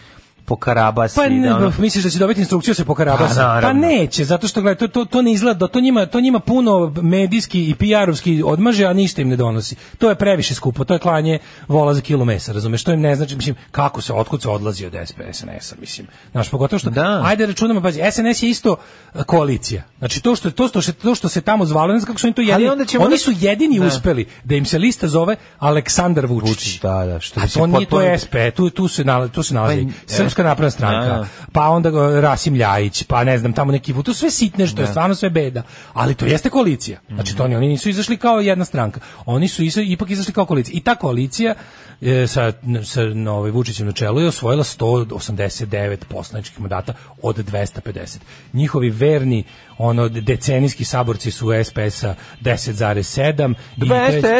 [0.49, 1.15] pokarabasi.
[1.15, 3.43] Pa ne, da ono- misliš da će dobiti instrukciju da se pokarabasa?
[3.43, 3.61] Pa.
[3.61, 6.93] Pa neće, zato što gledaj, to, to, to ne izgleda, to njima, to njima puno
[7.01, 9.75] medijski i PR-ovski odmaže, a ništa im ne donosi.
[9.97, 12.83] To je previše skupo, to je klanje vola za kilo mesa, razumeš?
[12.83, 16.07] To im ne znači, mislim, kako se, otkud se odlazi od SNS-a, mislim.
[16.31, 17.21] Znaš, pogotovo što, Da.
[17.25, 18.75] ajde računamo, pazi, SNS je isto
[19.15, 19.83] e, koalicija.
[19.99, 22.27] Znači, to što, to što, se, to što se tamo zvalo, ne znam kako su
[22.27, 23.85] oni to jedini, onda oni su jedini Da.
[23.85, 26.49] uspeli da im se lista zove Aleksandar Vučić.
[26.49, 29.43] Vučić, da, da, što A to nije, to je SP, tu, tu se nalazi, tu
[29.43, 31.25] se nalazi Pa, Srpska napredna stranka, Da, da.
[31.51, 31.89] pa onda
[32.21, 35.63] Rasim Ljajić, pa ne znam, tamo neki, to sve sitne što je stvarno sve beda,
[35.93, 36.99] ali to jeste koalicija.
[37.09, 38.99] Znači to oni, oni nisu izašli kao jedna stranka.
[39.25, 40.77] Oni su iza- ipak izašli kao koalicija.
[40.77, 41.53] I ta koalicija
[42.01, 42.51] e, sa
[42.83, 48.17] sa ovaj Vučićem na čelu je osvojila 189 poslaničkih mandata od 250.
[48.53, 49.43] Njihovi verni
[49.77, 53.89] ono decenijski saborci su SPS-a 10,7 i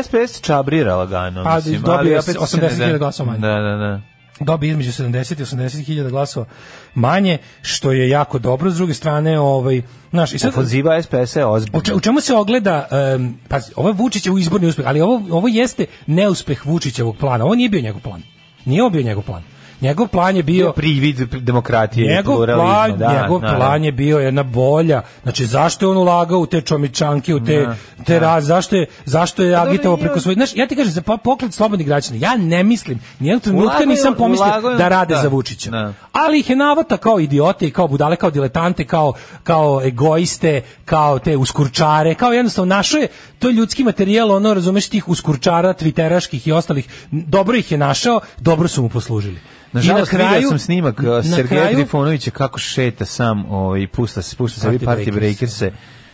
[0.03, 1.81] SPS čabrira lagano, Pa, mislim.
[1.87, 3.41] ali opet se 80.000 ne- glasova manje.
[3.41, 4.01] Da, da, da.
[4.39, 6.45] Dobije između 70 i 80 hiljada glasova
[6.93, 8.71] manje, što je jako dobro.
[8.71, 11.81] S druge strane, ovaj, znaš, i sad, Ofanziva SPS-a je ozbiljna.
[11.81, 15.47] če- u čemu se ogleda, um, pazi, ovo je Vučićev izborni uspeh, ali ovo, ovo
[15.47, 17.45] jeste neuspeh Vučićevog plana.
[17.45, 18.21] Ovo nije bio njegov plan.
[18.65, 19.43] Nije ovo bio njegov plan.
[19.81, 20.71] Njegov plan je bio...
[20.71, 22.65] Privid demokratije Njegov pluralizma.
[22.65, 23.59] plan, da, njegov naravno.
[23.59, 25.01] plan je bio jedna bolja.
[25.23, 27.67] Znači zašto je on ulagao u te čomičanke, u te
[28.05, 31.01] te raz, zašto je zašto je dobro, agitovao preko svojih, znaš, ja ti kažem za
[31.01, 32.17] po- pokret slobodnih građana.
[32.17, 35.71] Ja ne mislim, nijednog trenutka nisam pomislio ulagao je- da rade da, za Vučića.
[35.71, 35.93] da.
[36.13, 39.13] Ali ih je navata kao idiote i kao budale, kao diletante, kao
[39.43, 43.07] kao egoiste, kao te uskurčare, kao jednostavno našo je
[43.39, 46.87] to je ljudski materijal, ono razumeš tih uskurčara, tviteraških i ostalih.
[47.11, 49.39] Dobro ih je našao, dobro su mu poslužili.
[49.73, 54.61] Nažalost, na kraju, vidio sam snimak uh, Sergeja Trifunovića kako šeta sam ovaj, pusta, pušta
[54.61, 55.15] sebi Party party breakers.
[55.59, 55.71] breakers-e.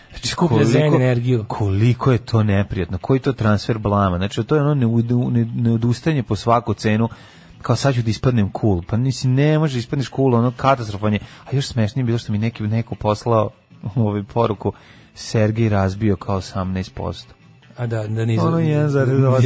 [0.09, 1.45] Znači, Skuplja zen energiju.
[1.47, 4.17] koliko je to neprijatno, koji to transfer blama.
[4.17, 7.09] Znači, to je ono neudu- ne- neodustajanje po svaku cenu
[7.61, 8.81] kao sad ću da ispadnem cool.
[8.87, 11.19] Pa nisi, ne može da ispadneš cool, ono katastrofanje.
[11.45, 13.49] A još smešnije je bilo što mi neki, neko poslao
[13.95, 14.73] ovaj poruku
[15.15, 17.23] Sergej razbio kao 18%.
[17.77, 18.89] A da, da nije Ono 1,8.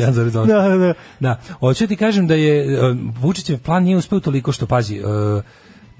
[0.04, 0.46] 1,8.
[0.46, 0.94] Da, da, da.
[1.20, 5.44] Da, hoću ti kažem da je uh, Vučićev plan nije uspeo toliko što pazi, uh,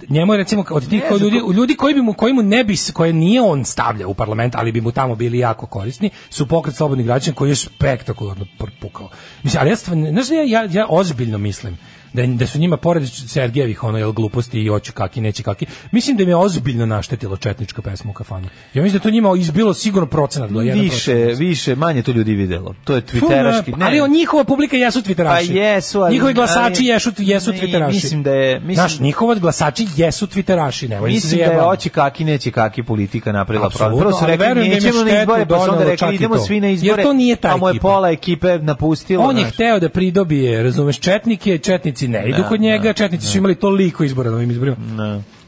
[0.10, 2.64] njemu je recimo od tih koji znam ljudi, ljudi koji bi mu koji mu ne
[2.64, 6.48] bi koje nije on stavljao u parlament, ali bi mu tamo bili jako korisni, su
[6.48, 8.46] pokret slobodnih građana koji je spektakularno
[8.82, 9.10] pukao.
[9.44, 11.78] Mislim, ali ja stvarno, znaš, ja, ja, ja ozbiljno mislim
[12.14, 16.18] da, da su njima pored Sergejevih ono jel gluposti i oću kaki neće kaki mislim
[16.18, 19.74] da im je ozbiljno naštetilo četnička pesma u kafani ja mislim da to njima izbilo
[19.74, 22.76] sigurno procenat do Više, više, manje to ljudi videlo.
[22.84, 23.78] To je twitteraški.
[23.78, 23.86] ne.
[23.86, 25.48] ali on njihova publika jesu Twitteraši.
[25.48, 27.88] Pa jesu, ali- Njihovi glasači ali- jesu, jesu Ne, Twitteraši.
[27.88, 32.24] mislim da je- mislim- Znaš, njihovi glasači jesu Twitteraši, se Mislim da je oći kaki
[32.24, 33.70] neće kaki politika napravila.
[33.70, 36.74] Prvo su rekli da nećemo na izbore, pa su onda rekli idemo svi na Jer
[36.76, 37.04] izbore.
[37.04, 37.82] to nije ta ekipa.
[37.82, 39.24] pola ekipe napustilo.
[39.24, 43.56] On je hteo da pridobije, razumeš, četnike, četnici ne idu kod njega, četnici su imali
[43.56, 44.78] toliko izbora na ovim izborima.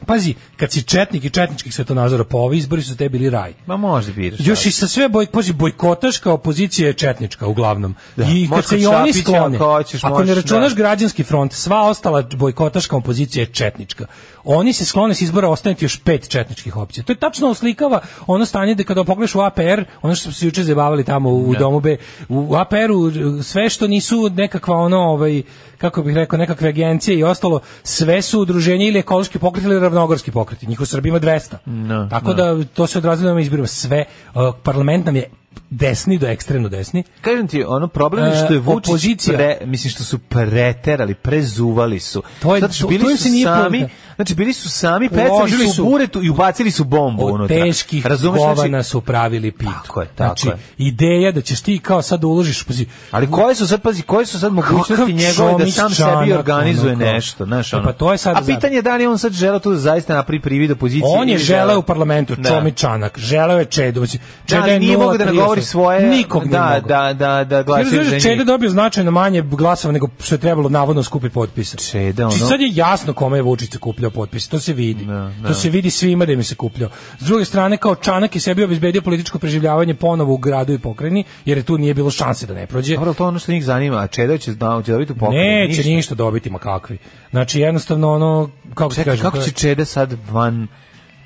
[0.06, 3.52] Pazi, kad si četnik i četničkih svetonazora, po ovi izbori su te bili raj.
[3.66, 4.40] Ma može biraš.
[4.40, 7.94] Još i sa sve boj, pazi, bojkotaška opozicija je četnička uglavnom.
[8.16, 10.76] Da, I kad se i oni sklone, ako hoćeš, ako ne računaš da.
[10.76, 14.06] građanski front, sva ostala bojkotaška opozicija je četnička.
[14.44, 17.04] Oni se sklone s izbora ostaneti još pet četničkih opcija.
[17.04, 20.46] To je tačno oslikava ono stanje da kada pogledaš u APR, ono što smo se
[20.46, 21.96] juče zabavili tamo u, u domu B,
[22.28, 25.42] u APR-u sve što nisu nekakva ono, ovaj,
[25.82, 30.30] kako bih rekao, nekakve agencije i ostalo, sve su udruženja ili ekološki pokret ili ravnogorski
[30.30, 30.62] pokret.
[30.62, 31.56] Njih u Srbiji ima 200.
[31.66, 32.34] No, Tako no.
[32.34, 33.66] da to se odrazilo na ovim izborima.
[33.66, 34.04] Sve,
[34.34, 35.30] uh, parlament nam je
[35.70, 37.04] desni do ekstremno desni.
[37.20, 39.36] Kažem ti, ono problem je E, što je Vučić opozicija.
[39.36, 42.22] pre, mislim što su preterali, prezuvali su.
[42.40, 43.94] To je- Zato što to- bili to im su nije sami, poruka.
[44.16, 47.56] znači bili su sami, pecali su su- buretu i ubacili su bombu Od unutra.
[47.56, 49.70] teških Razumeš, govana znači, su pravili pitu.
[49.82, 50.48] Tako je, tako znači,
[50.78, 50.86] je.
[50.88, 54.26] ideja da ćeš ti kao sad da uložiš, pazi, Ali koje su sad, pazi, koje
[54.26, 57.84] su sad mogućnosti njegove da sam sebi Čanak, organizuje ono nešto, znaš, E, ono.
[57.84, 60.14] pa to je sad A pitanje je da li on sad želeo tu da zaista
[60.14, 61.04] napravi privid opozicije.
[61.08, 62.48] On je želeo u parlamentu, Da.
[62.48, 64.06] Čomić Čanak, želeo je Da,
[64.46, 65.44] Čeda je nije mogao da 0,38.
[65.44, 68.22] nagovori svoje, Nikog da, da, da, da glasaju znaš za da njih.
[68.22, 71.76] Čeda dobio značajno manje glasova nego što je trebalo navodno skupiti potpisa.
[71.76, 75.06] Čeda, Znači ono- sad je jasno kome je Vučić sakupljao potpise, to se vidi.
[75.46, 76.90] To se vidi svima da im je sakupljao.
[77.18, 81.24] S druge strane, kao Čanak je sebi obezbedio političko preživljavanje ponovo u gradu i pokrajini,
[81.44, 82.94] jer je tu nije bilo šanse da ne prođe.
[82.94, 85.68] Dobro, to ono što njih zanima, a Čeda će, da, će dobiti u pokrajini.
[85.68, 86.14] Neće ništa.
[86.14, 86.98] dobiti, ma kakvi.
[87.30, 90.68] Znači, jednostavno, ono, kako Čekaj, kažem, kako će Čeda sad van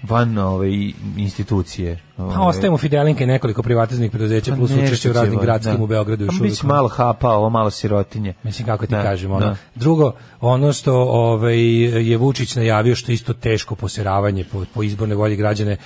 [0.02, 0.68] van ove
[1.16, 2.00] institucije?
[2.16, 5.82] Pa Ove, ostajemo Fidelinke nekoliko privatiznih preduzeća pa plus učešće u raznim va- gradskim da.
[5.82, 6.52] u Beogradu još Pa uvijek.
[6.52, 8.34] biće malo hapa, ovo malo sirotinje.
[8.42, 9.46] Mislim kako ti Da, kažem, ono.
[9.46, 9.56] da.
[9.74, 11.58] Drugo, ono što ovaj
[12.02, 15.76] je Vučić najavio što isto teško poseravanje po, po izbornoj volji građane.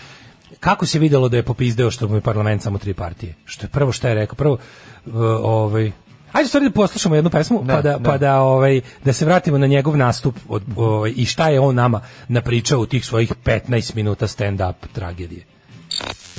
[0.60, 3.34] Kako se videlo da je popizdeo što mu je parlament samo tri partije?
[3.44, 4.34] Što je prvo što je rekao?
[4.36, 5.90] Prvo uh, ovaj
[6.32, 8.10] Ajde stvari da poslušamo jednu pesmu Da, pa da, da.
[8.10, 11.74] pa da ovaj da se vratimo na njegov nastup od ovaj, i šta je on
[11.74, 15.44] nama napričao u tih svojih 15 minuta stand up tragedije.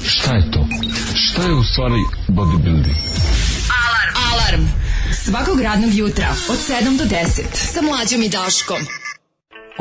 [0.06, 0.68] Šta je to?
[1.16, 2.96] Šta je u stvari bodybuilding?
[4.32, 4.66] Alarm.
[5.14, 9.01] Svakog radnog jutra od 7 do 10 sa mlađom i Daškom.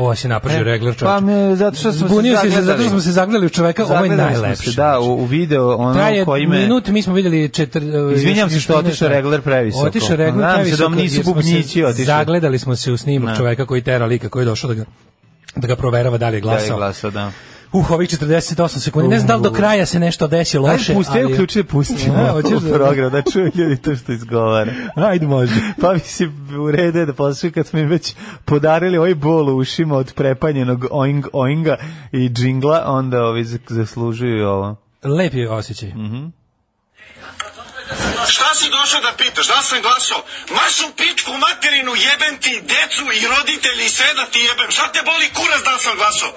[0.01, 1.05] Ovo se napržio regler čovječe.
[1.07, 2.67] Pa me, zato što smo Zbunio se, zagledali.
[2.67, 4.63] zato što smo se zagledali u čoveka, ovo je najlepše.
[4.63, 6.59] se, da, u, u video ono Traje koji me...
[6.59, 7.83] minut, mi smo vidjeli četir...
[8.15, 9.09] Izvinjam se što otišao nešto.
[9.09, 9.87] regler previsoko.
[9.87, 10.83] Otišao regler Nadam se da previsoko.
[10.85, 12.05] vam nisu jer smo se bubnjići otišli.
[12.05, 13.37] Zagledali smo se u snimak Da.
[13.37, 14.85] čoveka koji tera lika koji je došao da ga
[15.57, 16.77] da ga proverava da li je Da je glasao.
[16.77, 17.31] glasao, da.
[17.73, 19.09] Uh, ovih 48 sekundi.
[19.09, 20.93] Ne znam da li do kraja se nešto desi loše.
[20.93, 24.13] Ajde, pusti, ali- uključi, pustimo A, hoćeš u da- program, da čuje ljudi to što
[24.13, 24.73] izgovara.
[24.97, 25.53] Ajde, može.
[25.81, 28.15] Pa mislim, u redu je da poslušaju kad smo im već
[28.45, 31.77] podarili ovaj bol u ušima od prepanjenog oing, oinga
[32.13, 34.77] i džingla, onda ovi zaslužuju ovo.
[35.05, 35.89] Lep je osjećaj.
[35.89, 36.27] Mhm.
[38.35, 39.47] Šta si došao da pitaš?
[39.49, 40.21] Da sam glasao?
[40.59, 44.71] Maš u pičku materinu, jebem ti decu i roditelji i sve da ti jebem.
[44.77, 46.31] Šta te boli kurac da sam glasao?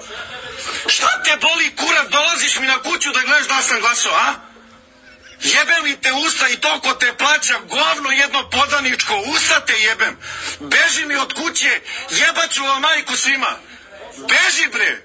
[0.86, 2.08] Šta te boli kurac?
[2.08, 4.34] Dolaziš mi na kuću da gledaš da sam glasao, a?
[5.40, 10.18] Jebem li te usta i toliko te plaća govno jedno podaničko, usta te jebem.
[10.60, 11.80] Beži mi od kuće,
[12.10, 13.56] jebaću vam majku svima.
[14.16, 15.02] Beži bre.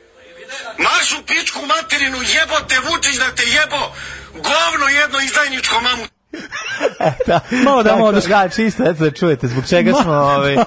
[0.78, 3.96] Marš u pičku materinu, jebote Vučić da te jebo.
[4.34, 6.08] Govno jedno izdajničko mamu.
[7.66, 8.30] Malo damo Tako, odnosno.
[8.30, 10.58] Da, čisto, eto da čujete, zbog čega smo, ovaj,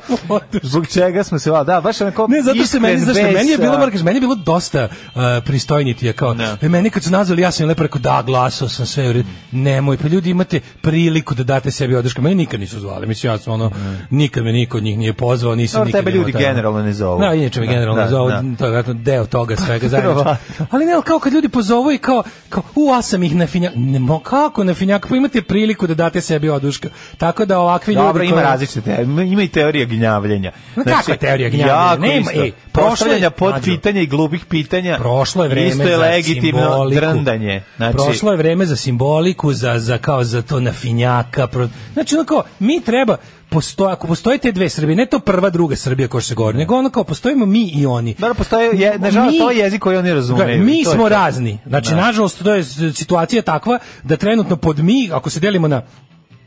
[0.62, 3.90] zbog čega smo se, da, baš onako Ne, zato se meni, zašto meni je bilo,
[3.90, 6.56] kažem, meni je bilo dosta uh, pristojnitije, kao, Da.
[6.62, 9.28] e, meni kad su nazvali, ja sam lepo rekao, da, glasao sam sve, redu.
[9.52, 13.39] nemoj, pa ljudi imate priliku da date sebi odršku, meni nikad nisu zvali, mislim, ja
[13.39, 13.70] sam ono,
[14.10, 16.93] nikad me niko od njih nije pozvao, nisam Dobro, nikad tebe ljudi taj- generalno ne
[16.93, 17.20] zovu.
[17.20, 18.40] Da, inače me Da, generalno da, zovu, da.
[18.40, 20.18] to je vjerojatno deo toga svega zajedničko.
[20.18, 20.66] Verovatno.
[20.70, 23.72] Ali ne, kao kad ljudi pozovu i kao, kao u, a sam ih na finjak,
[23.76, 26.88] ne, kako na finjak, pa imate priliku da date sebi oduška.
[27.18, 28.06] Tako da ovakvi ljudi...
[28.06, 30.52] Dobro, ima koji- različite, te- ima- i teorija gnjavljenja.
[30.76, 32.14] Ma kakva teorija gnjavljenja?
[32.14, 34.96] Nema, je- Postavljanja pod pitanja i glupih pitanja.
[34.96, 37.00] Prošlo je vreme Isto je za legitimno simboliku.
[37.00, 37.62] drndanje.
[37.76, 41.46] Znači, Prošlo je vreme za simboliku, za, za kao za to nafinjaka.
[41.46, 41.68] Pro...
[41.92, 43.16] Znači, ono kao, mi treba,
[43.52, 46.58] postoje, ako postoje te dve Srbije, ne to prva, druga Srbija ko što se govori,
[46.58, 48.14] nego ono kao, postojimo mi i oni.
[48.18, 50.62] Dobro, postoje, je, nažalost, to je jezik koji oni razumeju.
[50.62, 51.58] Mi smo razni.
[51.66, 51.96] Znači, Da.
[51.96, 52.64] nažalost, to je
[52.94, 55.82] situacija takva da trenutno pod mi, ako se delimo na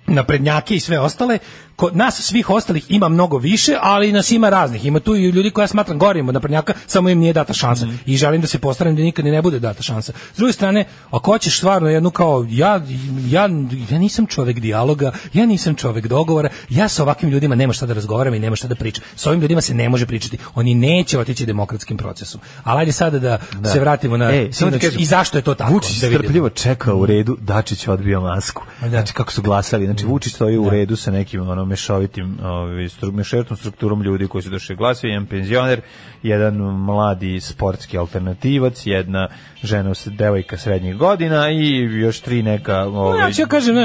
[0.07, 1.37] na prednjake i sve ostale,
[1.75, 4.85] kod nas svih ostalih ima mnogo više, ali nas ima raznih.
[4.85, 7.85] Ima tu i ljudi koja smatram gorim od naprednjaka, samo im nije data šansa.
[7.85, 7.95] Mhm.
[8.05, 10.13] I želim da se postaram da nikad ni ne bude data šansa.
[10.33, 12.81] S druge strane, ako hoćeš stvarno jednu kao, ja,
[13.27, 13.41] ja,
[13.89, 17.93] ja nisam čovek dijaloga, ja nisam čovek dogovora, ja sa ovakvim ljudima nema šta da
[17.93, 19.03] razgovaram i nema šta da pričam.
[19.15, 20.37] S ovim ljudima se ne može pričati.
[20.55, 22.41] Oni neće otići demokratskim procesom.
[22.63, 23.39] Ali ajde sada da,
[23.71, 25.73] se vratimo na Ej, sinoć- kažem, i zašto je to tako.
[25.73, 28.63] Vučić da strpljivo čeka u redu, Dačić odbio masku.
[28.81, 28.89] Da.
[28.89, 29.94] Znači kako su glasali.
[29.95, 34.49] Znači Vučić stoji u redu sa nekim ono mešovitim, ovaj mešovitom strukturom ljudi koji su
[34.49, 35.81] došli glasati, jedan penzioner,
[36.23, 39.27] jedan mladi sportski alternativac, jedna
[39.63, 43.75] žena, devojka srednjih godina i još tri neka ovaj ja ću kažem.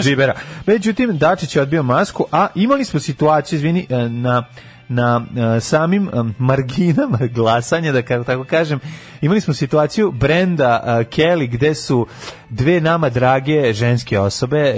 [0.66, 4.44] Međutim Dačić je odbio masku, a imali smo situaciju, izvini, e, na
[4.90, 5.26] na
[5.56, 8.80] e, samim e, marginama glasanja, da kako tako kažem,
[9.20, 12.06] imali smo situaciju Brenda e, Kelly gde su
[12.48, 14.74] dve nama drage ženske osobe,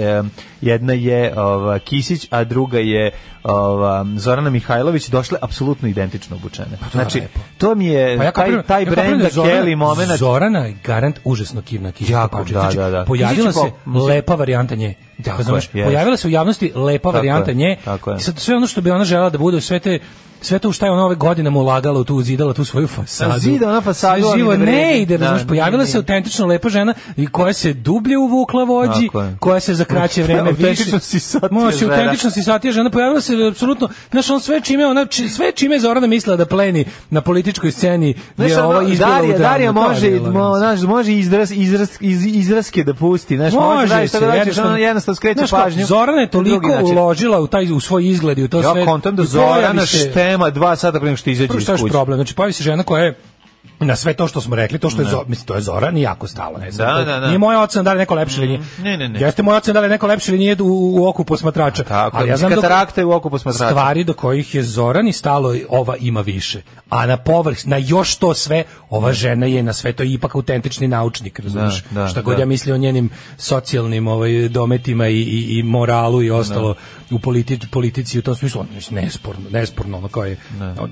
[0.61, 1.33] jedna je
[1.85, 3.11] Kisić, a druga je
[3.43, 6.77] ova, Zorana Mihajlović, došle apsolutno identično obučene.
[6.91, 7.39] Znači, lepo.
[7.57, 10.11] to mi je Pa ja taj, taj ja Brenda da Kelly moment.
[10.17, 13.05] Zorana je garant užasno kivna Kisić Jako, da, Znači, da, da.
[13.05, 13.71] Pojavila se
[14.07, 14.93] lepa varijanta nje.
[15.23, 17.77] Tako znaš, pojavila se u javnosti lepa Tako varijanta je, nje.
[17.85, 18.17] tako je.
[18.17, 19.99] I sad sve ono što bi ona želela da bude, sve te
[20.43, 23.39] sve to šta je ona ove godinama ulagala u tu zidala tu svoju fasadu.
[23.39, 25.99] Zida ona fasadu, Sve živo ne ide, Da, ne, pojavila ne, se ne.
[25.99, 29.09] autentično lepa žena i koja se dublje uvukla vođi,
[29.39, 30.83] koja se za kraće vreme više.
[31.51, 36.07] Može, autentično sisatija žena pojavila se apsolutno, znaš, on sve čime ona sve čime Zorana
[36.07, 39.37] mislila da pleni na političkoj sceni Znaš, je ovo Darija.
[39.39, 40.19] Darija može,
[40.57, 44.57] znaš, može izraz, izraz, iz, izraske da pusti, znaš, može, da se, šta da hoćeš,
[44.79, 45.85] jednostavno, skreće Znaš pažnju.
[45.85, 48.85] Zorana je toliko uložila u taj u svoj izgled i u to Ja sve.
[48.85, 49.97] kontam da Zorana se-
[50.33, 51.91] štema dva sata pre nego što izađe iz što je još kuće.
[51.91, 53.15] problem, znači pojavi se žena koja je
[53.83, 56.01] na sve to što smo rekli, to što je Zo- mislim to je Zoran i
[56.01, 56.87] jako stalo, ne znam.
[56.97, 57.27] Da, da, da.
[57.27, 58.59] Nije moja ocena da li neko lepše ili nije.
[58.81, 59.19] Ne, ne, ne.
[59.19, 61.83] Jeste moja ocena da li neko lepše ili nije u, u oku posmatrača.
[61.83, 63.69] Tako, Ali ja znam da u oku posmatrača.
[63.69, 66.61] stvari do kojih je Zoran i stalo ova ima više.
[66.89, 70.87] A na povrh, na još to sve, ova žena je na sve to ipak autentični
[70.87, 71.83] naučnik, razumiješ?
[71.91, 72.41] Da, da, Šta god da.
[72.41, 76.75] ja mislim o njenim socijalnim ovaj, dometima i, i, i moralu i ostalo
[77.11, 80.37] u politi, politici u tom smislu, mislim, nesporno, nesporno, ono kao je,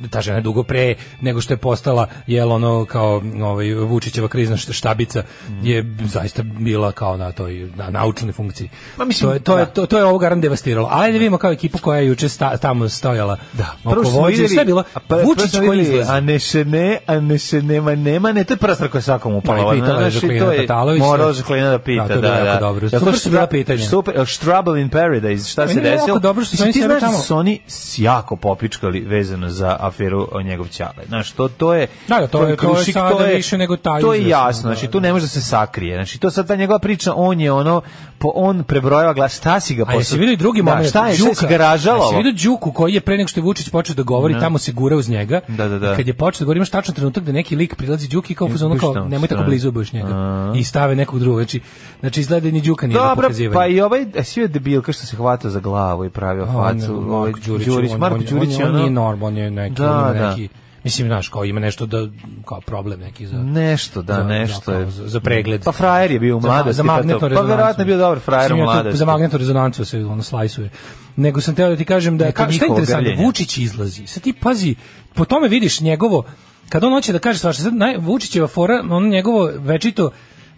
[0.09, 4.57] ta žena je dugo pre nego što je postala, jel ono kao ovaj, Vučićeva krizna
[4.57, 5.23] št- štabica,
[5.61, 8.69] je zaista bila kao na toj na naučnoj funkciji.
[8.97, 9.71] Ma, mislim, to, je, to, je, da.
[9.71, 10.89] to, to je ovo garant devastiralo.
[10.91, 13.65] Ajde da vidimo kao ekipu koja je juče sta, tamo stojala da.
[13.83, 16.11] oko Prvo smo sve je bilo pa- Vučić koji izlazi.
[16.11, 18.99] A ne se ne, a ne se nema, nema, ne, to je prva stvar koja
[18.99, 19.63] je svakom upala.
[19.65, 21.33] Pa pitala je Žaklina to je- Tatalović, sve.
[21.33, 22.47] Žaklina da pita, Da, da, je da.
[22.47, 22.89] jako dobro.
[22.89, 23.85] Super što su bila da- pitanja.
[23.85, 26.19] Super, Trouble in Paradise, šta se je desilo?
[26.19, 27.61] dobro što su oni da tamo- oni
[27.97, 31.05] jako popičkali vezano za aferu o njegov ćale.
[31.07, 31.87] Znaš, to, to je...
[32.07, 32.95] Da, da, to je- to je krušik,
[33.35, 34.91] više nego taj To je jasno, da, znači, da.
[34.91, 35.95] tu ne može da se sakrije.
[35.95, 37.81] Znači, to sad ta njegova priča, on je ono,
[38.17, 40.89] po, on prebrojava glas, šta si ga A jesi vidio i drugi da, moment?
[40.89, 42.03] Šta je, šta si ga ražalo?
[42.03, 44.39] Jesi vidio Đuku koji je pre nego što je Vučić počeo da govori, Da.
[44.39, 45.41] tamo se gura uz njega.
[45.47, 45.93] Da, da, da.
[45.93, 48.47] I kad je počeo da govori, imaš tačan trenutak da neki lik prilazi Đuki kao
[48.47, 50.09] I fuzonu kao nemoj tako blizu baš njega.
[50.11, 50.53] A.
[50.55, 51.39] I stave nekog drugog.
[51.39, 51.61] Znači,
[51.99, 55.05] znači izgleda da ni Đuka nije Dobro, pa i ovaj e, svi je debilka što
[55.05, 57.03] se hvata za glavu i pravio A, je facu.
[57.09, 57.31] Ovaj
[57.65, 60.29] Đurić, Marko Đurić on, je nije norm, on je neki, Da, da.
[60.29, 60.49] neki,
[60.83, 62.07] mislim, znaš, kao ima nešto da,
[62.45, 63.37] kao problem neki za...
[63.37, 64.85] Nešto, da, za- nešto je.
[64.85, 65.63] za, za, za pregled.
[65.63, 66.73] Pa frajer je bio u Za- mladosti.
[66.73, 67.49] Za pa magnetnu Pa rezonancu.
[67.51, 68.97] verovatno je bio dobar frajer u mladosti.
[68.97, 70.69] Za magnetnu rezonancu se ono slajsuje.
[71.15, 73.11] Nego sam teo da ti kažem da ka, šta je interesantno.
[73.17, 74.07] Vučić izlazi.
[74.07, 74.75] Sad ti pazi,
[75.13, 76.23] po tome vidiš njegovo
[76.69, 80.11] kad on hoće da kaže svašta, sad naj, Vučićeva fora, on njegovo večito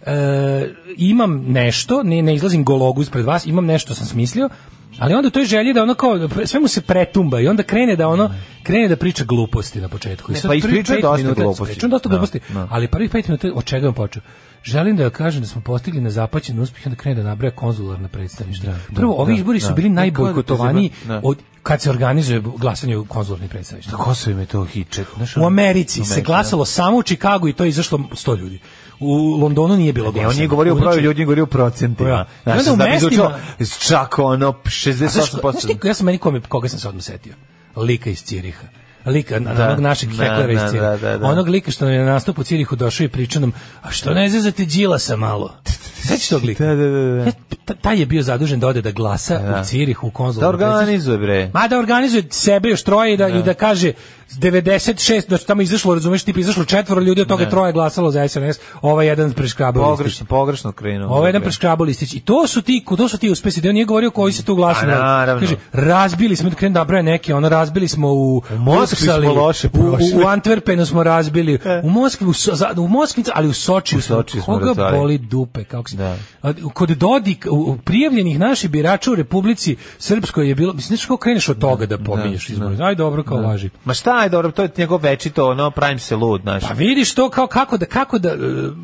[0.06, 0.12] e,
[0.96, 4.48] imam nešto, ne, ne izlazim gologu ispred vas, imam nešto sam smislio,
[4.98, 6.10] ali onda u toj želji da ono kao
[6.44, 8.30] sve mu se pretumba i onda krene da ono
[8.62, 10.32] krene da priča gluposti na početku.
[10.32, 11.62] I Ne, sad pa ispričao je pet dosta minuta- gluposti.
[11.64, 12.68] ispričao je dosta Da, gluposti, da.
[12.70, 14.22] ali prvih pet minuta od čega je on počeo?
[14.64, 18.74] Želim da kažem da smo postigli nezapaćen uspjeh i onda krene da nabraja konzularna predstavništva.
[18.94, 19.74] Prvo, ovi da, izbori su da.
[19.74, 21.20] bili Ne, najbojkotovaniji da da.
[21.24, 23.98] od kad se organizuje glasanje u konzularnim predstavništvima.
[23.98, 24.66] Na Kosovo je to.
[25.16, 28.58] Znaš, U Americi se glasalo samo u Čikagu i to je izašlo 100 ljudi.
[29.04, 30.20] U Londonu nije bilo da.
[30.20, 32.08] Ne, on nije govorio o broju Znači, ljudi, on govorio o procentima.
[32.08, 32.26] Ja.
[32.42, 33.38] Znaš, I onda u da mestima-
[33.88, 35.66] čak ono A znaš, 68%.
[35.66, 36.18] znaš ja sam meni
[36.48, 37.34] koga sam se odmah setio?
[37.76, 38.66] Lika iz Ciriha.
[39.06, 39.66] Lika, na, Da.
[39.66, 41.26] onog našeg Da, heklera iz da, da, da, da.
[41.26, 43.52] Onog lika što nam je na nastupu u Cirihu došao i pričao nam,
[43.82, 45.54] a što ne zezate Đilasa malo?
[45.96, 46.64] Sećaš tog lika?
[46.66, 47.22] Da, da, da, da.
[47.22, 47.32] E,
[47.64, 49.60] ta- Taj je bio zadužen da ode da glasa Da.
[49.60, 51.50] u Cirihu u Da konzularnom organizuje, bre.
[51.54, 53.92] Ma da organizuje sebe još troje i da, i da kaže
[54.30, 57.50] 96, da tamo izašlo, razumeš, tipa izašlo četvoro ljudi, od toga Ne.
[57.50, 59.96] troje glasalo za SNS, ovaj jedan preškrabao listić.
[59.98, 61.22] Pogrešno, pogrešno krenuo.
[61.22, 62.14] Je jedan preškrabao listić.
[62.14, 63.60] I to su ti, to su ti uspesi.
[63.60, 64.80] Da on nije govorio koji se tu glasu.
[64.82, 65.40] A, naravno.
[65.40, 68.42] Kaže, razbili smo, da krenem da broje neke, ono, razbili smo u, u
[68.96, 70.12] Moskvi smo loše u, u, prošli.
[70.14, 72.32] u Antwerpenu smo razbili, u Moskvi, u,
[72.76, 74.98] u Moskvi, ali u Sočiju U Sočiju smo Koga razvali.
[74.98, 75.96] boli dupe, kako se...
[75.96, 76.16] Da.
[76.74, 81.16] Kod Dodik, u, u prijavljenih naših birača u Republici Srpskoj je bilo, mislim, znaš kako
[81.16, 82.76] kreneš od toga da pominješ izbore.
[82.80, 83.70] Aj dobro, kao laži.
[83.84, 86.62] Ma šta je dobro, to je njegov večito, ono, pravim se lud, znaš.
[86.62, 88.36] Pa vidiš to kao kako da kako da e,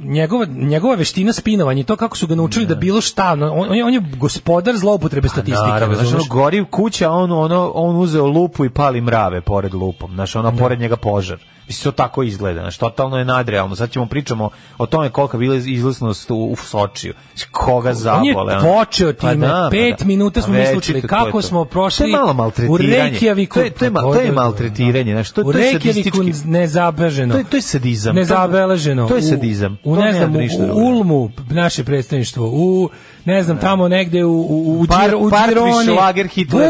[0.02, 3.74] njegova njegova veština spinovanja i to kako su ga naučili da bilo šta on, on
[3.74, 6.28] je- on je gospodar zloupotrebe statistike Naravno, razumeš?
[6.28, 10.80] gori kuća, on, ono, on uzeo lupu i pali mrave pored lupom, znaš, ono, pored
[10.80, 11.38] njega požar.
[11.70, 13.76] Mislim, to tako izgleda, znači, totalno je nadrealno.
[13.76, 17.14] Sad ćemo pričamo o tome kolika bila izlaznost u, u Sočiju.
[17.52, 18.58] Koga On je zabole.
[18.62, 20.04] počeo Pa time, da, pa pet da.
[20.04, 22.34] minuta Pa smo mi večito, slučili to je kako smo prošli To je malo u
[22.34, 23.10] maltretiranje.
[23.12, 23.54] Reykjaviku.
[23.54, 26.48] To je, to je, to je maltretiranje, znači, to, u to je Reykjaviku sadistički.
[26.48, 27.32] nezabeleženo.
[27.34, 28.14] To je, to je sadizam.
[28.14, 29.08] Nezabeleženo.
[29.08, 29.78] To je U- sadizam.
[29.84, 30.38] U, To ne znam, u.
[30.74, 32.88] Ulmu, naše predstavništvo, u
[33.24, 35.96] ne znam, tamo negde u, u, u, Par- u Gironi.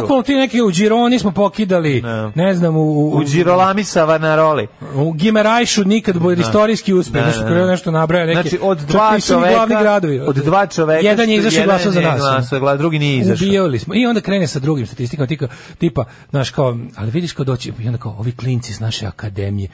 [0.00, 2.32] Bukvalno ti neki u Gironi smo pokidali, Ne.
[2.34, 4.66] ne znam, u, u, U Girolami Savanaroli.
[4.94, 7.66] U Gimerajšu nikad bo istorijski uspeh, Da, nešto da, da.
[7.66, 8.40] nešto nabraja neki.
[8.40, 10.20] Znači, od dva čoveka, glavni gradovi.
[10.20, 12.20] od dva čoveka, jedan je izašao glasao za nas.
[12.20, 13.46] glasao, gla- drugi nije izašao.
[13.46, 13.94] Ubijali smo.
[13.94, 15.46] I onda krene sa drugim statistikama, tipa,
[15.78, 19.68] tipa, znaš kao, ali vidiš kao doći, i onda kao, ovi klinci iz naše akademije,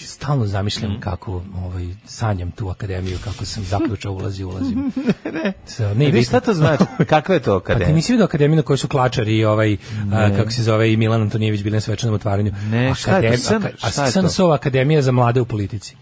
[0.00, 4.92] stalno zamišljam kako ovaj, sanjam tu akademiju, kako sam zaključao, ulazi, ulazim.
[5.24, 6.84] ne, ne, Ne, vi šta to znači?
[7.08, 7.94] Kakva je to Pa ti akademija?
[7.94, 9.76] nisi vidio akademiju na kojoj su klačari i ovaj,
[10.12, 12.52] a, kako se zove, i Milan Antonijević bili na svečanom otvaranju.
[12.70, 13.36] Ne, šta je to?
[13.36, 14.50] San- šta je to?
[14.50, 15.96] Akademija za mlade u politici.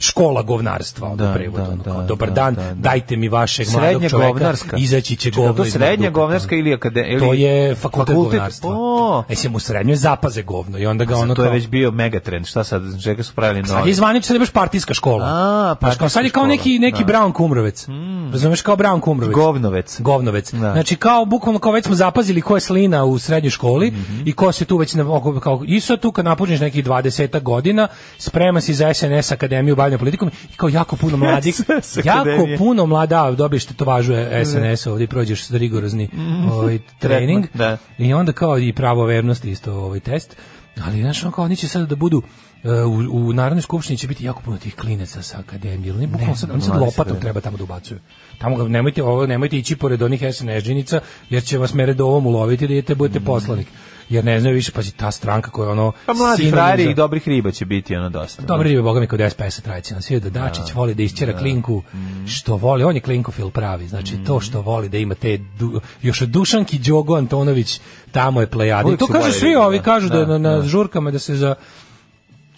[0.00, 2.74] Škola govnarstva, Da, prevod, da, ono, kao, da, dobar da, dan, da, da.
[2.74, 4.76] dajte mi vašeg mladog Srednja čoveka, govnarska.
[4.76, 7.18] izaći će govno to srednja govnarska ili akademija?
[7.20, 8.70] To je fakultet, govnarstva.
[8.72, 11.90] O, Mislim, u srednjoj zapaze govno i onda ga ono to je kao- već bio
[11.90, 12.46] megatrend.
[12.46, 13.94] Šta sad, čega su pravili Sad je novi?
[13.94, 15.24] zvanično je baš partijska škola.
[15.26, 17.12] A, Znaš, kao sad je kao neki, neki da.
[17.12, 17.86] Brown Kumrovec.
[18.32, 19.34] Razumeš, kao Brown Kumrovec.
[19.34, 20.00] Govnovec.
[20.00, 20.52] Govnovec.
[20.52, 20.72] Da.
[20.72, 24.22] Znači kao bukvalno kao već smo zapazili ko je slina u srednjoj školi Mhm.
[24.24, 25.04] i ko se tu već na,
[25.42, 29.98] kao i sad tu kad napuđeš nekih 20 godina, sprema si za SNS akademiju bavljenja
[29.98, 31.56] politikom i kao jako puno mladih,
[32.04, 34.12] jako puno mlada, dobiješ tetovažu
[34.44, 36.08] SNS ovdje prođeš s rigorozni
[36.52, 37.46] ovaj trening.
[37.54, 37.76] Da.
[37.98, 40.36] I onda kao i pravo vernosti isto ovaj test.
[40.84, 42.22] Ali znaš, on kao oni će sada da budu
[42.64, 45.94] e, u, u Narodnoj skupštini će biti jako puno tih klinaca sa akademije.
[45.94, 47.98] Oni bukvalno sad, oni sad lopatom treba tamo da ubacuju.
[48.38, 51.00] Tamo ga nemojte ovo nemojte ići pored onih SNS džinica
[51.30, 53.66] jer će vas meredovom uloviti da idete budete poslanik.
[54.08, 56.94] Jer ne znaju više pazi ta stranka koja je ono Pa mladi frajeri za- i
[56.94, 58.42] dobrih riba će biti ono dosta.
[58.42, 60.02] Dobri ribe, boga mi kod SPS-a tradicionalno.
[60.02, 62.26] Svi da Dačić voli da isćera klinku, Mm.
[62.26, 66.22] što voli, on je klinkofil pravi, znači to što voli da ima te, du, još
[66.22, 67.80] od Dušanki Đogo Antonović,
[68.12, 68.82] tamo je plejada.
[68.82, 69.82] I Uvijek to kažu svi da, ovi, da.
[69.84, 70.62] kažu da, Da, na, na da.
[70.62, 71.54] žurkama da se za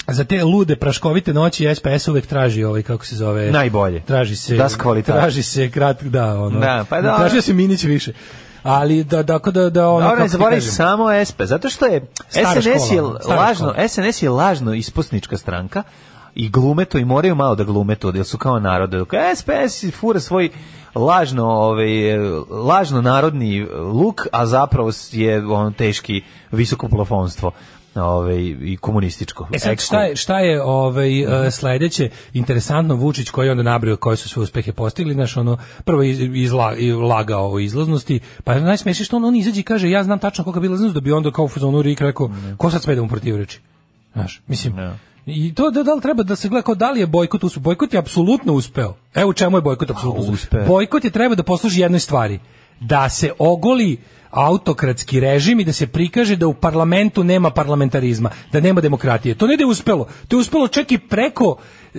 [0.09, 4.03] za te lude praškovite noći SPS uvek traži ovaj kako se zove Najbolje.
[4.03, 7.19] traži se Das traži se krat da ono Da, pa dobro.
[7.19, 8.13] traži se Minić više
[8.63, 12.07] ali da tako da da ono Dobro, kako ne zaboravi samo SP, zato što je
[12.29, 13.89] Stara SNS je škola, stara lažno, škola.
[13.89, 15.83] SNS je lažno isposnička stranka
[16.35, 18.91] i glume to i moraju malo da glume to, jer su kao narod.
[18.91, 20.51] Dok SPS fura svoj
[20.95, 22.19] lažno, ovaj,
[22.51, 26.23] lažno narodni luk, a zapravo je on teški
[26.53, 27.53] visoko plafonstvo
[27.95, 29.49] ovaj, i komunističko.
[29.53, 31.11] E sad, šta je, šta je ovaj,
[31.51, 36.03] sledeće, interesantno, Vučić koji je onda nabrio koje su sve uspehe postigli, znaš, ono, prvo
[36.03, 36.75] iz, izla,
[37.09, 40.45] lagao o izlaznosti, pa je najsmešnije što on, on izađe i kaže, ja znam tačno
[40.45, 43.03] koga bila izlaznost, da bi onda kao u fazonu Rik rekao, ko sad sme da
[43.03, 43.61] mu protivreči?
[44.13, 44.75] Znaš, mislim,
[45.27, 47.61] I to da, da li treba da se gleda kao da li je bojkot uspeo?
[47.61, 48.95] Bojkot je apsolutno uspeo.
[49.15, 50.35] Evo u čemu je bojkot apsolutno uspeo.
[50.35, 50.67] uspeo.
[50.67, 52.39] Bojkot je treba da posluži jednoj stvari.
[52.81, 53.99] Da se ogoli
[54.31, 59.35] autokratski režim i da se prikaže da u parlamentu nema parlamentarizma, da nema demokratije.
[59.35, 60.09] To ne da je uspelo.
[60.29, 61.57] To je uspelo čak i preko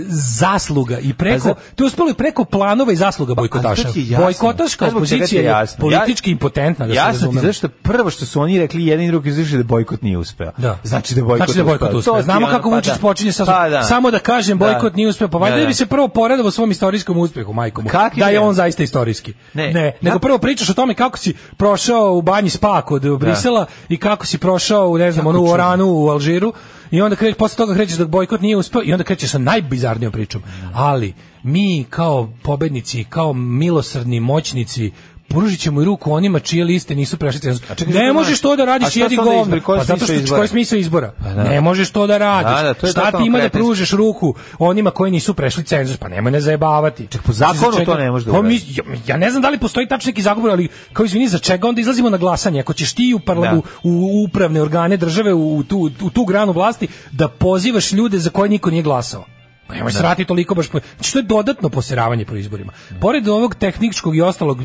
[0.07, 3.87] zasluga i preko, za- to je uspelo i preko planova i zasluga bojkotaša.
[3.95, 4.25] Je jasno.
[4.25, 7.41] Bojkotaška opozicija je politički Ja- impotentna, da se Jasno ti, razumemo.
[7.43, 10.51] zašto prvo što su oni rekli jedan i drugi izvršili da bojkot nije uspeo.
[10.57, 10.77] Da.
[10.83, 12.13] Znači da bojkot znači da bojkot uspeo.
[12.13, 12.23] uspeo.
[12.23, 12.99] Znamo kako pa Vučić da.
[12.99, 13.83] počinje sa Pa da.
[13.83, 14.95] samo da kažem bojkot Da.
[14.95, 15.67] nije uspeo, pa valjda Da, da.
[15.67, 17.85] bi se prvo poradovao svom istorijskom uspehu, majkom.
[18.15, 19.33] Da je on zaista istorijski.
[19.53, 19.73] Ne.
[19.73, 23.97] Ne, nego prvo pričaš o tome kako si prošao u banji Spa kod Brisela i
[23.97, 25.45] kako si prošao u ne znam, onu.
[25.45, 26.53] Oranu u Alžiru
[26.91, 30.11] i onda kreć, posle toga krećeš da bojkot nije uspeo i onda krećeš sa najbizarnijom
[30.11, 30.41] pričom.
[30.73, 31.13] Ali
[31.43, 34.91] mi kao pobednici, kao milosrdni moćnici
[35.29, 37.69] pružit ćemo i ruku onima čije liste nisu prešli cenzus.
[37.87, 39.59] Ne možeš to da radiš jedi govno.
[39.65, 41.13] Pa zato što koji smisao izbora?
[41.35, 41.43] da.
[41.43, 42.61] Ne možeš to da radiš.
[42.61, 45.97] Da, da, Šta ti ima da pružiš ruku onima koji nisu prešli cenzus?
[45.97, 47.07] Pa nemoj ne zajebavati.
[47.07, 49.87] Ček, po zakonu to ne može da Pa ja, ja ne znam da li postoji
[49.87, 52.59] tačan neki zagovor, ali kao izvini, za čega onda izlazimo na glasanje?
[52.59, 53.57] Ako ćeš ti u, parla, Da.
[53.57, 58.19] u, u upravne organe države, u, u tu, u tu granu vlasti, da pozivaš ljude
[58.19, 59.25] za koje niko nije glasao.
[59.69, 60.79] Pa nemoj se rati toliko baš po...
[60.95, 62.73] Znači, to je dodatno poseravanje po izborima.
[63.01, 64.63] Pored ovog tehničkog i ostalog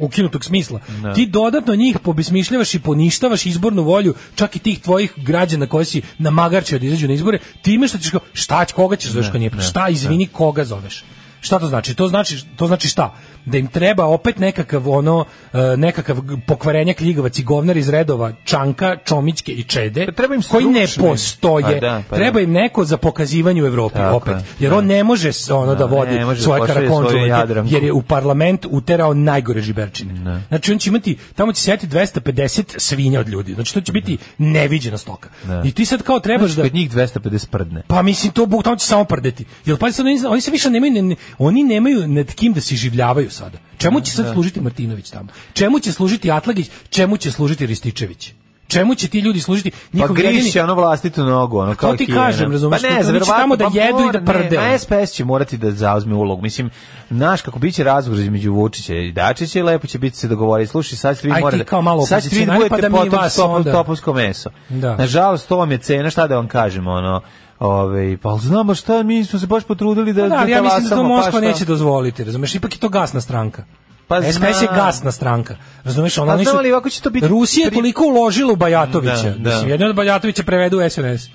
[0.00, 0.80] ukinutog smisla,
[1.14, 6.02] ti dodatno njih pobesmišljavaš i poništavaš izbornu volju čak i tih tvojih građana koji si
[6.18, 9.50] namagarčio da izađu na izbore, time što ćeš kao, šta, koga ćeš zoveš ko nije,
[9.60, 11.04] šta, izvini, koga zoveš?
[11.40, 11.94] Šta to znači?
[11.94, 13.14] To znači to znači šta?
[13.44, 16.16] Da im treba opet nekakav ono e, nekakav
[16.46, 20.86] pokvarenjak ljigavac i govnar iz redova Čanka, Čomićke i Čede Pa treba im koji ne
[20.98, 21.64] postoje.
[21.64, 22.40] Pa da, pa treba da.
[22.40, 24.34] im neko za pokazivanje u Evropi Tako opet.
[24.34, 24.78] je, Jer da.
[24.78, 27.74] on ne može ono da, Da, vodi da svoje svoju karakonđulete Jadranku.
[27.74, 30.42] jer je u parlament uterao najgore žiberčine.
[30.48, 33.54] Znači on će imati tamo će sjeti 250 svinja od ljudi.
[33.54, 35.28] Znači to će biti neviđena stoka.
[35.44, 35.62] Da.
[35.64, 37.82] I ti sad kao trebaš da Kod njih 250 prdne.
[37.86, 39.44] pa mislim to buk tamo će samo prdeti.
[39.64, 42.60] Jel pa sad oni, oni se više nemaju ne- ne- oni nemaju nad kim da
[42.60, 43.58] se življavaju sada.
[43.78, 44.32] Čemu će sad Da.
[44.32, 45.28] služiti Martinović tamo?
[45.52, 46.70] Čemu će služiti Atlagić?
[46.90, 48.32] Čemu će služiti Rističević?
[48.68, 49.70] Čemu će ti ljudi služiti?
[49.70, 53.34] Pa Njihov jedini- griši ono vlastitu nogu, ono kao ti kažem, razumeš, Pa ne, verovatno,
[53.34, 56.14] tamo da pa jedu i mora, da prde, Ne, na SPS će morati da zauzme
[56.14, 56.42] ulogu.
[56.42, 56.70] Mislim,
[57.10, 60.70] znaš kako biće razgovor između Vučića i Dačića, lepo će biti se dogovoriti.
[60.70, 62.80] Slušaj, sad ćete vi Aj ti morate kao malo sad ćete vi opozicionari, budete pa
[62.80, 64.50] da mi potom topovsko meso.
[64.68, 64.96] Da.
[64.96, 67.20] Nažalost, to vam je cena, šta da vam kažem, ono,
[67.60, 70.56] Ove, pa ali znamo šta, mi smo se baš potrudili da, Pa da, ali da
[70.56, 72.54] ja mislim da to pa Moskva neće dozvoliti, razumeš?
[72.54, 73.64] Ipak je to gasna stranka.
[74.08, 75.56] Pa SPS je gasna stranka.
[75.84, 78.52] Razumeš, ona Pa oni znam, su ali ovako će to biti Rusija je toliko uložila
[78.52, 79.30] u Bajatovića.
[79.30, 79.50] Da, da.
[79.50, 81.28] Mislim, jedno od Bajatovića prevedu u SNS.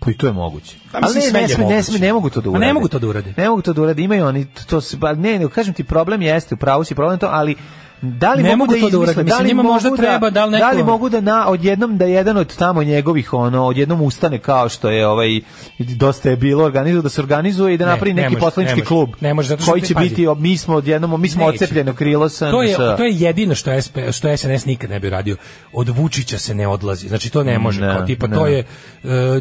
[0.00, 0.76] Pa i to je moguće.
[0.92, 2.50] Pa Ali mislim, ne, sve ne, je sme, ne, sme, ne mogu to da Pa
[2.50, 2.66] urade.
[2.66, 3.34] ne mogu to da urade.
[3.36, 4.02] Ne mogu to da urade.
[4.02, 7.18] Imaju oni to se ba ne, ne, kažem ti problem jeste, u pravu si problem
[7.18, 7.56] to, ali
[8.10, 10.30] da li Ne mogu mogu da to da izmisle, Mislim, da li njima možda treba,
[10.30, 13.64] da li neko- da li mogu da na odjednom da jedan od tamo njegovih ono
[13.64, 15.40] odjednom ustane kao što je ovaj
[15.78, 19.10] dosta je bilo organizovano da se organizuje i da napravi ne neki može, poslanički klub
[19.20, 20.08] Ne može, zato što koji će pazi.
[20.08, 21.54] biti mi smo odjednom mi smo Neće.
[21.54, 25.00] odcepljeno krilo sa To je sa- to je jedino što SP što SNS nikad ne
[25.00, 25.36] bi radio.
[25.72, 27.08] Od Vučića se ne odlazi.
[27.08, 27.80] Znači to ne može.
[27.80, 28.36] Ne, kao tipa ne.
[28.36, 28.66] to je e,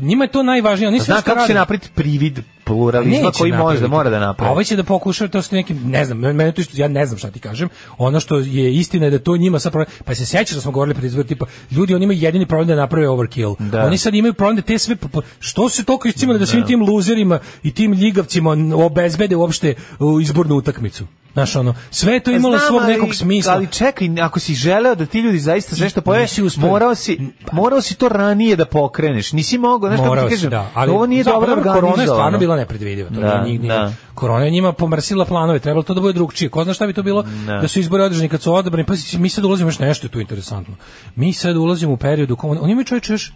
[0.02, 0.88] njima je to najvažnije.
[0.88, 4.50] Oni sve Zna kako će rade- napraviti privid pluralizma koji može da mora da napravi.
[4.50, 7.06] A ovaj će da pokuša to s nekim, ne znam, mene to isto, ja ne
[7.06, 7.70] znam šta ti kažem.
[7.98, 10.72] Ono što je istina je da to njima sad problem, pa se sećaš da smo
[10.72, 13.56] govorili pred izbor tipa ljudi oni imaju jedini problem da naprave overkill.
[13.60, 13.86] Da.
[13.86, 14.96] Oni sad imaju problem da te sve
[15.40, 20.56] što su toliko iscimali da svim tim luzerima i tim ljigavcima obezbede uopšte u, izbornu
[20.56, 21.06] utakmicu.
[21.36, 23.54] Znaš, ono, sve to imalo Znam, svog ali- nekog smisla.
[23.54, 27.20] Ali čekaj, ako si želeo da ti ljudi zaista sve što pojave, morao si,
[27.52, 29.32] morao si to ranije da pokreneš.
[29.34, 32.06] Nisi mogao, znaš kako ti kažem, da, ali ovo nije dobro Korona je organizovano.
[32.14, 33.10] stvarno bila nepredvidiva.
[33.10, 33.94] To Da, nije, nije, da.
[34.14, 36.50] Korona je njima pomrsila planove, trebalo to da bude drugčije.
[36.50, 37.54] Ko zna šta bi to bilo Da.
[37.54, 38.86] da su izbori održani kad su odabrani.
[38.86, 40.76] Pa mi sad ulazimo još nešto je tu interesantno.
[41.16, 43.34] Mi sad ulazimo u periodu u kom oni imaju čovječe još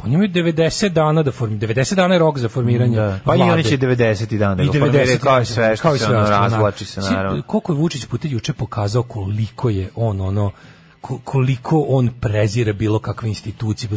[0.00, 2.96] pa oni imaju 90 dana da formi 90 dana je rok za formiranje.
[2.96, 3.18] Da.
[3.24, 5.94] Pa i oni će 90 dana da I ga 90 formiraju, kao i sve kao
[5.94, 7.10] i sve ono ostalo, razvlači se, da.
[7.10, 7.42] Naravno.
[7.42, 10.50] Koliko je Vučić puta juče pokazao koliko je on ono
[11.00, 13.88] ko- koliko on prezire bilo kakve institucije.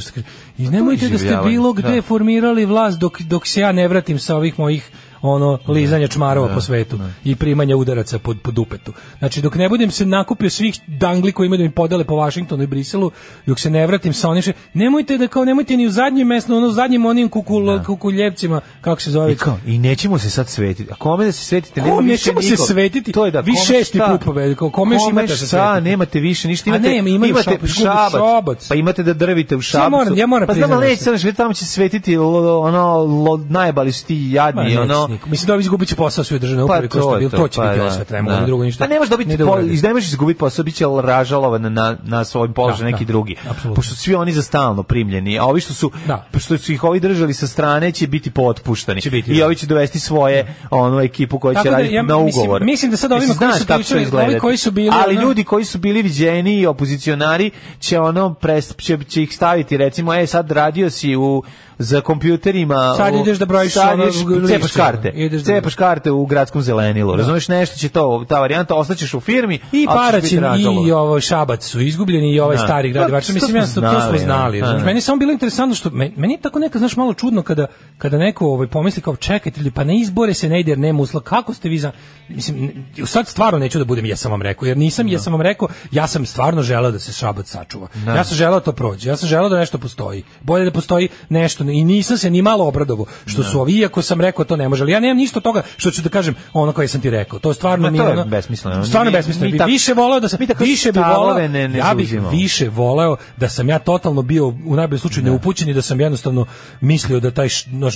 [0.57, 2.01] I nemojte da ste bilo gde da.
[2.01, 4.91] formirali vlast dok, dok se ja ne vratim sa ovih mojih
[5.23, 8.93] ono lizanja čmarova po svetu i primanja udaraca pod, pod dupetu.
[9.19, 12.63] Znači dok ne budem se nakupio svih dangli koji imaju da mi podele po Vašingtonu
[12.63, 13.11] i Briselu,
[13.45, 16.57] dok se ne vratim sa onim še- nemojte da kao nemojte ni u zadnjem mesno,
[16.57, 19.31] ono u zadnjim onim kukul, kukuljevcima, kako se zove.
[19.31, 20.91] I kao, i nećemo se sad svetiti.
[20.91, 21.81] A kome da se svetite?
[21.81, 23.11] Nema više nećemo se svetiti?
[23.11, 25.81] To je da, Vi kome šesti put pobedi, ko- kome još imate da se svetite?
[25.81, 26.63] Nemate više ništa.
[26.65, 28.67] A Imate, nema, imaju imate šabac, šabac, šabac.
[28.67, 29.91] Pa imate da drvite u šabacu.
[29.91, 34.77] moram- ja moram pa znam, sad tamo će svetiti ono, lo, najbali su ti jadni,
[34.77, 35.12] ono.
[35.13, 35.29] Niko.
[35.29, 37.37] Mislim da ovi izgubit će posao svi u državnoj Pa upravi, ko što to to,
[37.37, 38.33] to će pa biti da, osvet, ne da.
[38.33, 38.83] mogu drugo ništa.
[38.83, 42.23] Pa ne možeš dobiti, da po, ne možeš izgubiti posao, bit će ražalovan na, na
[42.23, 43.35] svojim položaju Da, neki da, drugi.
[43.49, 43.73] apsolutno.
[43.75, 46.25] Pošto svi oni za stalno primljeni, a ovi što su, Da.
[46.39, 49.01] što su ih ovi držali sa strane će biti potpuštani.
[49.01, 49.45] Će biti, I da.
[49.45, 52.63] ovi će dovesti svoje onu ekipu koja će da, raditi ja na ugovor.
[52.63, 53.33] mislim da sad ovima
[53.67, 54.31] koji su izgledati.
[54.31, 58.75] ovi koji su bili, Ali ljudi koji su bili viđeni i opozicionari će ono pres,
[58.77, 61.43] će, će ih staviti recimo e sad radio si u
[61.77, 64.71] za kompjuterima Sad ideš da brojiš sad ono ideš, lišće, cepaš
[65.03, 69.13] karte ideš da- cepaš karte u gradskom zelenilu razumeš nešto će to ta varijanta ostaćeš
[69.13, 70.43] u firmi I Paraćin
[70.87, 72.63] i ovo Šabac su izgubljeni i ovaj Da.
[72.63, 73.09] stari grad.
[73.09, 74.67] To mislim ja to, to smo znali, da.
[74.67, 74.77] Da.
[74.77, 77.65] Meni je samo bilo interesantno što me- meni je tako neka znaš malo čudno kada
[77.97, 81.01] kada neko ovaj pomisli kao čekajte ljudi pa na izbore se ne ide jer nema
[81.01, 81.23] uslova.
[81.23, 81.91] Kako ste vi za
[82.29, 82.71] mislim
[83.05, 85.67] sad stvarno neću da budem ja sam vam rekao jer nisam ja sam vam rekao
[85.91, 87.87] ja sam stvarno želeo da se Šabac sačuva.
[87.95, 88.15] Da.
[88.15, 89.09] Ja sam želeo da to prođe.
[89.09, 90.23] Ja sam želeo da nešto postoji.
[90.41, 94.21] Bolje da postoji nešto i nisam se ni malo obradovao što su ovi iako sam
[94.21, 94.83] rekao to ne može.
[94.83, 97.39] Ali ja nemam ništa toga što ću da kažem ono koje sam ti rekao.
[97.39, 98.85] To stvarno Ma, mi je je ono- besmisleno.
[98.85, 99.51] Stvarno Mi- besmisleno.
[99.57, 102.69] mi više voleo da sam mi takve više bi voleo ne- ne ja bih više
[102.69, 106.45] voleo da sam ja totalno bio u najboljem slučaju neupućen i da sam jednostavno
[106.81, 107.47] mislio da taj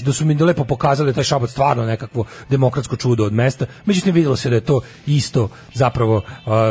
[0.03, 3.65] da su mi lepo pokazali da je taj šabac stvarno nekakvo demokratsko čudo od mesta.
[3.85, 6.21] Međutim videlo se da je to isto zapravo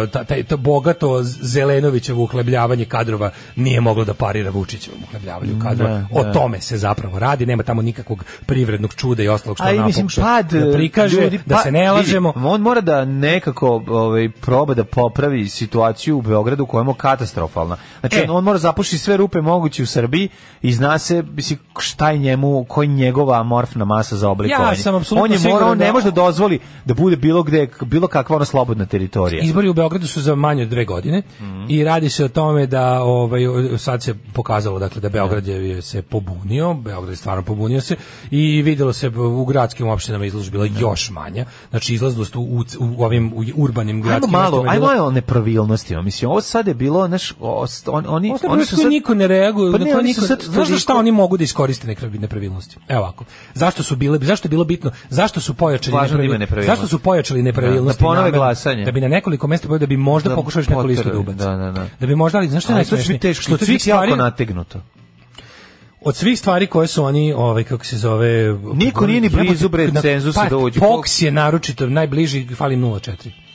[0.07, 5.91] ta, taj, to bogato Zelenovićevo uhlebljavanje kadrova nije moglo da parira Vučićevom uhljebljavanju kadrova.
[5.91, 6.33] Da, o da.
[6.33, 10.53] tome se zapravo radi, nema tamo nikakvog privrednog čuda i ostalog što mislim, pokuša pad
[10.63, 12.33] da prikaže, ljudi, da pa- se ne lažemo.
[12.33, 17.77] vidi, on mora da nekako ovaj proba da popravi situaciju u Beogradu koja je katastrofalna.
[18.01, 18.23] Znači E.
[18.23, 20.29] on, on mora zapušiti sve rupe moguće u Srbiji
[20.63, 24.71] i zna se mislim šta je njemu, koji je njegova amorfna masa za oblikovanje.
[24.71, 27.43] Ja sam apsolutno on je morao, on da- ne može da dozvoli da bude bilo
[27.43, 29.43] gde bilo kakva ona slobodna teritorija.
[29.43, 31.65] Izbori u Beogradu su za manje od dve godine Mhm.
[31.69, 33.41] i radi se o tome da ovaj
[33.79, 37.97] sad se pokazalo dakle da Beograd je se pobunio, Beograd je stvarno pobunio se
[38.31, 41.45] i videlo se u gradskim opštinama izlaznost bila još manja.
[41.71, 46.03] Znači izlaznost u, u, u ovim u urbanim Ajmo gradskim malo, ajmo malo o nepravilnostima.
[46.03, 48.87] Mislim, ovo sad je bilo, znaš, o- on, oni, oni su sad...
[48.89, 51.87] niko ne reaguje, Pa ne, oni niko, su sad znaš šta oni mogu da iskoriste
[51.87, 52.77] nekra- nepravilnosti?
[52.89, 53.25] Evo ovako.
[53.55, 54.91] Zašto su bile, zašto je bilo bitno?
[55.11, 56.41] Zašto su pojačali Važno da nepravilnosti?
[56.41, 56.73] nepravilnosti.
[56.73, 57.99] Zašto su pojačali nepravilnosti?
[57.99, 58.85] Da, da ponove glasanje.
[58.85, 61.37] Da bi na nekoliko mesta da bi možda Da pokušali neku listu da ubace.
[61.37, 61.87] da, da, da.
[62.01, 63.09] Da bi možda, ali znaš šta je najsmešnije?
[63.09, 64.81] biti teško, Što svih jako nategnuto.
[66.01, 69.91] Od svih stvari koje su oni, ovaj kako se zove, Niko nije ni blizu, bre,
[70.03, 70.81] cenzusa pa, da uđe.
[70.81, 73.46] Fox je naročito najbliži, fali 0,4.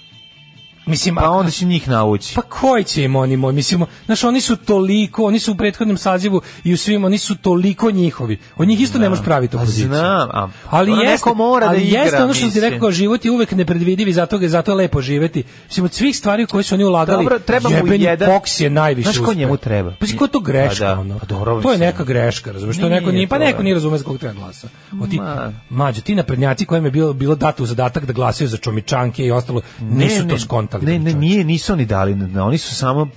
[0.85, 2.35] Mislim, Pa a- onda će njih naući.
[2.35, 5.97] Pa koji će im oni moj, mislim, znaš, oni su toliko, oni su u prethodnom
[5.97, 8.39] sazivu i u svim, oni su toliko njihovi.
[8.57, 9.87] Od njih isto ne možeš praviti Pa opoziciju.
[9.87, 12.63] znam, a- ali jeste, neko mora da ali igra, jeste ono što ti mislim.
[12.63, 15.43] rekao, život je uvek nepredvidiv i zato ga zato je lepo živeti.
[15.65, 18.69] Mislim, od svih stvari koje su oni ulagali, Dobro, treba mu jebeni jedan- Fox je
[18.69, 19.91] najviše Znaš ko njemu treba?
[19.91, 21.19] Pa ko je to greška, Pa da, ono?
[21.19, 22.77] pa dobro, to je neka greška, razumiješ?
[22.77, 23.63] To Nije neko nije, pa to, neko da.
[23.63, 24.67] nije razume za kog treba glasa.
[25.01, 25.51] O ti, Ma.
[25.69, 29.31] mađo, ti naprednjaci kojima je bilo, bilo dato u zadatak da glasaju za čomičanke i
[29.31, 30.70] ostalo, nisu to skontali.
[30.77, 31.17] Ne, ne, čoveče.
[31.17, 33.07] nije, nisu oni dali, ne, oni su samo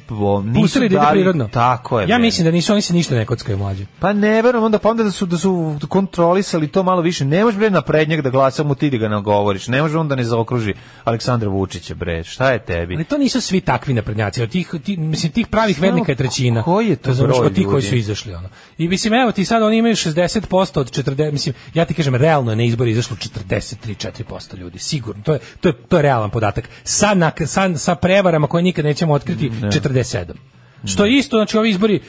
[0.44, 1.48] nisu Pustili da dali, prirodno.
[1.48, 2.09] Tako je.
[2.09, 2.18] Ja bre.
[2.18, 3.86] mislim da nisu, oni se ništa ne kockaju mlađe.
[3.98, 7.24] Pa ne verujem onda pa onda da su da su kontrolisali to malo više.
[7.24, 9.68] Ne možeš bre na prednjeg da glasa mu ti da ga nagovoriš.
[9.68, 10.74] Ne može on da ne zaokruži
[11.05, 12.24] Aleksandra Vučića bre.
[12.24, 12.94] Šta je tebi?
[12.94, 14.43] Ali to nisu svi takvi naprednjaci.
[14.43, 16.62] Od tih, ti, mislim, tih pravih vernika je trećina.
[16.62, 18.35] koji je to Razumeš, broj Od tih koji su izašli.
[18.35, 18.48] Ono.
[18.78, 22.52] I mislim, evo ti sad oni imaju 60% od 40, mislim, ja ti kažem, realno
[22.52, 24.78] je na izbori izašlo 43-4% ljudi.
[24.78, 25.22] Sigurno.
[25.22, 26.68] To je, to je, to je realan podatak.
[26.85, 30.33] Sa, na, sa, sa prevarama koje nikad nećemo otkriti, 47.
[30.85, 32.01] Što je isto, znači ovi izbori,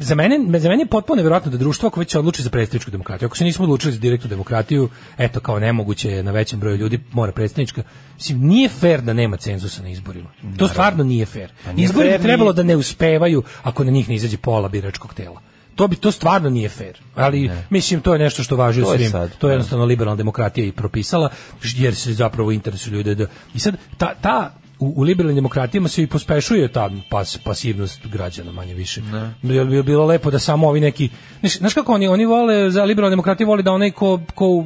[0.00, 2.90] za mene, za mene je potpuno nevjerojatno da društvo ako već se odluči za predstavničku
[2.90, 4.88] demokratiju, ako se nismo odlučili za direktnu demokratiju,
[5.18, 7.82] eto kao nemoguće je na većem broju ljudi mora predstavnička.
[8.14, 10.30] Mislim nije fair da nema cenzusa na izborima.
[10.56, 11.52] To stvarno nije fair.
[11.64, 15.14] Pa nije Izbori bi trebalo da ne uspevaju ako na njih ne izađe pola biračkog
[15.14, 15.40] tela.
[15.74, 17.00] To bi to stvarno nije fair.
[17.14, 19.10] Ali mislim to je nešto što važi u je svim.
[19.10, 19.54] sad, to je da.
[19.54, 21.30] jednostavno liberalna demokratija i propisala
[21.62, 26.02] jer se zapravo interesu ljude da i sad ta ta u, u liberalnim demokratijama se
[26.02, 29.02] i pospešuje ta pas, pasivnost građana manje više.
[29.42, 31.08] Bilo bi bilo lepo da samo ovi neki
[31.40, 34.64] znaš, znaš kako oni oni vole za liberalne demokratije vole da onaj ko ko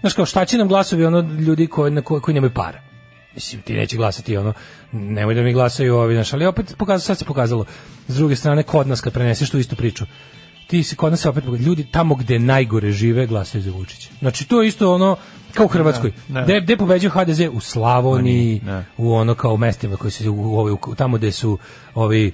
[0.00, 2.80] znaš kao šta će nam glasovi ono ljudi koji na ko- koji nemaju para.
[3.34, 4.52] Mislim, ti neće glasati ono,
[4.92, 7.64] nemoj da mi glasaju ovi, znaš, ali opet pokazalo, sad se pokazalo,
[8.08, 10.04] s druge strane, kod nas kad preneseš tu istu priču,
[10.66, 14.08] ti se kod nas opet ljudi tamo gde najgore žive glasaju za Vučića.
[14.18, 15.16] Znači, to je isto ono,
[15.54, 16.12] kao u Hrvatskoj.
[16.28, 16.44] Da, da.
[16.44, 17.40] Gde, gde pobeđuje HDZ?
[17.52, 18.60] U Slavoniji,
[18.96, 21.58] u ono kao mestima koji se, u, u, u, tamo gde su
[21.94, 22.32] ovi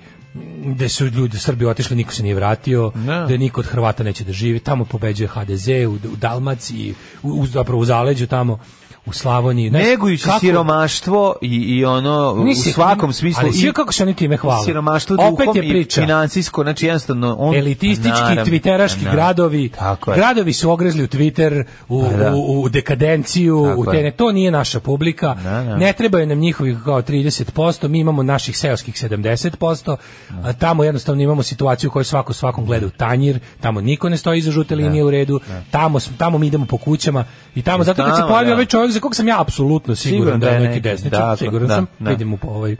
[0.64, 3.26] gde su ljudi Srbi otišli, niko se nije vratio, Da.
[3.26, 7.80] niko od Hrvata neće da živi, tamo pobeđuje HDZ u, u Dalmaciji, u, u, zapravo
[7.80, 8.58] u zaleđu tamo,
[9.06, 9.70] u Slavoniji.
[9.70, 13.92] Ne, Negujući kako- siromaštvo i, i ono u Nisi- svakom smislu ali i sve kako
[13.92, 14.64] se oni time hvale.
[14.64, 16.00] siromaštvo Opet je i priča.
[16.00, 19.12] financijsko, znači jednostavno on elitistički Naravno, twitteraški naravno.
[19.12, 20.16] gradovi Tako je.
[20.16, 22.32] gradovi su ogrezli u Twitter u, Pa da.
[22.32, 24.02] u, u dekadenciju Tako u te, je.
[24.02, 25.76] ne, to nije naša publika Da, da.
[25.76, 27.46] ne trebaju nam njihovih kao 30%
[27.84, 29.96] mi imamo naših seoskih 70%
[30.34, 34.16] a tamo jednostavno imamo situaciju u kojoj svako svakom gleda u tanjir tamo niko ne
[34.16, 37.24] stoji iza žute linije u redu tamo, smo- tamo mi idemo po kućama
[37.54, 38.54] i tamo zato kad se tamo, pojavio da.
[38.54, 41.36] ovaj čovjek za kog sam ja apsolutno siguran Siguran da je da neki desničar dakle,
[41.36, 42.10] siguran da, sam da.
[42.10, 42.76] vidim mu po ovaj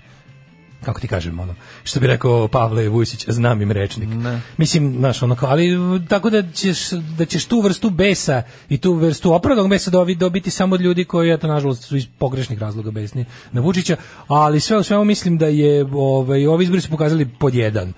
[0.87, 4.09] kako ti kažem, ono, što bi rekao Pavle Vujsić, znam im rečnik.
[4.57, 5.77] Mislim, znaš, ono ali
[6.09, 10.51] tako da ćeš, da ćeš tu vrstu besa i tu vrstu opravdanog besa dobi, dobiti
[10.51, 13.97] samo od ljudi koji, eto, nažalost, su iz pogrešnih razloga besni na Vučića,
[14.29, 17.93] ali sve u svemu mislim da je, ovaj, ovi izbori su pokazali pod jedan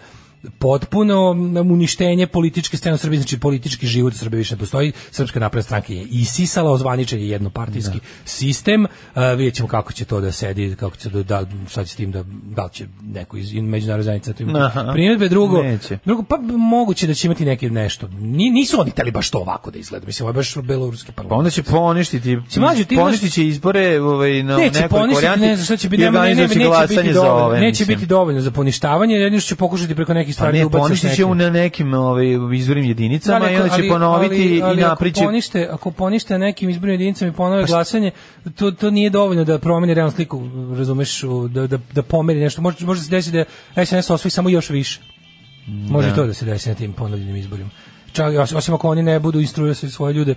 [0.59, 1.31] potpuno
[1.71, 4.93] uništenje političke scene u Srbiji, znači politički život u Srbiji više ne postoji.
[5.11, 8.85] Srpska napredna stranka je isisala, ozvaničen je jednopartijski sistem.
[8.85, 11.97] Uh, vidjet ćemo kako će to da sedi, kako će da, da šta će s
[11.97, 14.93] tim da, da li će neko iz međunarodne zajednice to imati Aha.
[14.93, 15.99] primjedbe, drugo, Neće.
[16.05, 18.09] drugo, pa moguće da će imati neki nešto.
[18.09, 20.07] Ni, nisu oni teli baš to ovako da izgleda.
[20.07, 21.39] Mislim, ovo je baš beloruski Pa parlament.
[21.39, 25.57] onda će poništiti, Si mlađi, ti poništit će izbore ovaj, na neće nekoj poništiti, ne
[25.57, 28.51] znam šta će biti, ne, ne, će neće biti dovoljno, ove, neće biti dovoljno za
[28.51, 31.35] poništavanje, jedino što će pokušati preko nekih Pa stvari da ne, još poništit će u
[31.35, 35.25] nekim ovaj, izbornim jedinicama Da, i onda će ali- ponoviti ali- ali i ako napriče...
[35.25, 38.11] ponište, ako ponište nekim izbornim jedinicama i ponove Pa glasanje,
[38.55, 40.43] to, to nije dovoljno da promeni realnu sliku,
[40.77, 42.63] razumeš, da, da, da pomeri nešto.
[42.63, 43.37] Može, može se desiti
[43.75, 45.01] da SNS osvoji samo još više.
[45.67, 46.15] Može Da.
[46.15, 47.71] to da se desi na tim ponovljenim izborima.
[48.13, 50.35] Čak, os- osim ako oni ne budu instruisali svoje ljude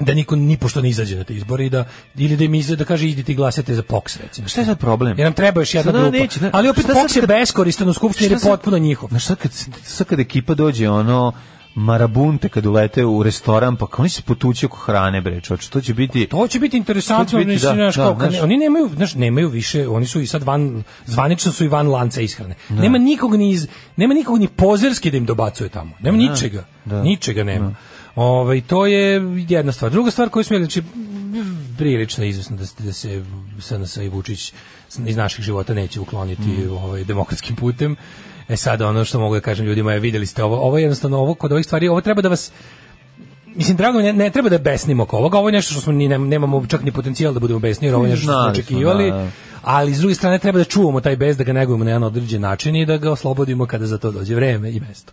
[0.00, 1.84] da niko ni pošto ne izađe na te izbore i da
[2.14, 4.48] ili da im izde da kaže idite i glasate za POKS recimo.
[4.48, 5.18] Šta je sad problem?
[5.18, 6.10] Jer nam treba još jedna grupa.
[6.10, 9.08] neće, da- Ali opet šta POKS je beskoristan u skupštini jer je Šta potpuno njihov.
[9.08, 9.52] Znaš, sad kad,
[9.82, 11.32] sad kad ekipa dođe, ono,
[11.74, 15.94] marabunte kad ulete u restoran, pa oni se potući oko hrane, bre, čoč, to će
[15.94, 16.26] biti...
[16.26, 20.06] To će biti interesantno, će biti, da, da, kao, oni nemaju, znaš, nemaju više, oni
[20.06, 22.54] su i sad van, zvanično su i van lanca ishrane.
[22.68, 25.90] Nema nikog ni iz, nema nikog ni pozerski da im dobacuje tamo.
[26.00, 26.64] Nema ničega.
[26.84, 27.02] da.
[27.02, 27.74] Ničega nema.
[28.16, 29.90] Ovaj to je jedna stvar.
[29.92, 30.82] Druga stvar koju smo znači
[31.78, 33.22] prilično izvesno da, se- da se
[33.60, 34.52] SNS i Vučić
[34.98, 36.42] iz naših života neće ukloniti
[36.72, 37.96] ovaj demokratskim putem.
[38.48, 41.18] E sad ono što mogu da kažem ljudima je vidjeli ste ovo, ovo je jednostavno
[41.18, 42.52] ovo kod ovih stvari, ovo treba da vas
[43.46, 46.08] Mislim, drago ne, ne treba da besnimo oko ovoga, ovo je nešto što smo ni,
[46.08, 49.10] nem- nemamo čak ni potencijal da budemo besni, jer ovo je nešto što smo, očekivali,
[49.10, 49.28] da, da.
[49.62, 52.40] ali s druge strane treba da čuvamo taj bes, da ga negujemo na jedan određen
[52.40, 55.12] način i da ga oslobodimo kada za to dođe vreme i mesto.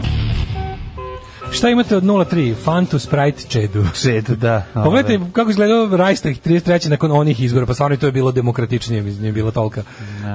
[1.51, 2.55] Šta imate od 03?
[2.55, 3.85] Fantu, Sprite, Čedu.
[4.03, 4.63] Čedu, da.
[4.75, 6.89] Pogledajte kako izgledao Rajstag 33.
[6.89, 9.83] nakon onih izbora, pa stvarno to je bilo demokratičnije, nije bilo tolika.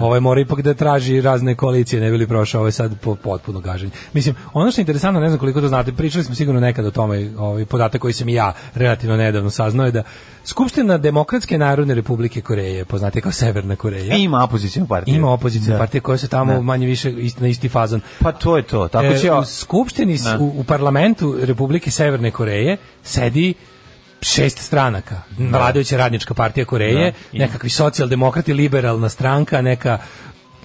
[0.01, 3.61] Ovaj mora ipak da traži razne koalicije, ne bi li prošao ovaj sad po, potpuno
[3.61, 3.91] gaženje.
[4.13, 6.91] Mislim, ono što je interesantno, ne znam koliko to znate, pričali smo sigurno nekad o
[6.91, 10.03] tome, ovaj podatak koji sam i ja relativno nedavno saznao je da
[10.45, 15.15] Skupština Demokratske narodne republike Koreje, poznate kao Severna Koreja, Ima opozicijnu partiju.
[15.15, 15.79] ima opozicijne Da.
[15.79, 16.61] partije koje su tamo Da.
[16.61, 18.01] manje više na isti fazon.
[18.21, 18.89] Pa to je to.
[18.89, 19.33] Tako E, će...
[19.33, 20.39] u skupštini, Da.
[20.39, 21.06] u, u parlamentu
[21.43, 23.55] Republike Severne Koreje sedi
[24.21, 25.23] šest stranaka.
[25.39, 27.39] Vladajuća radnička partija Koreje, Da.
[27.39, 29.99] Nekakvi socijaldemokrati, liberalna stranka, neka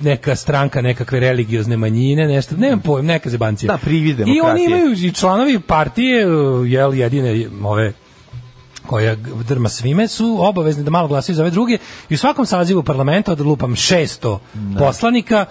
[0.01, 3.71] neka stranka nekakve religiozne manjine, nešto, nemam pojem, neka zebancija.
[3.71, 4.65] Da, privid I oni demokratije.
[4.65, 6.25] imaju i članovi partije,
[6.67, 7.93] jel, jedine ove
[8.85, 9.15] koja
[9.47, 11.77] drma svime su obavezni da malo glasaju za ove druge
[12.09, 14.37] i u svakom sazivu parlamenta od lupam 600
[14.79, 15.45] poslanika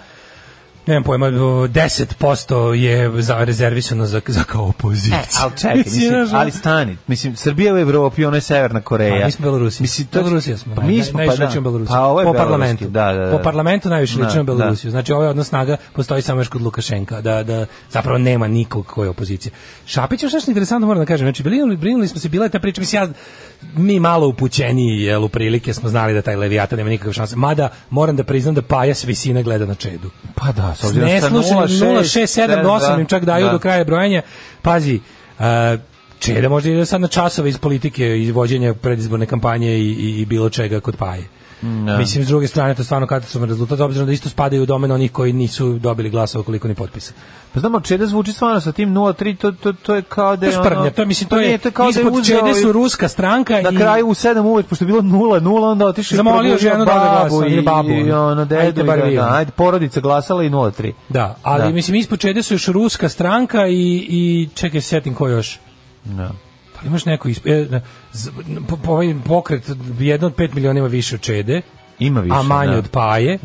[0.87, 5.13] nemam pojma, o, 10% je za rezervisano za, za kao opoziciju.
[5.13, 6.97] E, ali čekaj, mislim, ali stani.
[7.07, 9.19] Mislim, Srbija u Evropi, ona je Severna Koreja.
[9.19, 9.83] Pa, mi smo Belorusija.
[9.83, 10.75] Mislim, to, Belorusija smo.
[10.75, 11.61] Pa naj- mi smo, pa da.
[11.61, 11.95] Belorusiju.
[11.95, 12.89] Pa ovo je po Beloruski, parlamentu.
[12.89, 13.37] Da, da, da.
[13.37, 14.53] Po parlamentu najviše Da, ličimo da.
[14.53, 14.91] Belorusiju.
[14.91, 19.05] Znači, ovaj odnos snaga postoji samo još kod Lukašenka, da, da zapravo nema nikog koji
[19.05, 19.51] je opozicija.
[19.85, 21.25] Šapić je još nešto interesantno, moram da kažem.
[21.25, 23.09] Znači, brinuli, brinuli smo se, bila je ta priča, mislim, ja,
[23.77, 27.35] mi malo upućeniji, jel, u prilike smo znali da taj Levijata nema nikakve šanse.
[27.35, 30.09] Mada, moram da priznam da Paja s visine gleda na čedu.
[30.35, 33.51] Pa da, s obzirom sa neslušanim 0,6, 7, 8 im čak daju da.
[33.51, 34.21] do kraja brojanja.
[34.61, 34.99] Pazi,
[35.39, 35.45] uh,
[36.21, 40.25] Čeda možda ide sad na časove iz politike, iz vođenja predizborne kampanje i, i, i
[40.25, 41.23] bilo čega kod Paje.
[41.61, 41.97] Da.
[41.97, 44.91] Mislim, s druge strane, to je stvarno katastrofalan rezultat, obzirom da isto spadaju u domen
[44.91, 47.13] onih koji nisu dobili glasova koliko ni potpisa.
[47.53, 50.45] Pa znamo, Čeda zvuči stvarno sa tim 0,3, to, to, to je kao da To
[50.47, 50.89] je je ono...
[50.89, 52.71] to je, mislim, to Pa je, to je kao da je ispod Čede i- su
[52.71, 53.77] ruska stranka Na i...
[53.77, 57.29] kraju u 7 uvek, pošto je bilo 0-0, onda otišao i Zamolio ženu da babu
[57.29, 58.27] glasa, i, babu, i ono.
[58.27, 58.81] ono, dedu, Ajde,
[59.11, 60.91] i da, da, ajde, porodica glasala i 0,3.
[61.09, 61.69] Da, ali Da.
[61.69, 63.73] mislim, ispod Čede su još ruska stranka i,
[64.09, 65.59] i čekaj, se setim ko još.
[66.03, 66.27] Da.
[66.27, 66.50] Pa
[66.85, 67.47] imaš neko isp...
[67.47, 67.81] e,
[68.13, 68.29] z-
[68.67, 69.63] po, po, ovaj pokret
[69.99, 71.61] jedan od 5 miliona ima više od Čede,
[72.01, 72.77] Ima više, a manje da.
[72.77, 73.39] od Paje.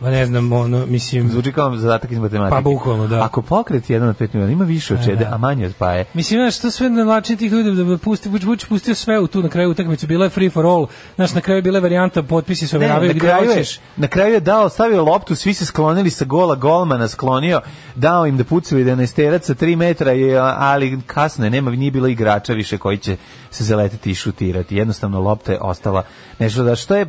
[0.00, 1.28] Pa ne znam, ono, mislim...
[1.28, 2.56] Zvuči kao zadatak iz matematike.
[2.56, 3.24] Pa bukvalno, da.
[3.24, 5.34] Ako pokret jedan od 5 miliona, ima više od E, Čede, da.
[5.34, 6.04] a manje od Paje.
[6.14, 9.26] Mislim, znaš, to sve na način tih ljudi da pusti, Vuč, Vuč pustio sve u
[9.26, 12.22] tu na kraju utakmice, bila je free for all, znaš, na kraju je bila varijanta,
[12.22, 13.64] potpisi se overavaju gde kraju, je,
[13.96, 17.60] na kraju je dao, stavio loptu, svi se sklonili sa gola, golmana sklonio,
[17.94, 22.08] dao im da pucaju 11 sa 3 metra, i, ali kasno je, nema, nije bilo
[22.08, 23.16] igrača više koji će
[23.50, 24.76] se zaletiti i šutirati.
[24.76, 26.02] Jednostavno lopta je ostala
[26.38, 27.06] nešto da što je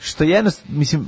[0.00, 1.06] što jednostavno, mislim,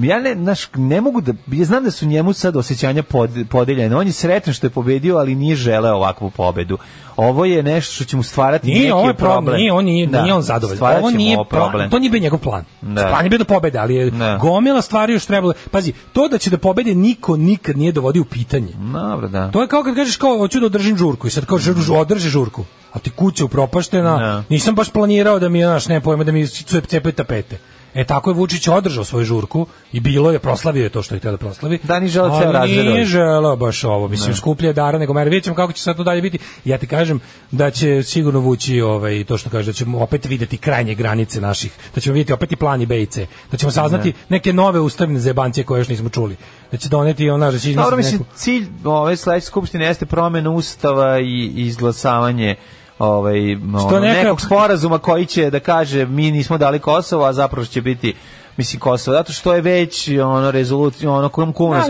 [0.00, 3.96] ja ne, znaš, ne mogu da, ja znam da su njemu sad osjećanja pod, podeljene.
[3.96, 6.78] On je sretan što je pobedio, ali nije želeo ovakvu pobedu.
[7.16, 9.56] Ovo je nešto što će mu stvarati neki Nije, ovo je problem, problem.
[9.56, 10.96] nije, on nije, Da, nije on zadovoljan.
[10.98, 11.90] Ovo nije ovo problem.
[11.90, 12.64] To nije bio njegov plan.
[12.82, 13.06] Da.
[13.08, 14.36] Plan je bio da pobede, ali je Da.
[14.36, 15.54] gomila stvari još trebalo.
[15.70, 18.72] Pazi, to da će da pobede niko nikad nije dovodio u pitanje.
[18.92, 19.50] Dobro, da.
[19.50, 22.28] To je kao kad kažeš kao hoću da održim žurku i sad kao žur, održi
[22.28, 22.64] žurku.
[22.92, 24.42] A ti kuća upropaštena, Da.
[24.48, 27.58] nisam baš planirao da mi znaš, ne pojma da mi cep- cepaju tapete.
[27.94, 31.18] E tako je Vučić održao svoju žurku i bilo je, proslavio je to što je
[31.18, 31.78] htio da proslavi.
[31.82, 33.04] Da, nije želeo ceo razred Nije doći.
[33.04, 35.30] želeo baš ovo, mislim, skuplje je dara nego mere.
[35.30, 36.38] Vidjet ćemo kako će sad to dalje biti.
[36.64, 40.56] Ja ti kažem da će sigurno vući ovaj, to što kaže, da ćemo opet videti
[40.56, 43.72] krajnje granice naših, da ćemo vidjeti opet i plan i B i C, da ćemo
[43.72, 46.36] saznati neke nove ustavne zebancije koje još nismo čuli.
[46.72, 50.50] Da će doneti ona, da će Dobro, mislim, neku- cilj ove sledeće skupštine jeste promjena
[50.50, 52.56] ustava i izglasavanje
[52.98, 57.66] ovaj ono, neka- nekog sporazuma koji će da kaže mi nismo dali Kosovo, a zapravo
[57.66, 58.14] će biti
[58.56, 61.28] mislim Kosovo, zato što je već ono rezolucija, ono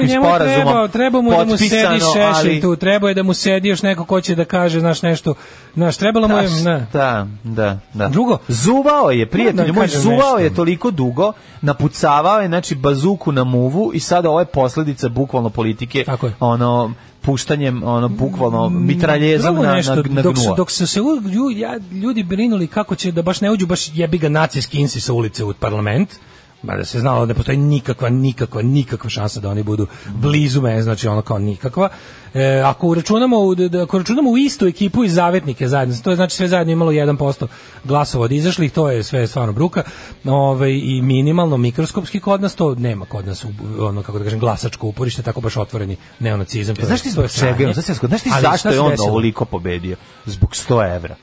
[0.08, 1.72] njemu je sporazumom trebao, treba mu da mu sedi
[2.12, 5.02] šešelj ali- tu, treba je da mu sedi još neko ko će da kaže, znaš,
[5.02, 5.34] nešto,
[5.74, 6.86] znaš, trebalo mu je, ne.
[6.92, 8.08] Da, da, da.
[8.08, 10.38] Drugo, Zuvao je, prijatelj Da moj, zuvao nešto.
[10.38, 11.32] je toliko dugo,
[11.62, 16.32] napucavao je, znači, bazuku na muvu i sada ovo je posledica bukvalno politike, Tako je.
[16.40, 16.92] ono,
[17.24, 21.20] puštanjem, ono, bukvalno, mitraljezom Drugo na, nešto, na, na dok, su, dok su se u-
[21.20, 25.00] lju- ja, ljudi brinuli kako će da baš ne uđu baš jebi ga nacijski insi
[25.00, 26.08] sa ulice u parlament,
[26.66, 30.82] da se znalo da ne postoji nikakva, nikakva, nikakva šansa da oni budu blizu me,
[30.82, 31.88] znači ono kao nikakva.
[32.34, 36.16] E, ako računamo u, da, ako računamo u istu ekipu i zavetnike zajedno, to je
[36.16, 37.46] znači sve zajedno imalo 1%
[37.84, 39.82] glasova od izašlih, to je sve stvarno bruka.
[40.24, 43.44] Ovaj i minimalno mikroskopski kod nas to nema kod nas
[43.78, 46.76] ono kako da kažem glasačko uporište tako baš otvoreni neonacizam.
[46.82, 47.72] Znaš ti zbog čega?
[47.72, 49.96] Znaš ti, zašto je on ovoliko pobedio?
[50.26, 51.16] Zbog 100 evra.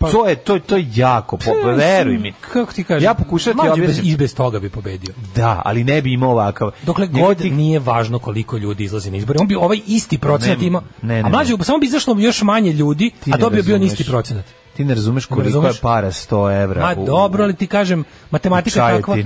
[0.00, 2.32] Pa- to je to to je jako Pa, veruj mi.
[2.32, 3.04] Kako ti kažem?
[3.04, 5.14] Ja pokušavam ti Mlađe bez, i bez toga bi pobedio.
[5.36, 6.70] Da, ali ne bi imao ovakav.
[6.82, 9.38] Dokle god ti- nije važno koliko ljudi izlazi na izbore.
[9.40, 10.82] On bi ovaj isti procenat Ne, imao.
[11.02, 11.64] ne, ne, a mlađe, ne.
[11.64, 14.44] samo bi izašlo još manje ljudi, Ti a ne dobio bi on isti procenat.
[14.76, 15.76] Ti ne razumeš Ne koliko razumeš?
[15.76, 16.80] je para 100 evra.
[16.82, 19.16] Ma u- dobro, ali ti kažem, matematika je takva.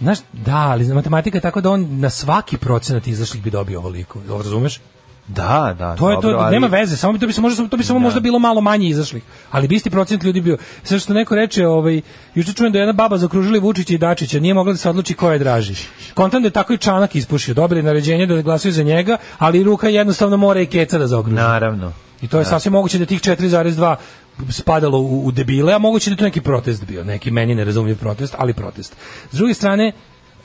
[0.00, 4.20] Znaš, da, ali matematika je takva da on na svaki procenat izašlih bi dobio ovoliko.
[4.28, 4.80] Razumeš?
[5.28, 7.68] Da, da, To je to, dobro, ali- nema veze, samo bi to bi se možda
[7.68, 10.56] to bi samo možda bilo malo manje izašlih, ali bi isti procent ljudi bio.
[10.82, 12.00] Sve što neko reče, ovaj
[12.34, 15.14] juče čujem da je jedna baba zaokružila Vučića i Dačića, nije mogla da se odluči
[15.14, 15.74] ko je draži.
[16.14, 19.88] Kontam da je tako i Čanak ispušio, dobili naređenje da glasaju za njega, ali ruka
[19.88, 21.36] jednostavno mora i keca da zaokruži.
[21.36, 21.92] Naravno.
[22.22, 23.96] I to je sasvim moguće da tih 4,2
[24.50, 27.96] spadalo u, u debile, a moguće da je to neki protest bio, neki meni nerazumljiv
[27.98, 28.96] protest, ali protest.
[29.32, 29.92] S druge strane,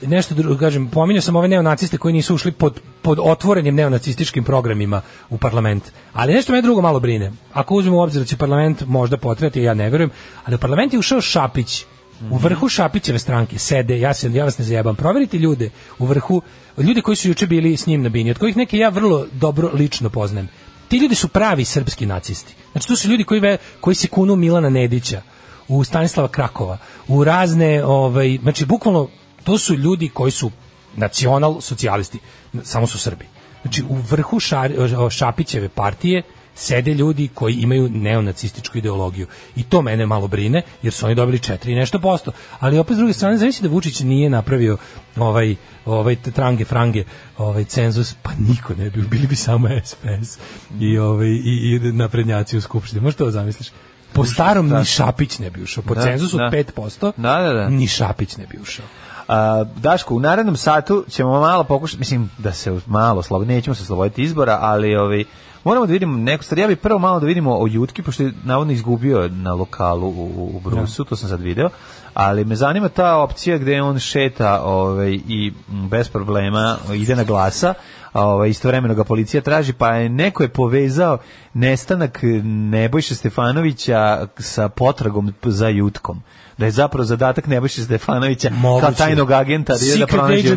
[0.02, 5.02] nešto drugo, kažem, pominjao sam ove neonaciste koji nisu ušli pod, pod otvorenim neonacističkim programima
[5.30, 5.84] u parlament.
[6.14, 7.32] Ali nešto me drugo malo brine.
[7.54, 10.10] Ako uzmemo u obzir da će parlament možda potreti, ja ne verujem,
[10.46, 11.86] ali u parlament je ušao Šapić,
[12.30, 15.70] u vrhu Šapićeve stranke sede, ja se ja vas ne zajebam, proverite ljude
[16.00, 16.42] u vrhu,
[16.78, 19.70] ljude koji su juče bili s njim na bini, od kojih neke ja vrlo dobro
[19.74, 20.50] lično poznajem.
[20.88, 22.56] Ti ljudi su pravi srpski nacisti.
[22.72, 25.22] Znači to su ljudi koji ve, koji se kunu Milana Nedića,
[25.68, 29.08] u Stanislava Krakova, u razne ovaj znači bukvalno
[29.44, 30.52] to su ljudi koji su
[30.96, 32.20] nacional socijalisti,
[32.64, 33.26] samo su Srbi.
[33.62, 34.72] Znači u vrhu šar,
[35.10, 36.24] Šapićeve partije
[36.56, 39.28] sede ljudi koji imaju neonacističku ideologiju.
[39.56, 42.32] I to mene malo brine, jer su oni dobili 4 i nešto posto.
[42.60, 44.78] Ali opet s druge strane, zamisli da Vučić nije napravio
[45.18, 45.56] ovaj,
[45.86, 47.04] ovaj trange, frange,
[47.38, 50.38] ovaj cenzus, pa niko ne bi, bili bi samo SPS
[50.80, 53.02] i, ovaj, i, i naprednjaci u Skupštini.
[53.02, 53.72] Možeš to da zamisliš?
[54.14, 55.84] Po starom ni Šapić ne bi ušao.
[55.84, 56.52] Po Da, cenzusu da.
[56.76, 57.70] 5% Da, da, da.
[57.70, 58.86] ni Šapić ne bi ušao.
[59.32, 63.86] A, Daško, u narednom satu ćemo malo pokušati, mislim da se malo slabo, nećemo se
[63.86, 65.24] sloboditi izbora, ali ovaj,
[65.64, 66.60] moramo da vidimo neku stvar.
[66.60, 70.52] Ja bih prvo malo da vidimo o Jutki, pošto je navodno izgubio na lokalu u,
[70.56, 71.70] u Brusu, to sam sad video,
[72.14, 77.74] ali me zanima ta opcija gde on šeta ovaj, i bez problema ide na glasa,
[78.14, 81.18] ovaj, istovremeno ga policija traži, pa je neko je povezao
[81.54, 86.22] nestanak Nebojše Stefanovića sa potragom za Jutkom
[86.62, 88.98] da je zapravo zadatak Nebojše Stefanovića kao Moguće.
[88.98, 90.56] tajnog agenta da da pronađe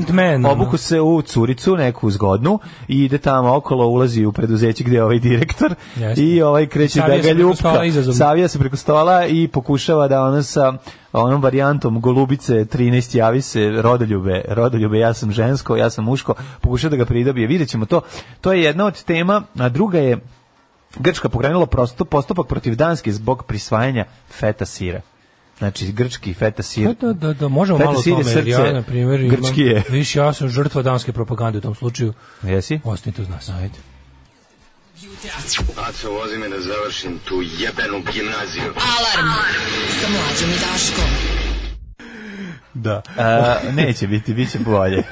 [0.51, 2.59] obuku se u curicu neku zgodnu
[2.89, 6.23] i ide tamo okolo ulazi u preduzeće gde je ovaj direktor Jeste.
[6.23, 10.43] i ovaj kreće Savija da ga ljupka savija se preko stola i pokušava da ona
[10.43, 10.73] sa
[11.13, 16.91] onom varijantom golubice 13 javi se rodoljube, rodoljube ja sam žensko, ja sam muško, pokušava
[16.91, 17.47] da ga pridobije.
[17.47, 18.01] Vidjet ćemo to.
[18.41, 20.19] To je jedna od tema, a druga je
[20.99, 25.01] Grčka pokrenula prosto postupak protiv Danske zbog prisvajanja feta sira.
[25.59, 26.95] Znači, grčki feta sir.
[26.95, 29.37] Da, da, da, možemo Feta malo sir je tome, jer ja, srce na primjer, imam,
[29.37, 29.83] grčki je.
[29.89, 32.13] viš, ja sam žrtva danske propagande u tom slučaju.
[32.43, 32.81] Jesi?
[32.85, 33.49] Ostanite uz nas.
[33.49, 33.79] Ajde.
[35.77, 38.65] Aco, vozi me da završim tu jebenu gimnaziju.
[38.65, 39.29] Alarm
[40.01, 41.44] sa mlađom i Daškom.
[42.75, 43.03] Da.
[43.19, 45.03] A, neće biti, bit će bolje.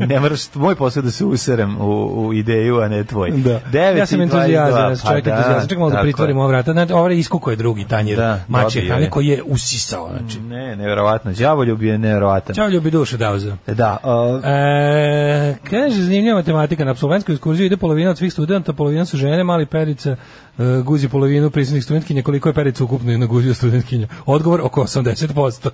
[0.00, 1.84] ne moraš, moj posao je da se userem u,
[2.18, 3.30] u ideju, a ne tvoj.
[3.30, 3.60] Da.
[3.72, 5.68] Devet ja sam 22, ja sam pa čovjek da, entuzijazam.
[5.68, 6.44] Čekamo da pritvorimo je.
[6.44, 6.72] ova vrata.
[6.72, 9.10] Znači, ovo je iskuko je drugi tanjir Da, dobio hrane je.
[9.10, 10.10] koji je usisao.
[10.18, 10.40] Znači.
[10.40, 11.32] Ne, nevjerovatno.
[11.32, 12.54] Đavoljub je nevjerovatan.
[12.54, 13.56] Ćao ljubi duše dao za.
[13.66, 16.84] Da, o, E, kaže, zanimljiva matematika.
[16.84, 20.16] Na absolventskoj ekskurziji ide polovina od svih studenta, polovina su žene, mali perica
[20.58, 24.06] e, guzi polovinu prisutnih studentkinja, koliko je perica ukupno naguzio studentkinja?
[24.26, 25.70] Odgovor oko 80%.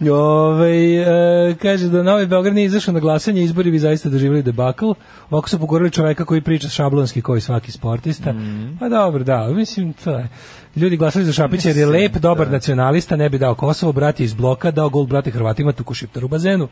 [0.10, 4.90] Ove, e, kaže da Novi Beograd nije izašao na glasanje, izbori bi zaista doživjeli debakl.
[5.30, 8.34] Ovako su pogorili čoveka koji priča šablonski kao i svaki sportista.
[8.80, 10.28] Pa dobro, da, mislim, to je.
[10.76, 14.24] Ljudi glasali za Šapića jer je lep, dobar nacionalista, ne bi dao Kosovo, brat je
[14.24, 16.68] iz bloka, dao gol brate Hrvatima, tuku šiptar u bazenu.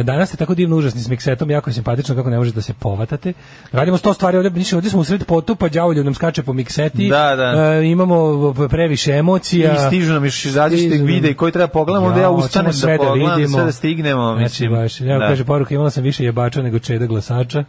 [0.00, 2.62] E, danas ste tako divno užasni s miksetom, jako je simpatično kako ne možete da
[2.62, 3.32] se povatate.
[3.72, 7.36] Radimo sto stvari ovdje, ovdje smo u sred potupa, đavolju nam skače po mikseti, Da,
[7.36, 7.74] da.
[7.74, 9.74] E, imamo previše emocija.
[9.74, 12.72] I stižu nam još različitih videa i koji treba pogledati pogledamo da ja Jao, ustanem
[12.72, 13.56] hoćemo sve da da pogledam, vidimo.
[13.56, 15.28] sve da stignemo, Znači, baš, evo da.
[15.28, 17.64] kaže poruka, imala sam više jebača nego čeda glasača.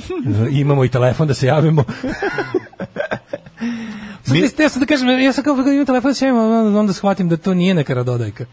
[0.62, 1.84] Imamo i telefon da se javimo.
[4.30, 6.40] Sad, Mi- ja sam da kažem, ja sam kao kad imam telefon da se javim,
[6.42, 8.44] onda, onda shvatim da to nije neka radodajka.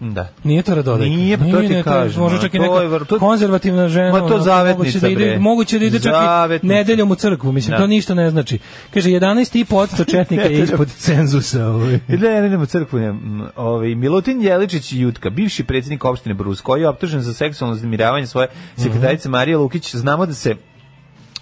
[0.00, 0.28] Da.
[0.44, 1.16] Nije to radodajka.
[1.16, 4.12] Nije, pa to ti ne, kažem, Možda čak i neka to- konzervativna žena.
[4.12, 5.38] Ma to zavetnica, da ide, bre.
[5.38, 6.12] moguće da ide čak
[6.62, 7.52] i nedeljom u crkvu.
[7.52, 7.78] Mislim, Da.
[7.78, 8.58] to ništa ne znači.
[8.94, 11.66] Kaže, 11,5% četnika je ispod cenzusa.
[11.66, 11.98] Ovaj.
[12.08, 12.98] Da ja ne idemo u crkvu.
[12.98, 13.14] Ne.
[13.56, 18.48] Ovaj, Milutin Jeličić Jutka, bivši predsjednik opštine Brus, koji je optužen za seksualno uznemiravanje svoje
[18.76, 20.54] sekretarice Marije Lukić, znamo da se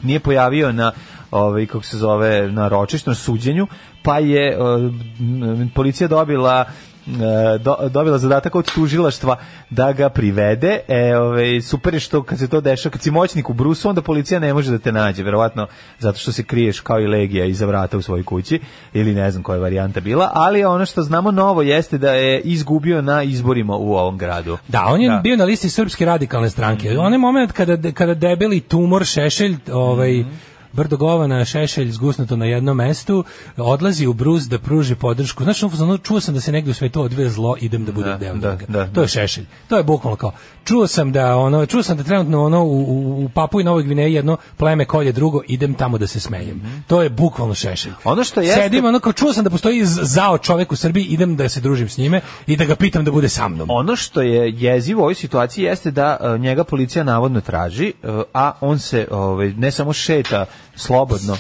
[0.02, 0.92] nije pojavio na
[1.30, 3.66] ovaj kako se zove na ročištu na suđenju
[4.02, 4.56] pa je
[5.20, 6.64] m, policija dobila
[7.06, 7.12] uh,
[7.60, 9.36] do, dobila zadatak od tužilaštva
[9.70, 10.78] da ga privede.
[10.88, 14.02] E, ovaj super je što kad se to dešava, kad si moćnik u Brusu, onda
[14.02, 15.66] policija ne može da te nađe, verovatno
[15.98, 18.60] zato što se kriješ kao i legija iza vrata u svojoj kući
[18.92, 22.40] ili ne znam koja je varijanta bila, ali ono što znamo novo jeste da je
[22.40, 24.58] izgubio na izborima u ovom gradu.
[24.68, 25.16] Da, on je Da.
[25.18, 26.90] bio na listi srpske radikalne stranke.
[26.90, 30.28] Mm Onaj moment kada, kada debeli tumor Šešelj, ovaj, Mhm.
[30.28, 33.24] brdo govana Šešelj zgusnuto na jednom mestu,
[33.56, 35.44] odlazi u Brus da pruži podršku.
[35.44, 38.18] Znaš, ono, čuo sam da se negdje u svetu odvije zlo, idem da budem Da,
[38.18, 39.00] deo da, da, to da.
[39.02, 39.44] je Šešelj.
[39.68, 40.32] To je bukvalno kao,
[40.64, 43.82] čuo sam da ono, čuo sam da trenutno ono u, u, u Papu i Novoj
[43.82, 46.62] Gvineji jedno pleme kolje drugo, idem tamo da se smejem.
[46.86, 47.92] To je bukvalno Šešelj.
[48.04, 51.36] Ono što jeste- Sedim, ono kao čuo sam da postoji zao čovek u Srbiji, idem
[51.36, 53.70] da se družim s njime i da ga pitam da bude sa mnom.
[53.70, 58.08] Ono što je jezivo u ovoj situaciji jeste da e, njega policija navodno traži, e,
[58.34, 60.44] a on se ovaj, ne samo šeta
[60.76, 61.36] slobodno,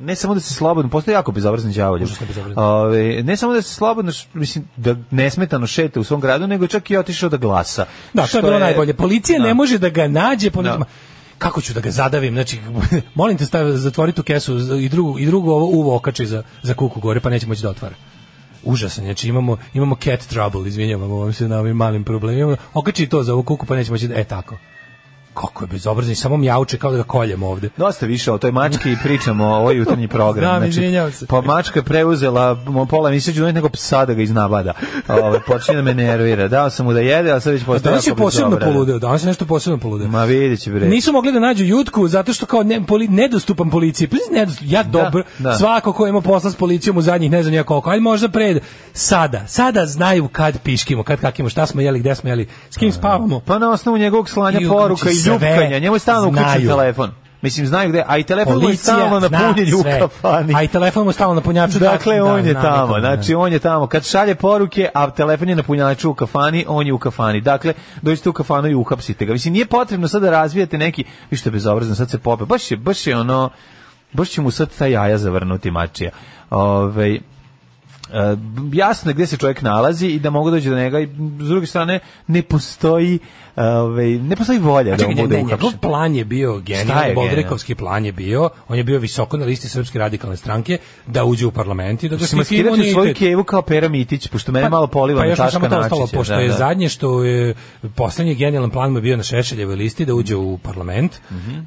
[0.00, 2.02] ne samo da se slobodno, postoji jako bezobrazan đavolj.
[2.02, 2.64] Užasno bezobrazan.
[2.64, 6.90] Ovaj, ne samo da se slobodno, mislim, da nesmetano šeta u svom gradu, nego čak
[6.90, 7.86] i otišao da glasa.
[8.14, 8.94] Da, to je bilo najbolje.
[8.94, 9.44] Policija Da.
[9.44, 10.78] ne može da ga nađe, policija, Da.
[10.78, 10.86] Ma,
[11.38, 12.58] kako ću da ga zadavim, znači,
[13.14, 16.74] molim te stavi, zatvori tu kesu i drugu, i drugu ovo uvo okači za, za
[16.74, 17.94] kuku gore, pa neće moći da otvara.
[18.64, 22.56] Užasan, znači imamo, imamo cat trouble, izvinjavamo vam se na ovim malim problemima.
[22.74, 24.58] Okači to za ovu kuku, pa neće moći da, e tako.
[25.40, 27.68] Kako je bezobrazan, i samo mjauče kao da ga koljemo ovde.
[27.76, 30.58] Dosta više o toj mački i pričamo o ovoj jutarnji program.
[30.58, 31.26] Znači, Znam, izvinjavam se.
[31.26, 32.56] Pa mačka je preuzela
[32.90, 34.72] pola emisije ću doneti nego psa da ga iznabada.
[35.08, 36.48] Ove, počinje da me nervira.
[36.48, 39.22] Dao sam mu da jede, a sad već A postaje danas je posebno poludeo, danas
[39.22, 40.08] je nešto posebno poludeo.
[40.08, 40.88] Ma vidjet će bre.
[40.88, 44.08] Nisu mogli da nađu Jutku zato što kao ne, poli, nedostupan policiji.
[44.32, 45.58] Nedostupan, ja dobro, da.
[45.58, 48.62] svako ko ima posla s policijom u zadnjih ne znam ja koliko, ajde možda pred
[48.92, 49.46] sada.
[49.46, 53.40] Sada znaju kad piškimo, kad kakimo, šta smo jeli, gde smo jeli, s kim spavamo.
[53.40, 55.78] Pa na osnovu njegovog slanja poruka znači, i sve ljupkanja.
[55.78, 57.10] Njemu je stalno uključen telefon.
[57.42, 60.54] Mislim, znaju gde, a i telefon mu je stalno na punjenju u kafani.
[60.56, 61.78] A i telefon mu stalno na punjaču.
[61.78, 63.86] Dakle, da, on je znam tamo, nekom, znači on je tamo.
[63.86, 67.40] Kad šalje poruke, a telefon je na punjaču u kafani, on je u kafani.
[67.40, 69.32] Dakle, dođete u kafanu i uhapsite ga.
[69.32, 72.44] Mislim, nije potrebno sad da razvijate neki, vi što je bezobrazno, sad se pope.
[72.44, 73.50] Baš je, baš je ono,
[74.12, 76.10] baš će mu sad ta jaja zavrnuti mačija.
[76.50, 77.20] Ove, E,
[78.72, 81.06] jasno je gde se čovjek nalazi i da mogu doći do njega i
[81.38, 83.18] s druge strane ne postoji
[83.56, 85.78] ovaj ne postoji volja da čekaj, on ne, bude uhapšen.
[85.80, 87.14] plan je bio genijalni?
[87.14, 91.46] Bodrekovski plan je bio, on je bio visoko na listi Srpske radikalne stranke, da uđe
[91.46, 94.52] u parlament i da ga Se štiti maskirati u svoju kevu kao Pera Mitić, pošto
[94.52, 96.54] mene malo poliva pa na Taška samo to ostalo, pošto da, je da.
[96.54, 97.54] zadnje što je
[97.94, 101.12] poslednji genijalan plan mu je bio na Šešeljevoj listi da uđe u parlament,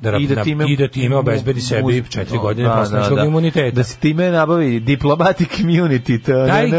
[0.01, 0.23] da, Mhm.
[0.23, 3.25] I da time, i da time obezbedi sebi uz- četiri da, godine da, poslaničkog da.
[3.25, 3.75] imuniteta.
[3.75, 6.21] Da se time nabavi diplomatic community.
[6.21, 6.71] Ta, taj,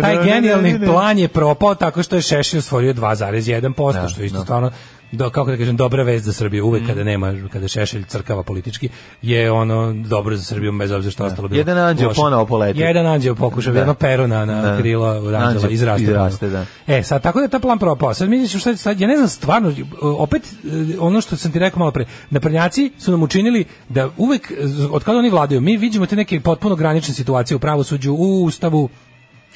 [0.00, 4.38] taj genijalni plan je propao tako što je Šešelj osvojio 2,1%, Da, što je isto
[4.38, 4.44] da.
[4.44, 4.70] stvarno
[5.12, 8.88] do, kako da kažem, dobra vest za Srbiju, uvek kada nema, kada Šešelj crkava politički,
[9.22, 11.58] je ono dobro za Srbiju, bez obzira što je ostalo bilo.
[11.58, 12.80] Jedan anđeo ponovo poleti.
[12.80, 13.78] Jedan anđeo pokušao, Da.
[13.78, 14.78] jedno pero na, na Da.
[14.78, 16.02] krilo od anđela Anđeo izraste.
[16.02, 16.64] izraste, da.
[16.86, 18.14] E, sad, tako da je ta plan propao.
[18.14, 19.72] Sad misliš šta sad, ja ne znam stvarno,
[20.02, 24.52] opet, e, ono što sam ti rekao malo pre, naprednjaci su nam učinili da uvek,
[24.90, 28.88] od kada oni vladaju, mi vidimo te neke potpuno granične situacije u pravosuđu, u ustavu,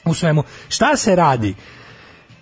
[0.05, 0.43] u svemu.
[0.69, 1.55] Šta se radi?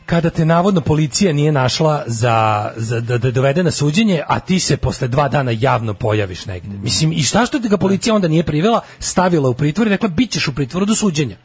[0.06, 4.60] Kada te navodno policija nije našla za, za da, da dovede na suđenje, a ti
[4.60, 6.76] se posle dva dana javno pojaviš negde.
[6.82, 10.08] Mislim, i šta što te ga policija onda nije privela, stavila u pritvor i rekla,
[10.08, 11.36] bit ćeš u pritvoru do suđenja.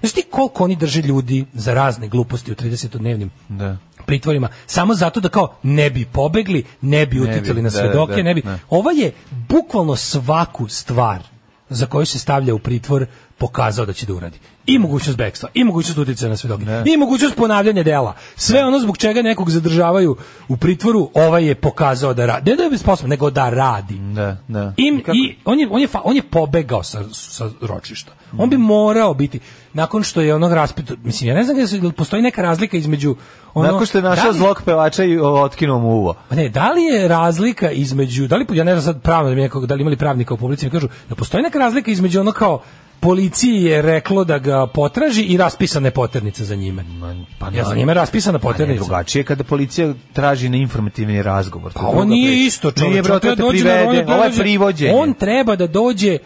[0.00, 3.76] Znaš ti koliko oni drže ljudi za razne gluposti u 30-dnevnim Da.
[4.06, 8.16] pritvorima, samo zato da kao ne bi pobegli, ne bi Ne uticali na da, svedoke,
[8.16, 8.42] da, ne bi.
[8.42, 8.58] da.
[8.70, 9.12] Ova je
[9.48, 11.22] bukvalno svaku stvar
[11.68, 13.06] za koju se stavlja u pritvor
[13.42, 14.38] pokazao da će da uradi.
[14.66, 18.14] I mogućnost bekstva, i mogućnost uticaja na svedoke, i mogućnost ponavljanja dela.
[18.36, 20.16] Sve ono zbog čega nekog zadržavaju
[20.48, 22.50] u pritvoru, ovaj je pokazao da radi.
[22.50, 23.98] Ne da je sposoban, nego da radi.
[23.98, 24.72] Da, da.
[24.76, 28.12] Im, I i on je, on je, on je pobegao sa, sa ročišta.
[28.38, 29.40] On bi morao biti,
[29.72, 33.16] nakon što je onog raspito, mislim, ja ne znam da postoji neka razlika između
[33.54, 36.14] ono, Nakon što je da našao li- zlog pevača i otkinuo mu uvo.
[36.30, 39.42] Ne, da li je razlika između, da li, ja ne znam sad pravno da, mi
[39.42, 42.32] nekog, da li imali pravnika u publici, mi kažu, da postoji neka razlika između ono
[42.32, 42.62] kao
[43.02, 46.84] policiji je reklo da ga potraži i raspisana je poternica za njime.
[47.38, 48.78] Pa Ja za njime raspisana Pa poternica.
[48.78, 51.72] drugačije kada policija traži na informativni razgovor.
[51.72, 52.90] Pa druga nije isto, čovječe.
[52.90, 54.94] Nije, bro, On to te treba dođe na- privede, on ovo je privođenje.
[54.94, 56.18] On treba da dođe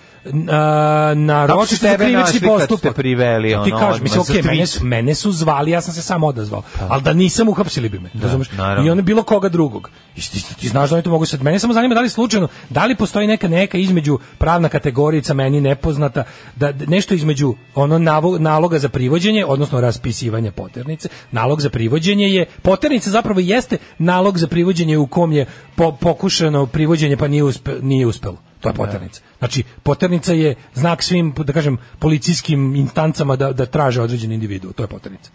[1.15, 2.95] na ročište za tebe krivični postupak.
[2.95, 4.67] priveli, Ti ono, kažeš, odmah mislim, za okej, mene, tweet?
[4.67, 6.63] su, mene su zvali, ja sam se sam odazvao.
[6.89, 8.51] Ali da nisam uhapsili bi me, razumeš?
[8.51, 8.87] naravno.
[8.87, 9.91] I on bilo koga drugog.
[10.17, 11.43] I ti, ti znaš da oni to mogu sad.
[11.43, 15.61] Mene samo zanima da li slučajno, da li postoji neka neka između pravna kategorica meni
[15.61, 16.25] nepoznata,
[16.57, 22.29] da da nešto između ono navo- naloga za privođenje, odnosno raspisivanja poternice, nalog za privođenje
[22.29, 27.45] je poternica zapravo jeste nalog za privođenje u kom je po, pokušano privođenje pa nije
[27.45, 28.37] uspe, nije uspelo.
[28.73, 29.21] To je poternica.
[29.39, 34.73] Znači, poternica je znak svim, da kažem, policijskim instancama da, da traže određeni individu.
[34.73, 35.31] To je poternica.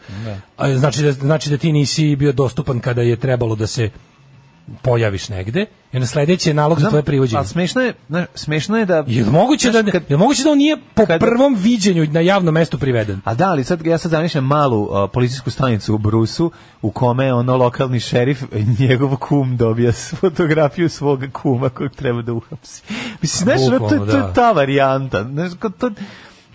[0.58, 3.90] A, Znači da, znači da ti nisi bio dostupan kada je trebalo da se
[4.82, 7.38] pojaviš negde i onda sledeći je nalog za tvoje privođenje.
[7.38, 9.04] Ali smešno je, znaš, smešno je da...
[9.08, 12.54] Je moguće da, kad- je moguće da on nije po kad- prvom viđenju na javnom
[12.54, 13.22] mestu priveden?
[13.24, 17.34] A da, ali sad ja sad zamišljam malu uh, policijsku stanicu u Brusu u kome
[17.34, 18.44] ono lokalni šerif
[18.80, 22.84] njegov kum dobija fotografiju svog kuma kojeg treba da uhapsi.
[23.22, 24.34] Mislim, znaš, ono, to, Bukvalno, to je da.
[24.34, 25.24] ta varijanta.
[25.24, 25.90] Znaš, to,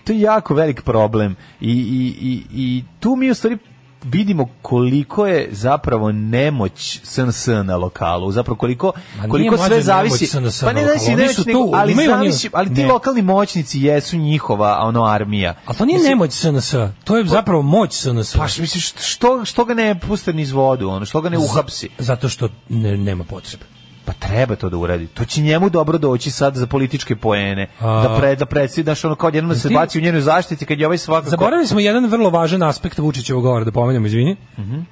[0.03, 1.35] to je jako velik problem.
[1.61, 3.57] I, i, i, i tu mi u stvari
[4.03, 8.91] vidimo koliko je zapravo nemoć SNS na lokalu, zapravo koliko
[9.29, 10.25] koliko sve zavisi.
[10.25, 12.87] SNS Pa ne oni nemoć, su tu, ali zavisi, ali ti ne.
[12.87, 15.55] lokalni moćnici jesu njihova ono armija.
[15.65, 18.35] Ali to nije Mislim, nemoć SNS, to je zapravo moć SNS.
[18.35, 21.89] Pa misliš, što, što ga ne puste niz vodu, ono, što ga ne uhapsi?
[21.97, 23.76] Zato što ne, nema potrebe.
[24.07, 25.07] Pa treba to da uradi.
[25.07, 27.67] To će njemu dobro doći sad za političke poene.
[27.79, 30.79] A- Da pre da predsidaš ono kao jednom da se baci u njenoj zaštiti kad
[30.79, 34.35] je ovaj svakako Zaboravili smo jedan vrlo važan aspekt Vučićevog govora, da pomenemo, izvini,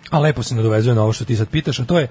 [0.09, 2.07] a lepo se nadovezuje na ovo što ti sad pitaš, a to je,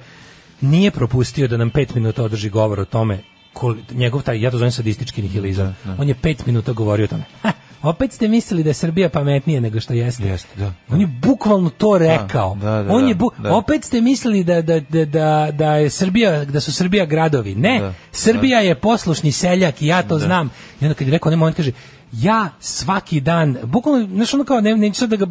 [0.61, 3.19] nije propustio da nam pet minuta održi govor o tome,
[3.53, 7.23] kol, njegov taj, ja to zovem sadistički nihilizam, on je pet minuta govorio o tome.
[7.43, 7.53] Ha,
[7.85, 10.25] opet ste mislili da je Srbija pametnije nego što jeste.
[10.25, 12.55] Jeste, da, On je bukvalno to rekao.
[12.55, 13.57] da, da, on je da, bu- da.
[13.57, 17.55] opet ste mislili da, da, da, da, da je Srbija da su Srbija gradovi.
[17.55, 20.51] Ne, Da, Srbija je poslušni seljak i ja to znam.
[20.81, 21.73] I onda kad je rekao, nema, on kaže,
[22.13, 25.27] ja svaki dan, bukvalno, znaš ono kao, ne, neću sad da ga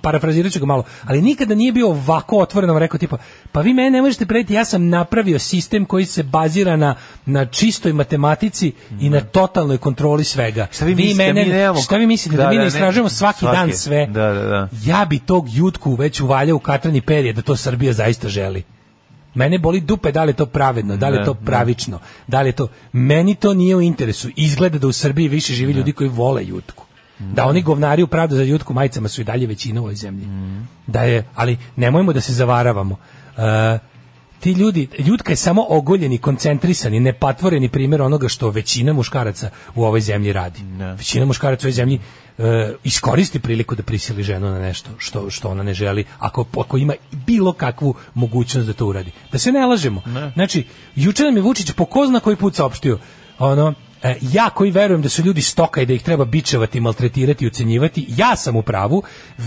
[0.00, 3.16] parafrazirat ću ga malo, ali nikada nije bio ovako otvoreno rekao tipa,
[3.52, 6.94] pa vi mene ne možete prediti, ja sam napravio sistem koji se bazira na,
[7.26, 10.66] na čistoj matematici i na totalnoj kontroli svega.
[10.70, 13.38] Šta vi mislite, mene, mi nemamo- šta vi mislite, da, Da, mi ne istražujemo svaki,
[13.38, 13.56] svaki.
[13.56, 14.06] dan sve?
[14.06, 14.68] Da, da, da.
[14.84, 18.62] Ja bi tog jutku već uvaljao u katrani perje da to Srbija zaista želi.
[19.34, 22.48] Mene boli dupe da li je to pravedno, da li je to pravično, da li
[22.48, 22.68] je to...
[22.92, 24.28] Meni to nije u interesu.
[24.36, 26.84] Izgleda da u Srbiji više živi ljudi koji vole jutku.
[27.20, 30.26] Da oni govnari u pravdu za jutku majicama su i dalje većina u ovoj zemlji.
[30.86, 32.96] Da je, ali nemojmo da se zavaravamo.
[33.36, 33.78] E,
[34.40, 40.00] ti ljudi, jutka je samo ogoljeni, koncentrisani, nepatvoreni primjer onoga što većina muškaraca u ovoj
[40.00, 40.60] zemlji radi.
[40.96, 42.00] Većina muškaraca u ovoj zemlji
[42.38, 46.76] e, iskoristi priliku da prisili ženu na nešto što, što ona ne želi, ako, ako
[46.76, 46.94] ima
[47.26, 49.12] bilo kakvu mogućnost da to uradi.
[49.32, 50.02] Da se ne lažemo.
[50.34, 50.64] Znači,
[50.96, 52.98] juče nam je Vučić po ko zna koji put saopštio,
[53.38, 57.44] ono, e, ja koji verujem da su ljudi stoka i da ih treba bičevati, maltretirati
[57.44, 59.02] i ucenjivati, ja sam u pravu,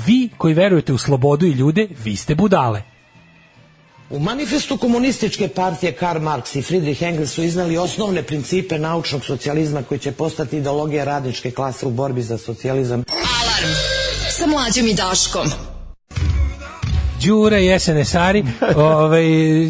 [0.05, 2.81] vi koji verujete u slobodu i ljude, vi ste budale.
[4.09, 9.83] U manifestu komunističke partije Karl Marx i Friedrich Engels su iznali osnovne principe naučnog socijalizma
[9.83, 13.03] koji će postati ideologija radničke klase u borbi za socijalizam.
[13.09, 13.73] Alarm
[14.29, 15.47] sa mlađom i Daškom.
[17.25, 18.43] Đura i SNSari.
[18.75, 19.25] Ovaj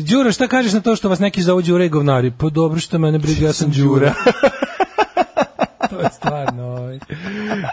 [0.08, 2.32] Đuro, šta kažeš na to što vas neki zovu Đura i govnari?
[2.40, 4.14] Pa dobro što mene briga, ja sam Đura.
[5.90, 7.00] to je stvarno, ovaj.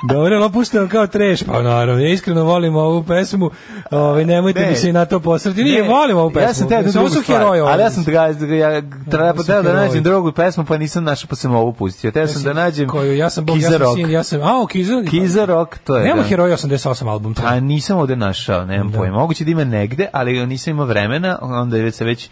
[0.09, 3.51] Dobro, ali puštam kao treš, pa naravno, ja iskreno volim ovu pesmu,
[3.91, 4.71] ovaj, nemojte Ne.
[4.71, 5.65] mi se i na to posrati.
[5.65, 6.49] Nije, volim ovu pesmu.
[6.49, 8.13] Ja sam teo da Ovo su heroji ali ja sam ga,
[8.57, 9.75] ja treba da heroji.
[9.75, 12.11] nađem drugu pesmu, pa nisam našao pa sam ovu pustio.
[12.11, 14.67] Teo sam da nađem Koju, ja sam Bog, ja Kiza sam sin, ja sam, a,
[15.11, 16.05] Kiza Rock, to je.
[16.05, 16.29] Nema da.
[16.29, 17.35] heroja 88 album.
[17.45, 19.19] A nisam ovde našao, nemam pojma.
[19.19, 22.29] Moguće da ima negde, ali nisam imao vremena, onda je već se već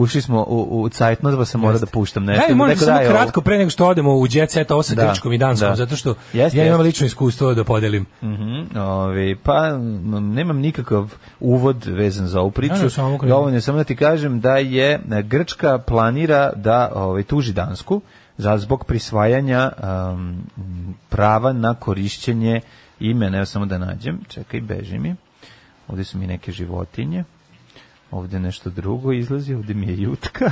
[0.00, 2.46] ušli smo u, u cajtnost, pa sam mora da puštam nešto.
[2.48, 3.08] Daj, Neko samo ovo.
[3.08, 5.74] kratko pre nego što odemo u Jet Set, ovo sa Da, grčkom i danskom, da.
[5.76, 8.06] zato što Jeste, ja imam lično iskustvo da podelim.
[8.22, 9.76] Mhm, ovi, pa
[10.20, 12.74] nemam nikakav uvod vezan za ovu priču.
[12.74, 13.34] Ne, ne, samo krenu.
[13.34, 18.00] Dovoljno je samo da ti kažem da je e, Grčka planira da ovaj, tuži Dansku
[18.36, 19.72] za zbog prisvajanja
[20.12, 20.44] um,
[21.08, 22.60] prava na korišćenje
[23.00, 23.36] imena.
[23.36, 24.20] Evo samo da nađem.
[24.28, 25.14] Čekaj, beži mi.
[25.88, 27.24] Ovdje su mi neke životinje.
[28.10, 29.54] Ovdje nešto drugo izlazi.
[29.54, 30.50] Ovdje mi je jutka.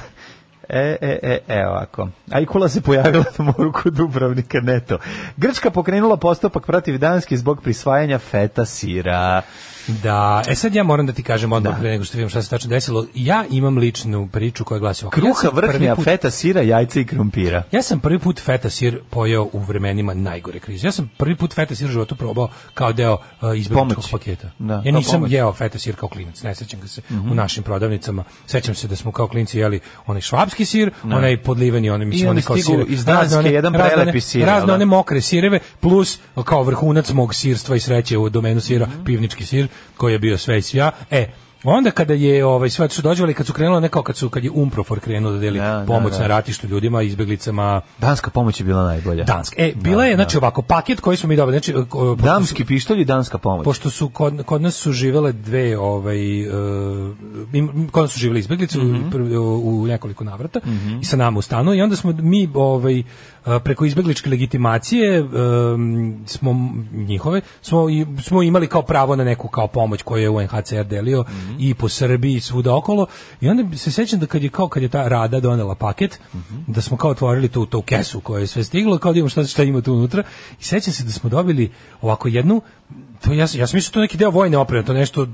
[0.68, 2.09] E, e, e, e, ovako.
[2.30, 4.98] A i kula se pojavila na moru kod Dubrovnika, neto.
[5.36, 9.43] Grčka pokrenula postupak protiv Danske zbog prisvajanja feta sira.
[9.89, 12.51] Da, e sad ja moram da ti kažem odmah pre nego što vidim šta se
[12.51, 13.06] tačno desilo.
[13.15, 15.20] Ja imam ličnu priču koja glasi ovako.
[15.20, 17.62] Ja Kruha, prvi vrhnja, put- feta, sira, jajca i krompira.
[17.73, 20.86] Ja sam prvi put feta sir pojeo u vremenima najgore krize.
[20.86, 23.19] Ja sam prvi put feta sir u životu probao kao deo uh,
[23.51, 24.10] izbjegličkog Pomoć.
[24.10, 24.51] paketa.
[24.59, 25.28] Da, ja nisam pomoć.
[25.28, 25.35] Mhm.
[25.35, 28.24] jeo feta sir kao klinac, ne sećam ga se u našim prodavnicama.
[28.47, 32.43] Sećam se da smo kao klinci jeli onaj švapski sir, onaj podliveni, onaj mislim onaj
[32.43, 32.85] kao sir.
[32.89, 34.85] iz Danske jedan prelepi sir, Razne jel one da?
[34.86, 39.05] mokre sireve plus kao vrhunac mog sirstva i sreće u domenu sira, Mhm.
[39.05, 40.90] pivnički sir koji je bio sve i svja.
[41.10, 41.26] E,
[41.64, 44.50] Onda kada je ovaj sve su dođevali kad su krenuli nekao kad su kad je
[44.50, 46.18] Umprofor krenuo da deli Da, da, pomoć da.
[46.18, 49.24] na ratištu ljudima, izbeglicama, Danska pomoć je bila najbolja.
[49.24, 49.55] Dansk.
[49.56, 51.74] E, bila je, znači ovako, paket koji smo mi dobili, znači,
[52.24, 53.64] Damski pištolj i danska pomoć.
[53.64, 57.16] Pošto su kod, kod nas su živele dve, ovaj, uh,
[57.90, 60.60] kod nas su živele izbeglice u, prv- u, u nekoliko navrata
[61.00, 63.06] i sa nama u stanu i onda smo mi ovaj, uh,
[63.58, 65.30] preko izbegličke legitimacije um,
[66.26, 70.84] smo njihove smo, i- smo imali kao pravo na neku kao pomoć koju je UNHCR
[70.84, 71.54] delio Mhm.
[71.58, 73.06] i po Srbiji i svuda okolo
[73.40, 76.56] i onda se sećam da kad je kao kad je ta rada donela paket Mhm.
[76.66, 79.44] da smo kao otvorili tu tu kesu koja je sve stiglo kao da imamo šta
[79.44, 80.22] šta ima tu unutra
[80.52, 81.70] i sećam se da smo dobili
[82.02, 82.62] ovako jednu
[83.20, 85.26] to ja ja sam mislio to neki deo vojne opreme to nešto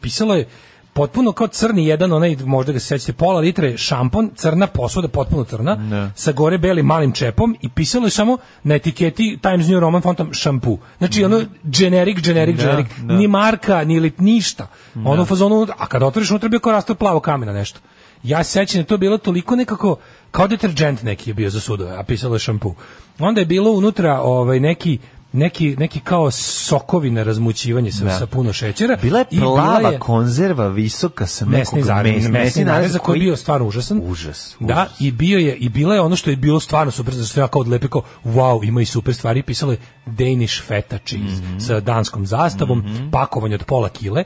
[0.00, 0.46] pisalo je
[0.94, 5.44] potpuno kao crni jedan onaj možda ga se sećate pola litre šampon crna posuda potpuno
[5.44, 6.10] crna Ne.
[6.16, 10.32] sa gore belim malim čepom i pisalo je samo na etiketi Times New Roman fontom
[10.32, 10.78] šampu.
[10.98, 12.86] Znači ono generic generic Da, generic.
[12.98, 14.66] ni marka ni lit ništa.
[15.04, 17.80] Ono u fazonu a kad otvoriš unutra bio kao rastor plavo kamena nešto.
[18.22, 19.96] Ja se sećam da to bilo toliko nekako
[20.30, 22.74] kao deterđent neki je bio za sudove, a pisalo je šampu.
[23.18, 24.98] Onda je bilo unutra ovaj neki
[25.34, 28.18] neki neki kao sokovi na razmućivanje sa, Da.
[28.18, 28.96] sa puno šećera.
[28.96, 32.96] Bila je i bila plava je konzerva visoka sa mesni nekog zarez, mes- mesni narez
[32.98, 34.00] koji je bio stvarno užasan.
[34.04, 35.00] Užas, Da, užas.
[35.00, 37.48] i bio je i bila je ono što je bilo stvarno super, zato što ja
[37.48, 41.58] kao odlepio kao wow, ima i super stvari, pisalo je Danish feta cheese Mhm.
[41.58, 42.82] sa danskom zastavom,
[43.12, 44.24] pakovanje od pola kile.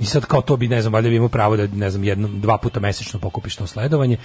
[0.00, 2.40] I sad kao to bi ne znam, valjda bi imao pravo da ne znam jednom
[2.40, 4.16] dva puta mesečno pokupiš to sledovanje.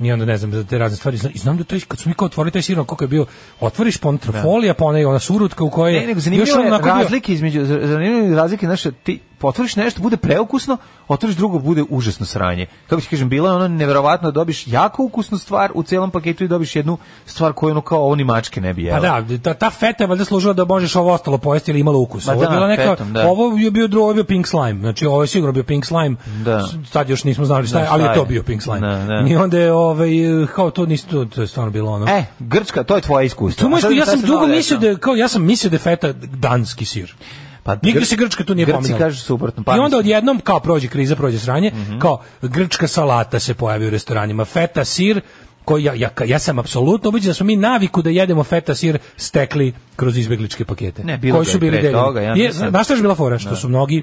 [0.00, 1.18] I onda ne znam za te razne stvari.
[1.34, 3.26] I znam da to je- kad smo mi kao otvorili taj sir, koliko je bio,
[3.60, 7.32] otvoriš pa on folija, pa ona, ona surutka u kojoj Ne, nego zanimljivo je razlike
[7.32, 10.76] između zanimljivo je razlike naše ti otvoriš nešto bude preukusno,
[11.08, 12.66] otvoriš drugo bude užasno sranje.
[12.88, 16.44] Kako ti kažem, bilo je ono neverovatno da dobiš jako ukusnu stvar u celom paketu
[16.44, 19.00] i dobiš jednu stvar koju ono kao ovo ni mačke ne bi jela.
[19.00, 21.98] Pa da, ta, ta feta je valjda služila da možeš ovo ostalo pojesti ili imalo
[21.98, 22.28] ukus.
[22.28, 23.28] Ovo je da, bila neka, fetom, da.
[23.28, 24.80] ovo je bio drugo, ovo je bio pink slime.
[24.80, 26.16] Znači ovo je sigurno bio pink slime.
[26.44, 26.68] Da.
[26.92, 28.88] Tad još nismo znali šta je, Da, ali je to bio pink slime.
[28.88, 29.24] Da, da.
[29.28, 30.10] I onda je ovaj
[30.54, 32.06] kao to nisi to, to je stvarno bilo ono.
[32.08, 33.80] E, Grčka, to je tvoje iskustvo.
[33.80, 36.84] Sad ja sam dugo mislio da je, kao ja sam mislio da je feta danski
[36.84, 37.14] sir.
[37.64, 38.98] Pa Nigde se Grčka tu nije Grci pominjala.
[38.98, 39.62] kažu suprotno.
[39.62, 43.90] Pa I onda odjednom kao prođe kriza, prođe sranje, kao grčka salata se pojavi u
[43.90, 45.20] restoranima, feta sir
[45.64, 48.98] koji ja, ja, ja sam apsolutno ubeđen da smo mi naviku da jedemo feta sir
[49.16, 51.04] stekli kroz izbegličke pakete.
[51.04, 52.52] Ne, bilo koji su bili pre toga, ja Je.
[52.52, 53.38] Znaš šta je bila fora?
[53.38, 54.02] Što su mnogi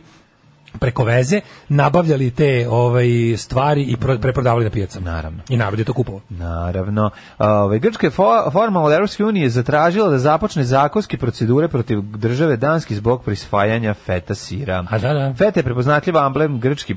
[0.79, 3.07] preko veze nabavljali te ovaj
[3.37, 5.11] stvari i pro- preprodavali na pijacama.
[5.11, 5.39] Naravno.
[5.49, 6.21] I narod je to kupovao.
[6.29, 7.09] Naravno.
[7.39, 12.57] Ove, Grčka je fo- formalno od Europske unije zatražila da započne zakonske procedure protiv države
[12.57, 14.85] Danski zbog prisvajanja feta sira.
[14.89, 15.33] A da, da.
[15.33, 16.95] Feta je prepoznatljiv amblem grčki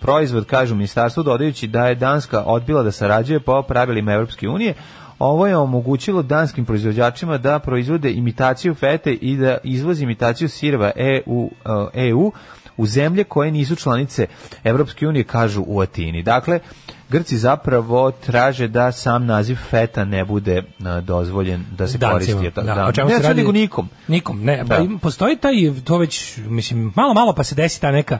[0.00, 4.74] proizvod, kažu ministarstvu, dodajući da je Danska odbila da sarađuje po pravilima Europske unije.
[5.18, 11.50] Ovo je omogućilo danskim proizvođačima da proizvode imitaciju fete i da izvozi imitaciju sireva EU,
[11.94, 12.32] e, EU
[12.80, 14.26] u zemlje koje nisu članice
[14.64, 16.22] Evropske unije, kažu u Atini.
[16.22, 16.60] Dakle,
[17.08, 22.62] Grci zapravo traže da sam naziv feta ne bude a, dozvoljen da se Dancima, koristi.
[22.64, 23.40] da, o čemu ne se radi?
[23.40, 23.88] nego nikom.
[24.08, 24.56] Nikom, ne.
[24.56, 24.64] Da.
[24.64, 25.54] Pa im- postoji taj,
[25.84, 28.18] to već, mislim, malo, malo pa se desi ta neka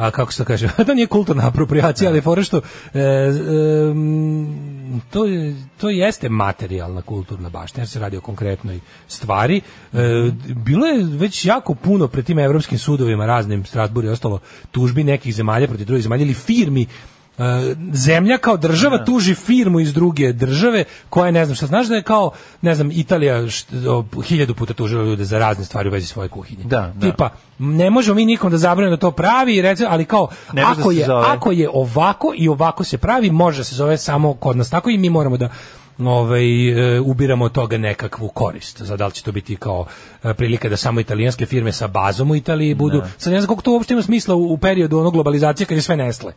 [0.00, 2.60] a kako se kaže, to nije kulturna apropriacija, ali fora što
[2.94, 5.24] e, em, to,
[5.80, 9.60] to jeste materijalna kulturna baština, jer se radi o konkretnoj stvari.
[9.92, 9.98] E,
[10.54, 14.38] bilo je već jako puno pred tim evropskim sudovima, raznim Strasburu i ostalo,
[14.70, 17.19] tužbi nekih zemalja protiv drugih zemalja ili firmi E,
[17.92, 21.94] zemlja kao država tuži firmu iz druge države koja je ne znam šta znaš da
[21.94, 22.30] je kao
[22.62, 26.28] ne znam Italija št- o, hiljadu puta tužila ljude za razne stvari u vezi svoje
[26.28, 26.64] kuhinje.
[26.64, 27.10] Da, da.
[27.10, 30.62] Tipa ne možemo mi nikom da zabranimo da to pravi i rece, ali kao Ne
[30.62, 31.24] da ako je zove.
[31.26, 34.90] ako je ovako i ovako se pravi može da se zove samo kod nas tako
[34.90, 35.48] i mi moramo da
[35.98, 38.82] ovaj e, ubiramo od toga nekakvu korist.
[38.82, 39.86] Za da li će to biti kao
[40.24, 43.02] e, prilika da samo italijanske firme sa bazom u Italiji budu.
[43.18, 45.82] Sad ne znam koliko to uopšte ima smisla u, u periodu ono globalizacije kad je
[45.82, 46.32] sve Nestle.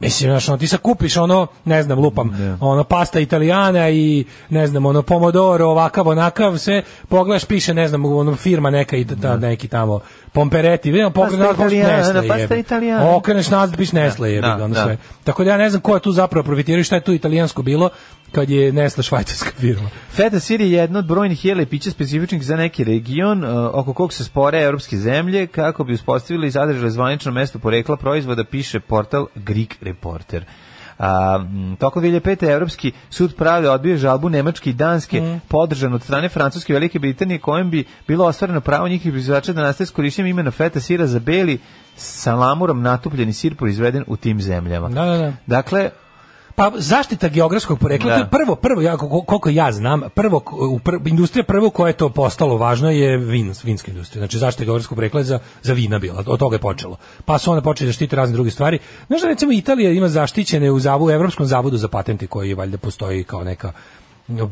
[0.00, 4.66] Mislim, znaš, ono, ti sad kupiš ono, ne znam, lupam, ono, pasta italijana i, ne
[4.66, 9.36] znam, ono, pomodoro, ovakav, onakav, sve, pogledaš, piše, ne znam, ono, firma neka i ta,
[9.36, 10.00] neki tamo,
[10.32, 12.58] pompereti, vidimo, pogledaš, Pasta Nestle, pasta jebi.
[12.58, 13.16] Italijana.
[13.16, 14.82] Okreneš nazad, piše Nestle, jebi Da, ono da.
[14.82, 14.96] sve.
[15.24, 17.62] Tako da ja ne znam ko je tu zapravo profitirao i šta je tu italijansko
[17.62, 17.90] bilo,
[18.32, 19.88] kad je Nestle švajcarska firma.
[20.10, 23.92] Feta sir je jedno od brojnih jela i pića specifičnih za neki region, uh, oko
[23.92, 28.80] kog se spore evropske zemlje, kako bi uspostavili i zadržali zvanično mesto porekla proizvoda, piše
[28.80, 30.44] portal Greek Reporter.
[30.98, 31.44] A,
[31.78, 32.50] toko 2005.
[32.52, 35.40] Evropski sud pravde odbio je žalbu Nemačke i Danske Mm.
[35.48, 39.62] podržan od strane Francuske i Velike Britanije kojem bi bilo ostvareno pravo njihih proizvođača da
[39.62, 41.58] nastaje s korišćenjem imena feta sira za beli
[41.96, 44.88] sa lamurom natupljeni sir proizveden u tim zemljama.
[44.88, 45.32] Da, da, da.
[45.46, 45.90] Dakle,
[46.58, 48.26] Pa zaštita geografskog porekla, Da.
[48.26, 52.08] prvo, prvo, ja, kol- koliko ja znam, prvo, u pr, industrija prvo koja je to
[52.08, 54.20] postalo važno je vin, vinska industrija.
[54.20, 56.96] Znači zaštita geografskog porekla za, za vina bila, od toga je počelo.
[57.24, 58.78] Pa su onda počeli da štite razne druge stvari.
[59.06, 62.78] Znaš da recimo Italija ima zaštićene u, zavu, u Evropskom zavodu za patente koji valjda
[62.78, 63.72] postoji kao neka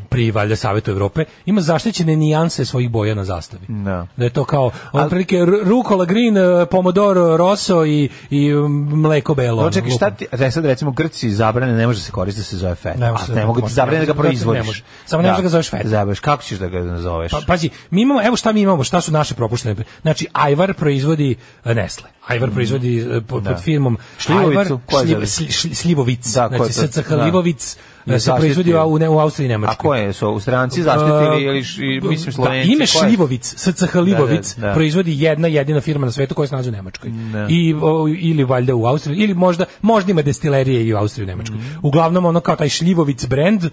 [0.09, 3.62] pri valjda Savetu Evrope, ima zaštićene nijanse svojih boja na zastavi.
[3.69, 4.07] da.
[4.16, 8.66] Da je to kao otprilike rukola green, eh, pomodoro rosso i, i mm,
[8.97, 9.62] mleko belo.
[9.62, 12.74] No, čekaj, šta ti, sad recimo Grci zabrane, ne može se koristiti da se zove
[12.74, 12.98] feta.
[12.98, 14.61] Ne može ne mogu ti zabrane da ga proizvodiš.
[14.61, 14.82] ne može.
[15.05, 15.89] Samo ne može da ga zoveš feta.
[15.89, 17.31] Zabaveš, kako ćeš da ga nazoveš?
[17.31, 19.85] Pa, pazi, mi imamo, evo šta mi imamo, šta su naše propuštene.
[20.03, 22.09] Znači, Ajvar proizvodi e, Nestle.
[22.27, 23.51] Ajvar proizvodi e, pod, Da.
[23.51, 26.27] pod firmom Šljivovicu, Ajvar, šljiv- Sljivovic.
[26.27, 26.73] Da, znači?
[26.73, 27.24] SCH Da.
[27.24, 27.77] Livovic
[28.19, 30.28] se proizvodi u, ne, u Austriji i A koje su?
[30.28, 32.68] U stranci zaštitili ili i, mislim Slovenci?
[32.68, 33.09] Da, ime Ko je?
[33.09, 34.74] Šljivovic, SCH Livovic, Da, da, da.
[34.74, 37.10] proizvodi jedna jedina firma na svetu koja se nalazi u Nemačkoj.
[37.10, 37.47] Da.
[37.51, 41.26] I, o, ili valjda u Austriji, ili možda, možda ima destilerije i u Austriji i
[41.26, 41.56] u Nemačkoj.
[41.56, 41.66] Mhm.
[41.82, 43.70] Uglavnom ono kao taj Šljivovic brand, e,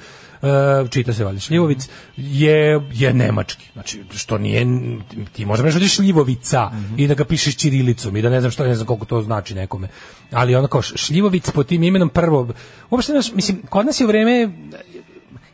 [0.89, 3.65] čita se valjda Šljivovic, je, je nemački.
[3.73, 4.65] Znači, što nije,
[5.33, 6.99] ti možda da je Šljivovica Mhm.
[6.99, 9.55] i da ga pišeš čirilicom i da ne znam što, ne znam koliko to znači
[9.55, 9.87] nekome.
[10.31, 12.47] Ali ono kao Šljivovic po tim imenom prvo,
[12.89, 14.49] uopšte, znaš, mislim, kod nas je u vreme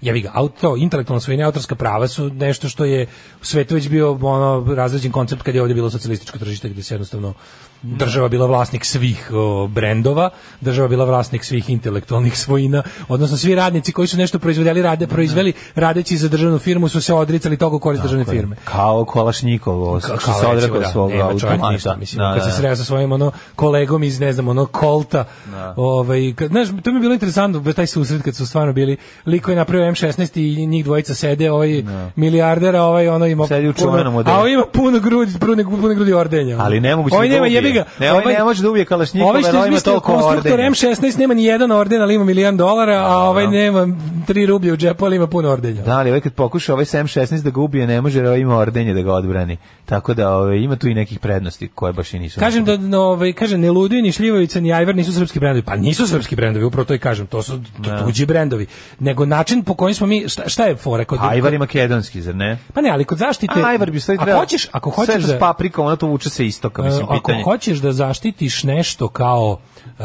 [0.02, 3.08] jevi ga, auto, intelektualna svojina autorska prava su nešto što je
[3.42, 7.34] svetu već bio ono razređen koncept kad je ovdje bilo socijalističko tržište gdje se jednostavno
[7.82, 10.30] država bila vlasnik svih o, brendova,
[10.62, 15.54] država bila vlasnik svih intelektualnih svojina, odnosno svi radnici koji su nešto proizvodili, rade, proizveli
[15.76, 18.56] radeći za državnu firmu su se odricali toga u korist državne firme.
[18.64, 21.96] Kao Kolašnjikovo, što Kao se odrekao da, svog automata.
[22.00, 22.56] mislim, Da, kad se da.
[22.56, 25.26] sreo sa svojim ono kolegom iz ne znam ono Kolta.
[25.52, 25.74] Da.
[25.78, 29.52] Ovaj kad znaš to mi je bilo interesantno taj susret kad su stvarno bili liko
[29.52, 31.84] je napravio M16 i njih dvojica sede ovaj
[32.16, 35.94] milijarder a ovaj ono ima Sedi u čuvenom a ovaj ima puno grudi puno puno
[35.94, 36.58] grudi ordenja.
[36.60, 38.00] Ali nemoguće Ovaj da nema ubije.
[38.00, 38.06] jebi ga.
[38.06, 40.70] Ne, ovaj ne može da ubije Kalašnjikova, Ovaj što ovaj ima toliko konstruktor ordenja.
[40.70, 43.80] M16 nema ni jedan orden, ali ima milion dolara, a ovaj nema
[44.28, 45.82] 3 rublje u džepu, ali ima puno ordenja.
[45.82, 48.58] Da, ali ovaj kad pokuša ovaj 7-16 da ga ubije, ne može, jer ovaj ima
[48.58, 49.58] ordenje da ga odbrani.
[49.86, 52.40] Tako da ovaj, ima tu i nekih prednosti koje baš i nisu.
[52.40, 55.66] Kažem da no, ovaj kaže ne Ludvig ni Šljivovica ni Ajvar nisu srpski brendovi.
[55.66, 58.68] Pa nisu srpski brendovi, upravo to i kažem, to su tu- tuđi brendovi.
[59.00, 62.36] Nego način po kojem smo mi šta, šta je fora kod Ajvar je makedonski, zar
[62.36, 62.58] ne?
[62.74, 65.40] Pa ne, ali kod zaštite A, Ajvar bi stvari ako hoćeš, ako hoćeš da s
[65.40, 67.44] paprikom, ono to vuče se istoka, mislim, e, ako pitanje.
[67.60, 69.60] Hoćeš da zaštitiš nešto kao
[70.00, 70.04] e,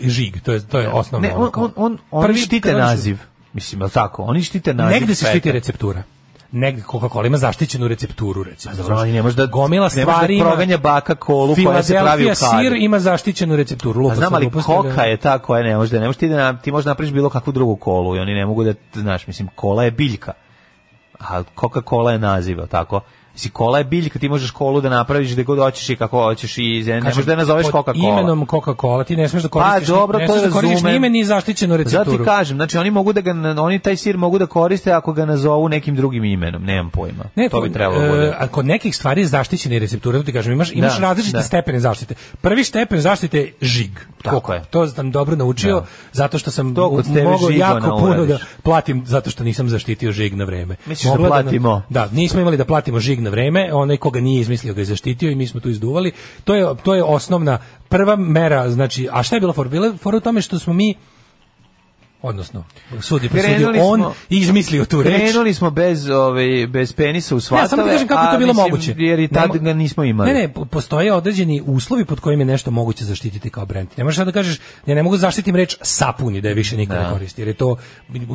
[0.00, 1.28] žig, to je to je osnovno.
[1.28, 3.18] Ne, on, on, on, oni Prvi štite naziv.
[3.52, 4.22] Mislim, je li tako?
[4.22, 6.02] Oni štite naziv Negde se štiti receptura.
[6.52, 8.74] Negde Coca-Cola ima zaštićenu recepturu, recimo.
[8.88, 12.24] Pa ali ne može da- gomila da stvari ima- proganja baka kolu koja se pravi
[12.24, 12.36] u kadi.
[12.36, 14.00] sir ima zaštićenu recepturu.
[14.00, 16.18] A lupa znam, ali gluposti, da- koka je ta koja ne može da ne može
[16.18, 18.74] ti da na- ti možeš napraviš bilo kakvu drugu kolu i oni ne mogu da
[18.94, 20.32] znaš, mislim kola je biljka.
[21.20, 23.00] A Coca-Cola je naziv, tako?
[23.36, 26.58] Mislim, kola je biljka, ti možeš kolu da napraviš gde god hoćeš i kako hoćeš
[26.58, 28.12] i ne možeš da je nazoveš Coca-Cola.
[28.12, 31.10] imenom Coca-Cola ti ne smeš da koristiš, Pa dobro, ne smeš da koristiš ni ime
[31.10, 32.04] ni zaštićenu recepturu.
[32.04, 35.12] Zato ti kažem, znači oni mogu da ga oni taj sir mogu da koriste ako
[35.12, 37.24] ga nazovu nekim drugim imenom, nemam pojma.
[37.34, 38.34] Ne, to bi trebalo da e, bude.
[38.38, 41.42] a kod nekih stvari je zaštićena receptura, to ti kažem, imaš, imaš Da, različite da.
[41.42, 42.14] stepene zaštite.
[42.40, 43.90] Prvi stepen zaštite je žig.
[44.22, 44.52] Tako Koliko?
[44.54, 44.62] je.
[44.64, 45.86] To sam dobro naučio, Da.
[46.12, 50.76] zato što sam mogao jako puno da platim, zato što nisam zaštitio žig na vreme.
[50.86, 51.82] Misliš da nam- platimo?
[51.88, 55.30] Da, nismo imali da platimo žig na vreme, onaj koga nije izmislio ga je zaštitio
[55.30, 56.12] i mi smo tu izduvali.
[56.44, 57.58] To je, to je osnovna,
[57.88, 59.68] prva mera, znači, a šta je bila for?
[59.68, 60.94] Bila for u tome što smo mi
[62.22, 62.64] odnosno
[63.00, 67.68] sudi presudio on smo- izmislio tu reč Krenuli smo bez ovaj bez penisa u svatove.
[67.68, 68.94] samo ti kažem kako je to bilo mislim, moguće.
[68.98, 70.28] Jer i tad ga nismo imali.
[70.28, 73.88] Ne, ne, po- postoje određeni uslovi pod kojim je nešto moguće zaštititi kao brend.
[73.96, 74.56] Ne možeš da kažeš,
[74.86, 77.10] ja ne mogu zaštitim reč sapun i da je više niko ne Da.
[77.10, 77.76] koristi, jer je to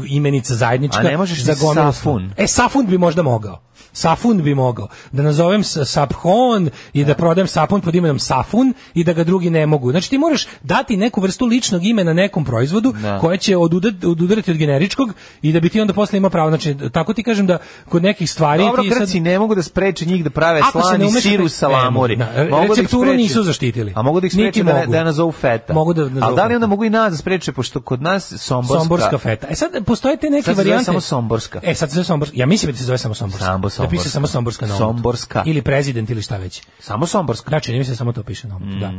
[0.07, 2.31] imenica zajednička A ne možeš za safun.
[2.37, 3.61] E, safun bi možda mogao.
[3.93, 4.87] Safun bi mogao.
[5.11, 9.65] Da nazovem saphon i da prodajem sapun pod imenom safun i da ga drugi ne
[9.65, 9.91] mogu.
[9.91, 13.19] Znači ti moraš dati neku vrstu ličnog imena nekom proizvodu Da.
[13.19, 13.70] koje će odudarati,
[14.03, 15.09] odudarati od generičkog
[15.41, 16.49] i da bi ti onda posle imao pravo.
[16.49, 17.57] Znači, tako ti kažem da
[17.89, 20.65] kod nekih stvari Dobro, ti sad- Grci ne mogu da spreče njih da prave ne
[20.73, 22.15] slani umešate- sir u ne salamuri.
[22.15, 22.41] mogu, da.
[22.41, 23.93] Mogu da ih Recepturu spreče- nisu zaštitili.
[23.95, 25.73] A mogu da ih spreče da, da nazovu feta.
[25.73, 28.33] Mogu da nazovu Ali da li onda mogu i nas da spreče, pošto kod nas
[28.37, 28.79] somborska...
[28.79, 29.47] Somborska feta.
[29.49, 30.85] E sad postoje te neke Sad varijante.
[30.85, 31.59] samo somborska.
[31.63, 32.35] E sad se zove somborska.
[32.37, 33.45] Ja mislim da se zove samo somborska.
[33.45, 34.09] Samo Da piše somborska.
[34.09, 34.77] samo somborska na.
[34.77, 35.43] Somborska.
[35.45, 36.61] Ili prezident ili šta već.
[36.79, 37.49] Samo somborska.
[37.49, 38.91] Da, čini mi se samo to piše na omotu, da.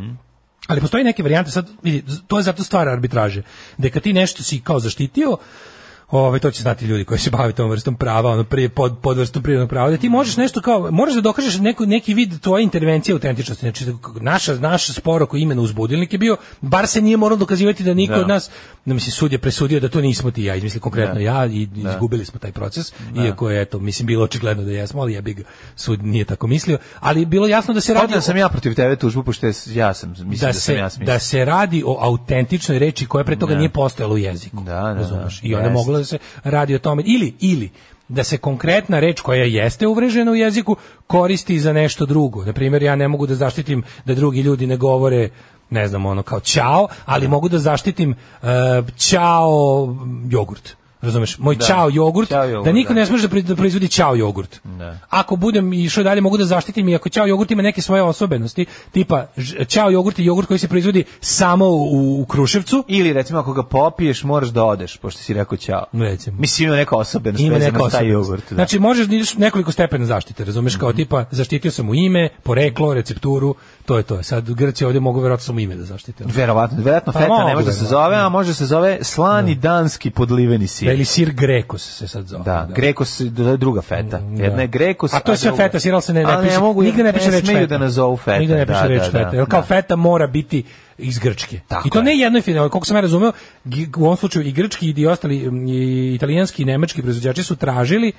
[0.72, 3.42] Ali postoji neke varijante, sad, vidi, to je zato stvar arbitraže.
[3.78, 5.36] Da kad ti nešto si kao zaštitio,
[6.12, 9.18] Ove, to će znati ljudi koji se bave tom vrstom prava, ono prije pod, pod
[9.18, 12.62] vrstom prirodnog prava, da ti možeš nešto kao, moraš da dokažeš neku, neki vid tvoje
[12.64, 13.66] intervencije autentičnosti.
[13.66, 13.84] Znači,
[14.20, 18.14] naša, naš spor oko imena uzbudilnik je bio, bar se nije moralo dokazivati da niko
[18.14, 18.20] Da.
[18.20, 18.50] od nas,
[18.84, 21.20] da mislim, sud je presudio da to nismo ti ja, izmisli konkretno Da.
[21.20, 21.90] ja i Da.
[21.90, 23.24] izgubili smo taj proces, Da.
[23.24, 25.42] iako je, eto, mislim, bilo očigledno da jesmo, ali jebi ga,
[25.76, 28.74] sud nije tako mislio, ali je bilo jasno da se radi Podneo sam ja protiv
[28.74, 31.12] tebe tužbu, pošto ja sam, mislim da, da, sam se, ja smislio.
[31.14, 33.58] da se radi o autentičnoj reči koja pre toga Da.
[33.58, 34.62] nije postojala u jeziku.
[34.62, 35.28] Da, da, da.
[35.42, 36.01] I onda Jest.
[36.02, 37.70] Da se radi o tome ili ili
[38.08, 40.76] da se konkretna reč koja jeste uvrežena u jeziku
[41.06, 42.44] koristi za nešto drugo.
[42.44, 45.30] Na primjer, ja ne mogu da zaštitim da drugi ljudi ne govore
[45.70, 48.10] ne znam, ono kao ćao, ali mogu da zaštitim
[48.42, 48.48] uh,
[48.96, 49.96] ćao
[50.30, 50.76] jogurt.
[51.02, 51.38] Razumeš?
[51.38, 51.64] Moj Da.
[51.64, 53.00] ćao jogurt, Ćao jogurt, da niko da.
[53.00, 54.60] ne smije da da proizvodi ćao jogurt.
[54.64, 54.98] Da.
[55.10, 58.66] Ako budem išao dalje mogu da zaštitim i ako ćao jogurt ima neke svoje osobenosti,
[58.92, 59.26] tipa
[59.66, 62.84] ćao jogurt je jogurt koji se proizvodi samo u, u Kruševcu.
[62.88, 65.84] Ili recimo ako ga popiješ, moraš da odeš, pošto si rekao ćao.
[65.92, 66.36] Recimo.
[66.38, 68.10] Mislim ima neka osobenost Ima neka osobenost.
[68.10, 68.44] jogurt.
[68.50, 68.54] Da.
[68.54, 70.80] Znači možeš da nekoliko stepena zaštite, razumeš, Mhm.
[70.80, 73.54] kao tipa zaštitio sam mu ime, poreklo, recepturu,
[73.86, 74.22] to je to.
[74.22, 76.24] Sad Grci ovdje mogu verovatno samo ime da zaštite.
[76.26, 80.10] Verovatno, verovatno Pa feta ne može da se zove, a može se zove slani danski
[80.10, 80.91] podliveni sir.
[80.92, 82.44] Da, ili sir Grekos se sad zove.
[82.44, 84.18] Da, Grekos to je druga feta.
[84.36, 86.48] Jedna je Grekos, A to je sve druga- feta, sir, ali se ne, A ne
[86.48, 87.66] piše, mogu, nigde ne piše reč feta.
[87.68, 88.38] da nazovu feta.
[88.38, 89.30] Nigde ne piše da, reč da, feta.
[89.30, 89.66] da, Jer kao da.
[89.66, 90.64] feta mora biti
[90.98, 91.60] iz Grčke.
[91.68, 92.04] Tako I to je.
[92.04, 93.32] ne jedno i finalno, koliko sam ja razumeo,
[93.96, 95.36] u ovom slučaju i grčki i ostali
[95.68, 98.12] i italijanski i nemački proizvođači su tražili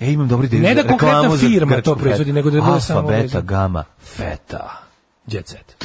[0.00, 2.72] E, imam dobri ideju Ne da za reklamu konkretna firma to proizvodi, nego da bude
[2.72, 3.44] Alfa, samo beta, vezano.
[3.44, 3.84] gama.
[4.00, 4.80] feta.
[5.26, 5.76] Jet set.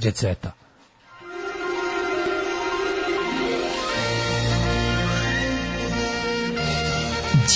[0.00, 0.52] Jet seta.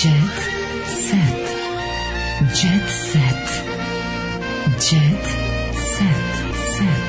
[0.03, 0.13] Jet
[0.87, 1.45] set.
[2.41, 3.63] Jet set.
[4.67, 5.25] Jet
[5.75, 6.33] set.
[6.77, 7.05] Set.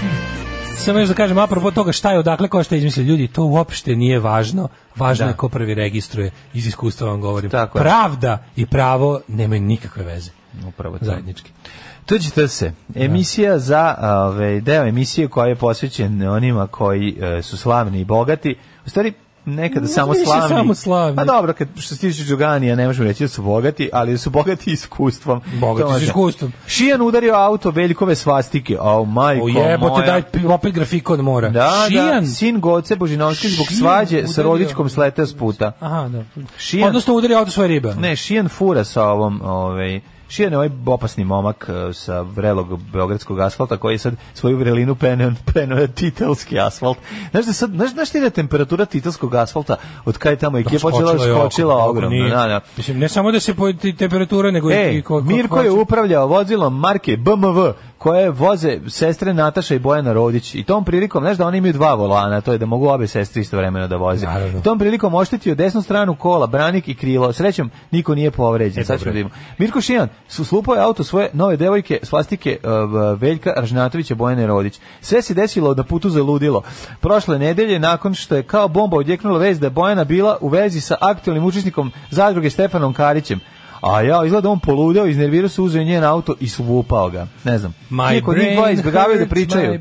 [0.00, 0.78] Set.
[0.84, 3.44] Samo još da kažem, apropo toga šta je odakle ko šta je izmislio ljudi, to
[3.44, 4.68] uopšte nije važno.
[4.96, 5.30] Važno Da.
[5.30, 7.50] je ko prvi registruje, iz iskustva vam govorim.
[7.50, 7.82] Tako je.
[7.82, 10.30] Pravda i pravo nemaju nikakve veze.
[10.68, 11.04] Upravo to.
[11.04, 11.50] Zajednički.
[12.06, 12.72] Tuđite se.
[12.94, 13.94] Emisija za
[14.26, 18.56] ove, deo emisije koja je posvećen onima koji e, su slavni i bogati.
[18.86, 19.12] U stvari,
[19.48, 20.48] nekada samo slavni.
[20.48, 21.16] samo slavni.
[21.16, 24.18] Pa dobro, kad, što se tiče Đoganija, ne možemo reći da su bogati, ali da
[24.18, 25.40] su bogati iskustvom.
[25.54, 26.52] Bogati su iskustvom.
[26.66, 28.76] Šijan udario auto velikove svastike.
[28.80, 30.06] O, majko O jebote, moja.
[30.06, 31.48] daj opet grafikon mora.
[31.48, 32.20] Da, Šijan.
[32.20, 35.72] da, sin Goce Božinovski zbog svađe sa udario- rodičkom sleteo s puta.
[35.80, 36.22] Aha, da.
[36.58, 37.94] Šijan- Odnosno udari auto svoje ribe.
[37.94, 43.40] Ne, Šijan fura sa ovom, ovaj, Šijan je ovaj opasni momak eh, sa vrelog beogradskog
[43.40, 46.98] asfalta koji je sad svoju vrelinu peneo, peneo titelski asfalt.
[47.30, 50.90] Znaš da sad, znaš, znaš ti da temperatura titelskog asfalta od kada je tamo ekipa
[50.90, 52.28] počela Skočila oko ogromno.
[52.28, 52.60] Da, da.
[52.76, 53.54] Mislim, ne samo da se
[53.98, 59.34] temperatura, nego E, i ko, ko, Mirko je upravljao vozilom marke BMW koje voze sestre
[59.34, 62.58] Nataša i Bojana Rodić i tom prilikom, znaš da oni imaju dva volana, to je
[62.58, 64.26] da mogu obe sestre istovremeno da voze.
[64.26, 64.60] Naravno.
[64.60, 67.32] Tom prilikom oštetio desnu stranu kola, branik i krilo.
[67.32, 68.82] Srećom, niko nije povređen.
[68.82, 69.30] E, Sad ćemo da vidimo.
[69.58, 74.80] Mirko Šijan su slupao je auto svoje nove devojke svastike uh, Veljka Ražnatovića Bojane Rodić.
[75.00, 76.62] Sve se desilo na putu za ludilo.
[77.00, 80.80] Prošle nedelje, nakon što je kao bomba odjeknula vez da je Bojana bila u vezi
[80.80, 83.40] sa aktualnim učesnikom zadruge Stefanom Karićem,
[83.80, 87.26] A ja, izgleda on poludeo, iznervirao se, uzeo njen auto i svupao ga.
[87.44, 87.74] Ne znam.
[87.90, 89.80] My Iako njih dva izbjegavaju da pričaju.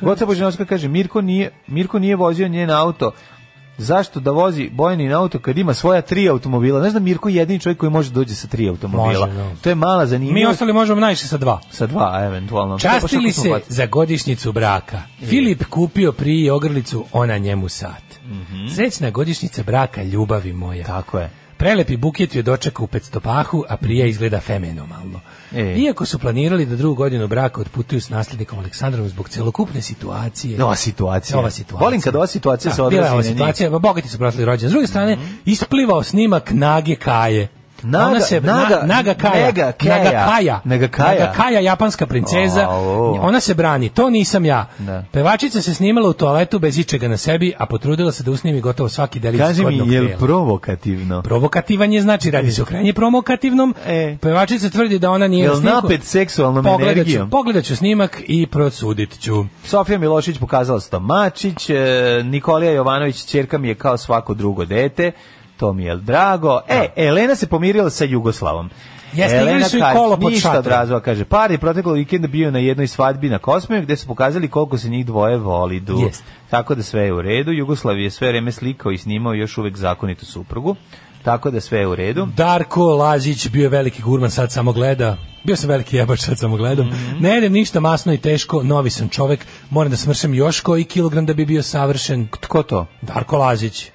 [0.00, 3.12] Goca Božinovska kaže, Mirko nije, Mirko nije vozio njen auto.
[3.78, 6.80] Zašto da vozi Bojanin auto kad ima svoja tri automobila?
[6.80, 9.26] Znaš da Mirko je jedini čovjek koji može da dođe sa tri automobila.
[9.26, 9.56] Može, no.
[9.62, 10.48] To je mala zanimljivost.
[10.48, 11.60] Mi ostali možemo najviše sa dva.
[11.70, 12.78] Sa dva, eventualno.
[12.78, 15.02] Častili smo se za godišnjicu braka.
[15.28, 18.04] Filip kupio prije ogrlicu, ona njemu sat.
[18.74, 20.86] Srećna godišnjica braka, ljubavi moja.
[20.86, 21.30] Tako je.
[21.64, 25.20] Prelepi buket je dočekao u petstopahu, a prije izgleda fenomenalno.
[25.54, 25.74] E.
[25.76, 30.64] Iako su planirali da drugu godinu braka otputuju s nasljednikom Aleksandrom zbog celokupne situacije.
[30.64, 31.38] Ova situacija.
[31.38, 31.84] Ova situacija.
[31.84, 33.36] Volim kad ova situacija se Da, bila je odrazi ova na njih.
[33.36, 34.68] situacija, bogati su prošli rođen.
[34.68, 37.48] S druge strane, isplivao snimak Nage Kaje.
[37.84, 39.44] Naga- Ona se, Naga- na, Naga Kaja.
[39.44, 40.60] Naga Kaja, Naga Kaja.
[40.64, 43.18] Naga Kaja, japanska princeza, Au.
[43.20, 44.66] ona se brani, to nisam ja.
[44.78, 45.04] Da.
[45.12, 48.88] Pevačica se snimala u toaletu bez ičega na sebi, a potrudila se da usnimi gotovo
[48.88, 51.22] svaki delić Kaži mi, skodnog je li provokativno?
[51.22, 53.74] Provokativan je, znači radi se o krajnje provokativnom.
[53.86, 54.16] E.
[54.18, 55.74] Pevačica tvrdi da ona nije Jel snimku.
[55.76, 57.30] napet seksualnom Pogledat ću- energijom?
[57.30, 59.44] Pogledat ću snimak i prosudit ću.
[59.64, 61.74] Sofija Milošić pokazala stomačić, e,
[62.24, 65.12] Nikolija Jovanović ćerka mi je kao svako drugo dete,
[65.56, 66.60] to mi je drago.
[66.68, 68.70] E, Elena se pomirila sa Jugoslavom.
[69.12, 72.50] Jeste, igrali su i kolo pod ništa od razloga, kaže, par je proteklog vikenda bio
[72.50, 75.80] na jednoj svadbi na Kosmeju gde su pokazali koliko se njih dvoje voli.
[75.80, 75.98] Du.
[75.98, 76.24] Jeste.
[76.50, 77.52] Tako da sve je u redu.
[77.52, 80.76] Jugoslav je sve vreme slikao i snimao još uvek zakonitu suprugu.
[81.22, 82.26] Tako da sve je u redu.
[82.36, 85.16] Darko Lazić bio je veliki gurman, sad samo gleda.
[85.44, 86.86] Bio sam veliki jebač, sad samo gledam.
[86.86, 87.22] Mhm.
[87.22, 91.26] Ne jedem ništa masno i teško, novi sam čovek, moram da smršam još koji kilogram
[91.26, 92.28] da bi bio savršen.
[92.40, 92.86] Tko to?
[93.02, 93.93] Darko Lazić.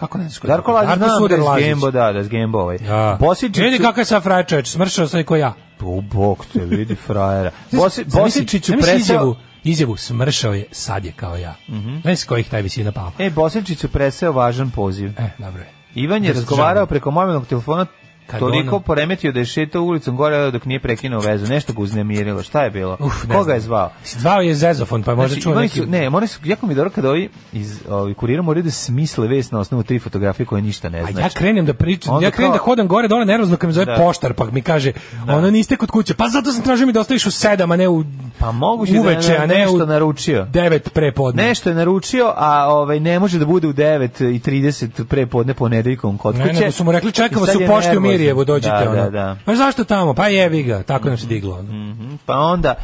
[0.00, 0.72] Kako ne znaš ko je Darko?
[0.72, 1.66] Lazić, Darko znam da Suder je Lazić.
[1.66, 2.78] Gembo, da, da Gembo ovaj.
[2.78, 3.16] Da.
[3.20, 5.52] Bosičić, Vidi kakav je sad frajer čoveč, smršao sam i ko ja.
[5.82, 7.50] U bok te, vidi frajera.
[7.72, 9.34] Bosi, Bosičiću preseo...
[9.64, 11.54] izjavu, smršao je, sad je kao ja.
[11.68, 13.12] Mm Znaš s kojih taj visina pao?
[13.18, 15.10] E, Bosičiću preseo važan poziv.
[15.18, 15.68] E, dobro je.
[15.94, 17.86] Ivan je Da razgovarao preko mobilnog telefona
[18.30, 21.46] Kad toliko ono- poremetio da je šetao ulicom gore dok nije prekinuo vezu.
[21.46, 22.42] Nešto ga uznemirilo.
[22.42, 22.96] Šta je bilo?
[23.00, 23.56] Uf, ne Koga znam.
[23.56, 23.90] je zvao?
[24.06, 25.74] Zvao je Zezofon, pa možda Znači, čuo neki...
[25.76, 28.70] su, ne, oni su, jako mi je dobro kada ovi iz ovi kurira moraju da
[28.70, 31.20] smisle vest na osnovu tri fotografije koje ništa ne A znači.
[31.20, 33.74] ja krenem da pričam, Onda ja krenem kao- da hodam gore dole nervozno kad mi
[33.74, 33.94] zove Da.
[33.96, 34.92] poštar, pa mi kaže,
[35.28, 37.88] ono niste kod kuće, pa zato sam tražio mi da ostaviš u sedam, a ne
[37.88, 38.04] u
[38.38, 40.44] Pa moguće da uveče, je a ne nešto u naručio.
[40.44, 41.42] devet pre podne.
[41.42, 46.36] Nešto je naručio, a ovaj ne može da bude u 9:30 pre podne ponedeljkom kod
[46.36, 46.54] Ne, kuće.
[46.54, 48.02] nego su mu rekli čekamo I se u pošti u nervozan.
[48.20, 49.02] Mirjevo, dođite da, ono.
[49.02, 49.36] Da, da.
[49.44, 50.14] Pa zašto tamo?
[50.14, 51.54] Pa jebi ga, tako nam se diglo.
[51.54, 51.72] ono.
[51.72, 52.14] Mhm.
[52.26, 52.74] Pa onda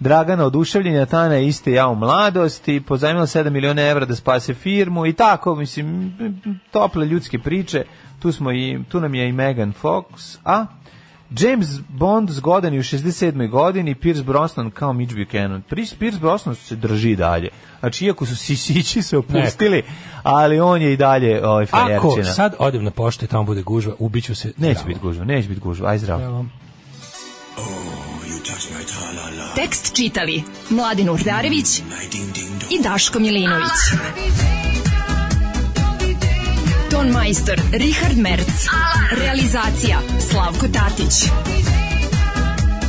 [0.00, 5.06] Dragana oduševljenja, Tana je iste ja u mladosti, pozajmila 7 miliona evra da spase firmu
[5.06, 6.14] i tako, mislim,
[6.70, 7.84] tople ljudske priče.
[8.18, 10.66] Tu, smo i, tu nam je i Megan Fox, a
[11.30, 13.50] James Bond zgodan i u 67.
[13.50, 15.62] godini, Pierce Brosnan kao Mitch Buchanan.
[15.98, 17.48] Pierce Brosnan se drži dalje.
[17.80, 19.82] Znači, iako su sisići se opustili,
[20.22, 22.34] ali on je i dalje ovaj, Ako frajerčina.
[22.34, 24.52] sad odem na poštu i tamo bude gužva, ubiću se.
[24.56, 24.88] Neće zdravo.
[24.88, 26.24] biti gužva, neće biti gužva, aj zdravo.
[26.24, 26.44] Evo.
[29.54, 31.78] Tekst čitali Mladin Urdarević
[32.70, 33.70] i Daško Milinović.
[36.90, 38.66] Ton majstor Richard Merc.
[39.20, 39.98] Realizacija
[40.30, 41.14] Slavko Tatić.